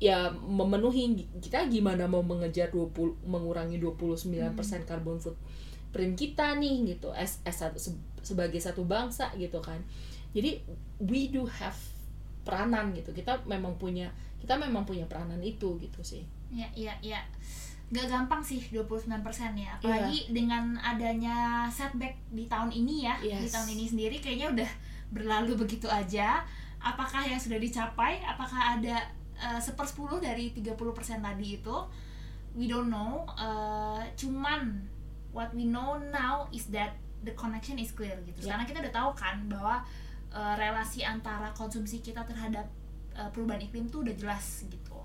ya 0.00 0.30
memenuhi 0.32 1.26
kita 1.40 1.66
gimana 1.72 2.04
mau 2.08 2.20
mengejar 2.20 2.68
20 2.68 3.24
mengurangi 3.24 3.80
29% 3.80 4.84
carbon 4.84 5.16
footprint 5.18 6.14
kita 6.16 6.52
nih 6.56 6.96
gitu 6.96 7.08
as, 7.16 7.40
as 7.48 7.60
satu- 7.60 7.80
sebagai 8.22 8.58
satu 8.58 8.84
bangsa 8.84 9.32
gitu 9.36 9.60
kan. 9.60 9.80
Jadi 10.36 10.60
we 11.00 11.28
do 11.32 11.48
have 11.48 11.76
peranan 12.46 12.94
gitu. 12.94 13.10
Kita 13.10 13.34
memang 13.44 13.74
punya 13.74 14.06
kita 14.38 14.54
memang 14.54 14.86
punya 14.86 15.02
peranan 15.10 15.42
itu 15.42 15.74
gitu 15.82 16.00
sih. 16.00 16.22
Ya 16.54 16.70
ya 16.72 16.94
ya. 17.02 17.18
Gak 17.86 18.06
gampang 18.06 18.42
sih 18.42 18.62
29% 18.70 19.06
ya. 19.54 19.70
Apalagi 19.78 20.30
dengan 20.30 20.74
adanya 20.78 21.66
setback 21.66 22.14
di 22.30 22.46
tahun 22.46 22.70
ini 22.70 23.06
ya. 23.06 23.14
Di 23.18 23.30
Yes. 23.42 23.54
tahun 23.54 23.74
ini 23.74 23.84
sendiri 23.86 24.16
kayaknya 24.18 24.50
udah 24.54 24.70
berlalu 25.10 25.54
begitu 25.54 25.86
aja. 25.86 26.42
Apakah 26.78 27.22
yang 27.22 27.38
sudah 27.38 27.58
dicapai? 27.58 28.22
Apakah 28.22 28.78
ada 28.78 29.02
eh, 29.36 29.60
sepersepuluh 29.60 30.18
dari 30.18 30.50
30% 30.50 30.74
tadi 31.20 31.58
itu? 31.58 31.76
We 32.58 32.66
don't 32.66 32.90
know. 32.90 33.22
Eh, 33.38 34.02
cuman 34.16 34.86
what 35.30 35.52
we 35.52 35.68
know 35.68 36.00
now 36.10 36.48
is 36.50 36.72
that 36.72 36.96
the 37.22 37.34
connection 37.34 37.76
is 37.76 37.92
clear 37.92 38.14
gitu. 38.22 38.46
Ya. 38.46 38.54
karena 38.54 38.64
kita 38.64 38.78
udah 38.82 38.94
tahu 38.94 39.10
kan 39.12 39.36
bahwa 39.46 39.82
eh, 40.28 40.54
relasi 40.56 41.02
antara 41.02 41.50
konsumsi 41.52 42.00
kita 42.00 42.22
terhadap 42.22 42.66
eh, 43.12 43.28
perubahan 43.30 43.62
iklim 43.62 43.86
tuh 43.86 44.02
udah 44.02 44.14
jelas 44.14 44.44
gitu. 44.64 44.98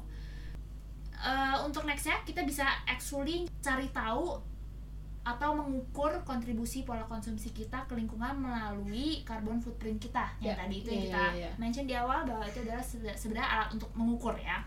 Eh, 1.14 1.58
untuk 1.62 1.84
nextnya 1.84 2.18
kita 2.22 2.42
bisa 2.42 2.66
actually 2.86 3.46
cari 3.60 3.86
tahu 3.90 4.42
atau 5.22 5.54
mengukur 5.54 6.10
kontribusi 6.26 6.82
pola 6.82 7.06
konsumsi 7.06 7.54
kita 7.54 7.86
ke 7.86 7.94
lingkungan 7.94 8.34
melalui 8.36 9.22
carbon 9.22 9.62
footprint 9.62 10.02
kita. 10.02 10.34
Yang 10.40 10.50
Ya, 10.50 10.54
tadi 10.58 10.76
itu 10.76 10.90
ya, 10.90 10.92
yang 10.92 10.98
ya, 10.98 11.06
kita 11.06 11.22
ya, 11.22 11.30
ya. 11.38 11.52
mention 11.56 11.86
di 11.86 11.94
awal 11.94 12.20
bahwa 12.26 12.42
itu 12.44 12.60
adalah 12.60 12.82
sebe- 12.82 13.14
sebenarnya 13.14 13.50
alat 13.52 13.70
untuk 13.72 13.90
mengukur 13.94 14.34
ya. 14.36 14.66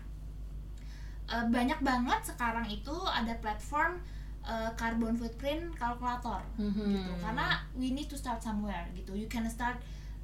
Eh, 1.25 1.45
banyak 1.45 1.79
banget 1.81 2.21
sekarang 2.23 2.63
itu 2.65 2.95
ada 3.03 3.35
platform 3.35 3.99
eh, 4.45 4.71
carbon 4.75 5.11
footprint 5.13 5.73
kalkulator 5.73 6.39
gitu. 6.55 7.11
Karena 7.19 7.47
we 7.73 7.89
need 7.89 8.05
to 8.05 8.15
start 8.15 8.39
somewhere 8.39 8.85
gitu. 8.93 9.11
You 9.11 9.25
can 9.25 9.43
start 9.49 9.75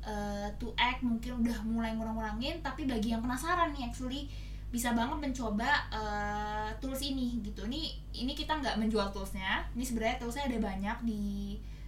uh, 0.06 0.47
to 0.58 0.74
act 0.78 1.06
mungkin 1.06 1.41
udah 1.41 1.58
mulai 1.66 1.93
ngurang-ngurangin 1.93 2.62
tapi 2.62 2.89
bagi 2.89 3.14
yang 3.14 3.22
penasaran 3.22 3.74
nih 3.74 3.89
actually 3.89 4.30
bisa 4.72 4.95
banget 4.95 5.20
mencoba 5.20 5.68
uh, 5.91 6.72
tools 6.80 7.04
ini 7.04 7.43
gitu. 7.43 7.68
Ini 7.68 7.91
ini 8.16 8.32
kita 8.32 8.56
nggak 8.64 8.80
menjual 8.80 9.12
toolsnya. 9.12 9.68
Ini 9.76 9.84
sebenarnya 9.84 10.18
toolsnya 10.24 10.47
ada 10.47 10.60
banyak 10.64 10.97
di 11.04 11.24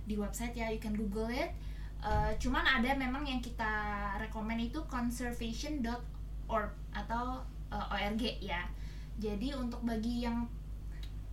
di 0.03 0.19
website 0.19 0.51
ya 0.51 0.67
you 0.67 0.83
can 0.83 0.91
google 0.91 1.31
it. 1.31 1.55
Uh, 2.03 2.35
cuman 2.35 2.67
ada 2.67 2.91
memang 2.99 3.23
yang 3.23 3.39
kita 3.39 3.71
rekomen 4.19 4.59
itu 4.59 4.83
conservation.org 4.91 6.71
atau 6.91 7.39
uh, 7.71 7.95
org 7.95 8.21
ya. 8.43 8.67
Jadi 9.15 9.55
untuk 9.55 9.79
bagi 9.87 10.27
yang 10.27 10.43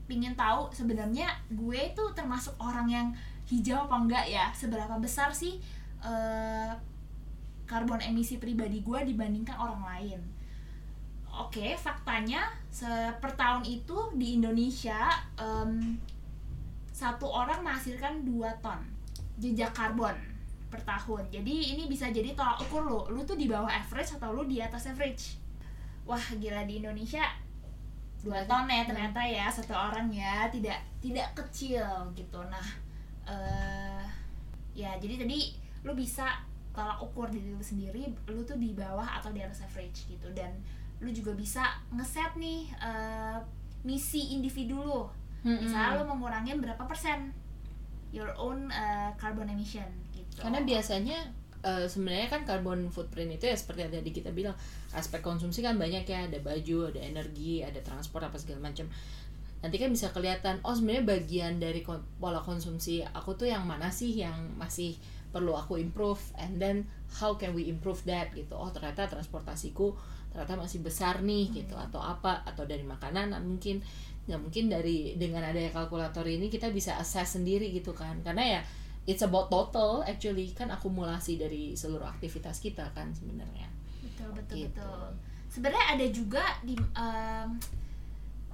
pingin 0.06 0.38
tahu 0.38 0.70
sebenarnya 0.70 1.34
gue 1.50 1.90
itu 1.90 2.04
termasuk 2.14 2.54
orang 2.62 2.86
yang 2.86 3.06
hijau 3.50 3.90
apa 3.90 3.96
enggak 4.06 4.24
ya? 4.30 4.54
Seberapa 4.54 4.94
besar 5.02 5.34
sih 5.34 5.58
eh, 6.04 6.72
karbon 7.64 8.02
emisi 8.02 8.36
pribadi 8.42 8.82
gue 8.82 9.00
dibandingkan 9.06 9.56
orang 9.56 9.82
lain. 9.86 10.20
Oke 11.30 11.78
faktanya 11.78 12.50
se- 12.68 13.14
per 13.22 13.32
tahun 13.38 13.62
itu 13.62 13.94
di 14.18 14.34
Indonesia 14.36 15.06
em, 15.38 15.94
satu 16.90 17.24
orang 17.30 17.62
menghasilkan 17.62 18.26
2 18.26 18.50
ton 18.60 18.82
jejak 19.38 19.70
karbon 19.72 20.12
per 20.70 20.82
tahun. 20.82 21.26
Jadi 21.30 21.74
ini 21.74 21.86
bisa 21.86 22.10
jadi 22.10 22.34
tolak 22.34 22.58
ukur 22.66 22.82
lo 22.86 23.00
lu 23.10 23.22
tuh 23.26 23.38
di 23.38 23.46
bawah 23.50 23.70
average 23.70 24.18
atau 24.18 24.34
lu 24.34 24.46
di 24.46 24.58
atas 24.62 24.90
average? 24.90 25.38
Wah 26.06 26.22
gila 26.38 26.66
di 26.66 26.82
Indonesia 26.82 27.22
dua 28.20 28.44
ton 28.44 28.68
ya 28.68 28.84
ternyata 28.84 29.22
ya 29.24 29.46
satu 29.50 29.72
orang 29.74 30.10
ya. 30.10 30.46
Tidak 30.50 30.78
tidak 31.02 31.28
kecil 31.38 31.82
gitu. 32.14 32.38
Nah 32.50 32.68
eh 33.26 34.04
ya 34.74 34.94
jadi 34.98 35.26
tadi 35.26 35.59
lu 35.84 35.92
bisa 35.96 36.44
tolak 36.70 37.02
ukur 37.02 37.26
diri 37.26 37.50
lu 37.50 37.62
sendiri 37.62 38.06
lu 38.30 38.46
tuh 38.46 38.56
di 38.56 38.72
bawah 38.72 39.18
atau 39.18 39.34
di 39.34 39.42
atas 39.42 39.66
average 39.66 40.06
gitu. 40.06 40.28
Dan 40.32 40.54
lu 41.00 41.10
juga 41.10 41.32
bisa 41.32 41.64
ngeset 41.92 42.36
nih 42.36 42.68
eh, 42.78 43.38
misi 43.84 44.36
individu 44.36 44.80
lu. 44.80 45.02
Misalnya 45.40 46.00
lu 46.00 46.04
mengurangin 46.04 46.60
berapa 46.60 46.84
persen 46.84 47.32
your 48.12 48.30
own 48.36 48.68
eh, 48.68 49.10
carbon 49.16 49.48
emission 49.48 49.86
gitu. 50.12 50.44
Karena 50.44 50.60
biasanya 50.62 51.18
eh, 51.64 51.86
sebenarnya 51.88 52.28
kan 52.28 52.42
carbon 52.44 52.92
footprint 52.92 53.40
itu 53.40 53.48
ya 53.48 53.56
seperti 53.56 53.88
yang 53.88 53.92
tadi 53.96 54.10
kita 54.12 54.30
bilang 54.30 54.54
aspek 54.92 55.24
konsumsi 55.24 55.64
kan 55.64 55.80
banyak 55.80 56.04
ya. 56.04 56.28
Ada 56.28 56.38
baju 56.44 56.92
ada 56.92 57.00
energi 57.00 57.64
ada 57.64 57.80
transport 57.80 58.28
apa 58.28 58.36
segala 58.36 58.68
macam. 58.68 58.86
Nanti 59.60 59.76
kan 59.76 59.92
bisa 59.92 60.12
kelihatan 60.12 60.60
oh 60.64 60.76
sebenarnya 60.76 61.04
bagian 61.04 61.56
dari 61.56 61.80
pola 62.20 62.40
konsumsi 62.44 63.00
aku 63.04 63.36
tuh 63.36 63.48
yang 63.48 63.64
mana 63.64 63.88
sih 63.88 64.12
yang 64.12 64.36
masih 64.56 64.96
perlu 65.30 65.54
aku 65.54 65.78
improve 65.78 66.20
and 66.36 66.58
then 66.58 66.82
how 67.22 67.34
can 67.38 67.54
we 67.54 67.66
improve 67.70 68.02
that 68.06 68.30
gitu. 68.34 68.52
Oh 68.54 68.70
ternyata 68.70 69.06
transportasiku 69.06 69.94
ternyata 70.30 70.54
masih 70.54 70.78
besar 70.82 71.22
nih 71.26 71.50
gitu 71.50 71.74
atau 71.74 71.98
apa 71.98 72.42
atau 72.46 72.66
dari 72.66 72.82
makanan 72.82 73.34
mungkin. 73.42 73.82
Ya 74.28 74.38
mungkin 74.38 74.70
dari 74.70 75.18
dengan 75.18 75.42
adanya 75.42 75.74
kalkulator 75.74 76.22
ini 76.28 76.46
kita 76.46 76.70
bisa 76.70 76.94
assess 76.98 77.34
sendiri 77.34 77.70
gitu 77.74 77.90
kan. 77.94 78.18
Karena 78.22 78.58
ya 78.58 78.60
it's 79.08 79.24
about 79.26 79.50
total 79.50 80.06
actually 80.06 80.52
kan 80.54 80.70
akumulasi 80.70 81.34
dari 81.40 81.74
seluruh 81.74 82.06
aktivitas 82.06 82.62
kita 82.62 82.86
kan 82.94 83.10
sebenarnya. 83.10 83.66
Betul 84.04 84.30
betul 84.36 84.54
Gitu. 84.54 84.68
betul. 84.70 85.08
Sebenarnya 85.50 85.84
ada 85.98 86.06
juga 86.14 86.44
di 86.62 86.78
em, 86.78 87.58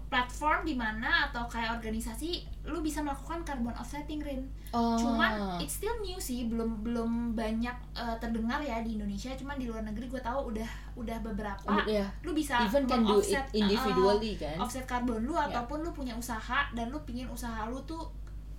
platform 0.06 0.62
di 0.64 0.72
mana 0.78 1.28
atau 1.28 1.44
kayak 1.50 1.82
organisasi 1.82 2.46
lu 2.70 2.78
bisa 2.80 3.02
melakukan 3.02 3.42
carbon 3.42 3.74
offsetting 3.74 4.22
Rin. 4.22 4.46
Oh. 4.76 4.92
Cuman 4.94 5.32
it's 5.56 5.80
still 5.80 5.96
new 5.98 6.20
sih, 6.20 6.44
belum 6.44 6.84
belum 6.84 7.10
banyak 7.32 7.72
eh, 7.94 8.16
terdengar 8.16 8.60
ya 8.60 8.84
di 8.84 8.94
Indonesia. 8.94 9.32
Cuman 9.32 9.56
di 9.56 9.64
luar 9.64 9.80
negeri 9.82 10.04
gue 10.06 10.20
tahu 10.20 10.52
udah 10.52 10.68
udah 10.94 11.16
beberapa. 11.22 11.64
Oh, 11.66 11.80
ya. 11.82 12.04
Lu 12.20 12.30
bisa 12.30 12.60
Even 12.60 12.84
can 12.84 13.00
do 13.00 13.16
it 13.16 13.32
meng-offset, 13.32 13.44
eh, 13.48 13.58
individually 13.58 14.32
kan. 14.36 14.56
offset 14.58 14.84
karbon 14.84 15.24
lu 15.24 15.32
Ya. 15.32 15.48
ataupun 15.48 15.80
lu 15.80 15.90
punya 15.90 16.12
usaha 16.12 16.68
dan 16.70 16.92
lu 16.92 17.00
pingin 17.02 17.24
usaha 17.26 17.64
lu 17.64 17.80
tuh 17.82 18.04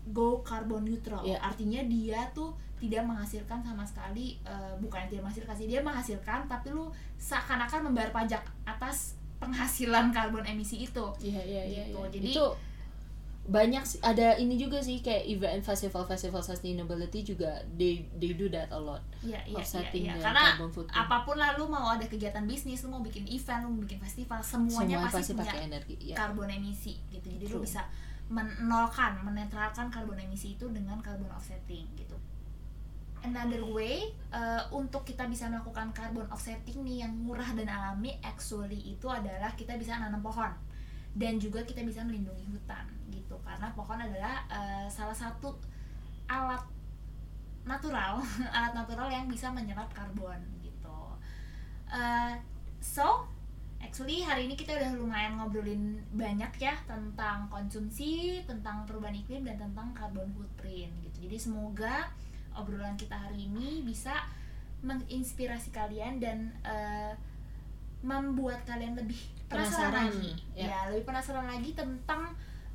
go 0.10 0.42
carbon 0.42 0.82
neutral. 0.82 1.22
Ya. 1.22 1.38
Artinya 1.38 1.86
dia 1.86 2.26
tuh 2.32 2.50
tidak 2.78 3.04
menghasilkan 3.04 3.60
sama 3.60 3.84
sekali 3.84 4.42
eh, 4.42 4.74
bukan 4.78 5.06
tidak 5.06 5.22
menghasilkan 5.24 5.54
sih, 5.54 5.68
dia 5.68 5.82
menghasilkan 5.82 6.46
tapi 6.46 6.70
lu 6.70 6.90
seakan-akan 7.18 7.86
membayar 7.86 8.10
pajak 8.12 8.42
atas 8.64 9.14
penghasilan 9.38 10.10
karbon 10.16 10.42
emisi 10.44 10.82
itu. 10.82 11.06
Iya 11.20 11.38
iya 11.40 11.62
iya. 11.64 11.84
Gitu. 11.86 11.98
iya. 11.98 12.10
Jadi- 12.10 12.34
itu 12.34 12.46
banyak 13.48 13.84
sih 13.88 14.00
ada 14.04 14.36
ini 14.36 14.60
juga 14.60 14.84
sih 14.84 15.00
kayak 15.00 15.24
event 15.24 15.64
festival 15.64 16.04
festival 16.04 16.44
sustainability 16.44 17.24
juga 17.24 17.64
they 17.80 18.04
they 18.20 18.36
do 18.36 18.52
that 18.52 18.68
a 18.76 18.80
lot 18.80 19.00
iya, 19.24 19.40
offsetting 19.56 20.04
iya. 20.04 20.20
the 20.20 20.22
Karena 20.22 20.60
apa 20.92 21.18
pun 21.24 21.40
lah 21.40 21.56
lu 21.56 21.72
mau 21.72 21.96
ada 21.96 22.04
kegiatan 22.04 22.44
bisnis, 22.44 22.84
lu 22.84 22.92
mau 22.92 23.00
bikin 23.00 23.24
event, 23.24 23.64
lu 23.64 23.72
mau 23.72 23.82
bikin 23.88 24.04
festival, 24.04 24.44
semuanya 24.44 25.00
Semua 25.00 25.08
pasti, 25.08 25.16
pasti 25.16 25.32
punya 25.32 25.48
pakai 25.48 25.62
energi 25.64 25.96
ya. 26.12 26.16
karbon 26.20 26.50
emisi 26.52 27.00
gitu. 27.08 27.28
Jadi 27.32 27.46
lu 27.48 27.56
True. 27.56 27.64
bisa 27.64 27.82
menolkan, 28.28 29.24
menetralkan 29.24 29.88
karbon 29.88 30.20
emisi 30.20 30.60
itu 30.60 30.68
dengan 30.68 31.00
carbon 31.00 31.32
offsetting 31.32 31.88
gitu. 31.96 32.20
Another 33.24 33.64
way 33.64 34.12
uh, 34.36 34.68
untuk 34.76 35.08
kita 35.08 35.24
bisa 35.32 35.48
melakukan 35.48 35.96
carbon 35.96 36.28
offsetting 36.28 36.84
nih 36.84 37.08
yang 37.08 37.16
murah 37.16 37.56
dan 37.56 37.72
alami 37.72 38.20
actually 38.28 38.92
itu 38.92 39.08
adalah 39.08 39.56
kita 39.56 39.80
bisa 39.80 39.96
nanam 39.96 40.20
pohon 40.20 40.52
dan 41.16 41.40
juga 41.40 41.64
kita 41.64 41.82
bisa 41.88 42.04
melindungi 42.04 42.46
hutan 42.52 42.97
gitu. 43.12 43.36
Karena 43.44 43.72
pohon 43.74 44.00
adalah 44.00 44.44
uh, 44.52 44.86
salah 44.88 45.16
satu 45.16 45.56
alat 46.28 46.64
natural 47.68 48.24
alat 48.56 48.74
natural 48.76 49.08
yang 49.12 49.26
bisa 49.28 49.52
menyerap 49.52 49.88
karbon 49.92 50.40
gitu. 50.64 51.00
Uh, 51.88 52.36
so 52.80 53.24
actually 53.80 54.24
hari 54.24 54.50
ini 54.50 54.56
kita 54.58 54.76
udah 54.76 54.92
lumayan 54.98 55.38
ngobrolin 55.38 56.02
banyak 56.12 56.50
ya 56.60 56.76
tentang 56.90 57.48
konsumsi 57.48 58.42
tentang 58.44 58.84
perubahan 58.84 59.16
iklim 59.16 59.46
dan 59.46 59.60
tentang 59.60 59.92
carbon 59.96 60.28
footprint 60.36 60.92
gitu. 61.04 61.28
Jadi 61.28 61.38
semoga 61.38 62.12
obrolan 62.58 62.98
kita 62.98 63.14
hari 63.14 63.46
ini 63.48 63.86
bisa 63.86 64.26
menginspirasi 64.82 65.74
kalian 65.74 66.22
dan 66.22 66.54
uh, 66.66 67.14
membuat 68.06 68.62
kalian 68.66 68.94
lebih 68.94 69.18
penasaran, 69.50 69.90
Penasaran, 69.90 70.08
lagi. 70.14 70.32
ya. 70.54 70.68
ya 70.70 70.80
lebih 70.94 71.06
penasaran 71.08 71.48
lagi 71.50 71.72
tentang 71.74 72.22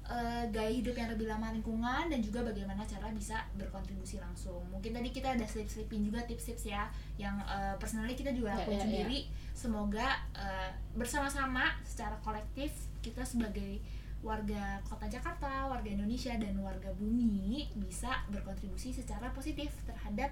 uh, 0.08 0.44
gaya 0.50 0.70
hidup 0.70 0.94
yang 0.96 1.10
lebih 1.12 1.26
ramah 1.30 1.50
lingkungan 1.54 2.10
dan 2.10 2.20
juga 2.22 2.42
bagaimana 2.42 2.82
cara 2.86 3.08
bisa 3.14 3.42
berkontribusi 3.54 4.18
langsung 4.18 4.62
mungkin 4.70 4.94
tadi 4.94 5.08
kita 5.14 5.34
ada 5.34 5.46
slip-slipin 5.46 6.06
juga 6.06 6.22
tips-tips 6.26 6.70
ya 6.70 6.90
yang 7.18 7.38
uh, 7.46 7.74
personally 7.78 8.14
kita 8.18 8.34
juga 8.34 8.52
Ya, 8.52 8.64
lakuin 8.64 8.74
ya, 8.74 8.78
ya. 8.78 8.84
sendiri 8.86 9.18
semoga 9.52 10.08
uh, 10.34 10.70
bersama-sama 10.98 11.76
secara 11.86 12.16
kolektif 12.24 12.72
kita 13.02 13.22
sebagai 13.26 13.82
warga 14.22 14.78
kota 14.86 15.10
Jakarta, 15.10 15.66
warga 15.66 15.90
Indonesia 15.90 16.30
dan 16.38 16.54
warga 16.62 16.94
bumi 16.94 17.66
bisa 17.74 18.22
berkontribusi 18.30 18.94
secara 18.94 19.34
positif 19.34 19.74
terhadap 19.82 20.30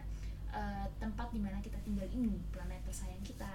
uh, 0.54 0.86
tempat 1.02 1.34
di 1.34 1.42
mana 1.42 1.58
kita 1.58 1.74
tinggal 1.82 2.06
ini, 2.14 2.38
planet 2.54 2.78
tersayang 2.86 3.18
kita. 3.26 3.50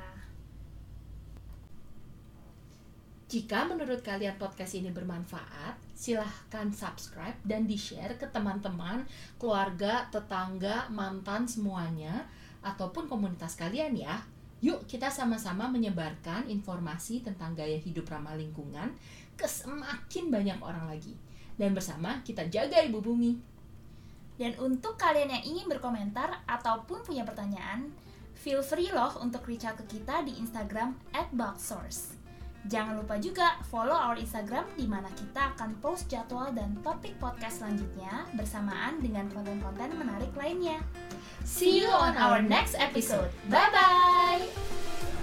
Jika 3.36 3.68
menurut 3.68 4.00
kalian 4.00 4.40
podcast 4.40 4.80
ini 4.80 4.96
bermanfaat, 4.96 5.76
silahkan 5.92 6.72
subscribe 6.72 7.36
dan 7.44 7.68
di-share 7.68 8.16
ke 8.16 8.32
teman-teman, 8.32 9.04
keluarga, 9.36 10.08
tetangga, 10.08 10.88
mantan 10.88 11.44
semuanya, 11.44 12.32
ataupun 12.64 13.12
komunitas 13.12 13.60
kalian 13.60 13.92
ya. 13.92 14.24
Yuk 14.64 14.88
kita 14.88 15.12
sama-sama 15.12 15.68
menyebarkan 15.68 16.48
informasi 16.48 17.28
tentang 17.28 17.52
gaya 17.60 17.76
hidup 17.76 18.08
ramah 18.08 18.40
lingkungan 18.40 18.96
ke 19.36 19.44
semakin 19.44 20.32
banyak 20.32 20.60
orang 20.64 20.88
lagi. 20.88 21.12
Dan 21.60 21.76
bersama 21.76 22.24
kita 22.24 22.48
jaga 22.48 22.80
ibu 22.88 23.04
bumi. 23.04 23.36
Dan 24.40 24.56
untuk 24.64 24.96
kalian 24.96 25.36
yang 25.36 25.44
ingin 25.44 25.68
berkomentar 25.68 26.40
ataupun 26.48 27.04
punya 27.04 27.28
pertanyaan, 27.28 27.92
feel 28.32 28.64
free 28.64 28.96
loh 28.96 29.12
untuk 29.20 29.44
reach 29.44 29.68
out 29.68 29.76
ke 29.76 30.00
kita 30.00 30.24
di 30.24 30.40
Instagram 30.40 30.96
@boxsource. 31.36 32.15
Jangan 32.66 32.98
lupa 32.98 33.22
juga 33.22 33.62
follow 33.70 33.94
our 33.94 34.18
Instagram 34.18 34.66
di 34.74 34.90
mana 34.90 35.06
kita 35.14 35.54
akan 35.54 35.78
post 35.78 36.10
jadwal 36.10 36.50
dan 36.50 36.74
topik 36.82 37.14
podcast 37.22 37.62
selanjutnya 37.62 38.26
bersamaan 38.34 38.98
dengan 38.98 39.30
konten-konten 39.30 39.94
menarik 39.94 40.34
lainnya. 40.34 40.82
See 41.46 41.86
you 41.86 41.90
on 41.94 42.18
our 42.18 42.42
next 42.42 42.74
episode. 42.82 43.30
Bye 43.54 43.70
bye. 43.70 45.15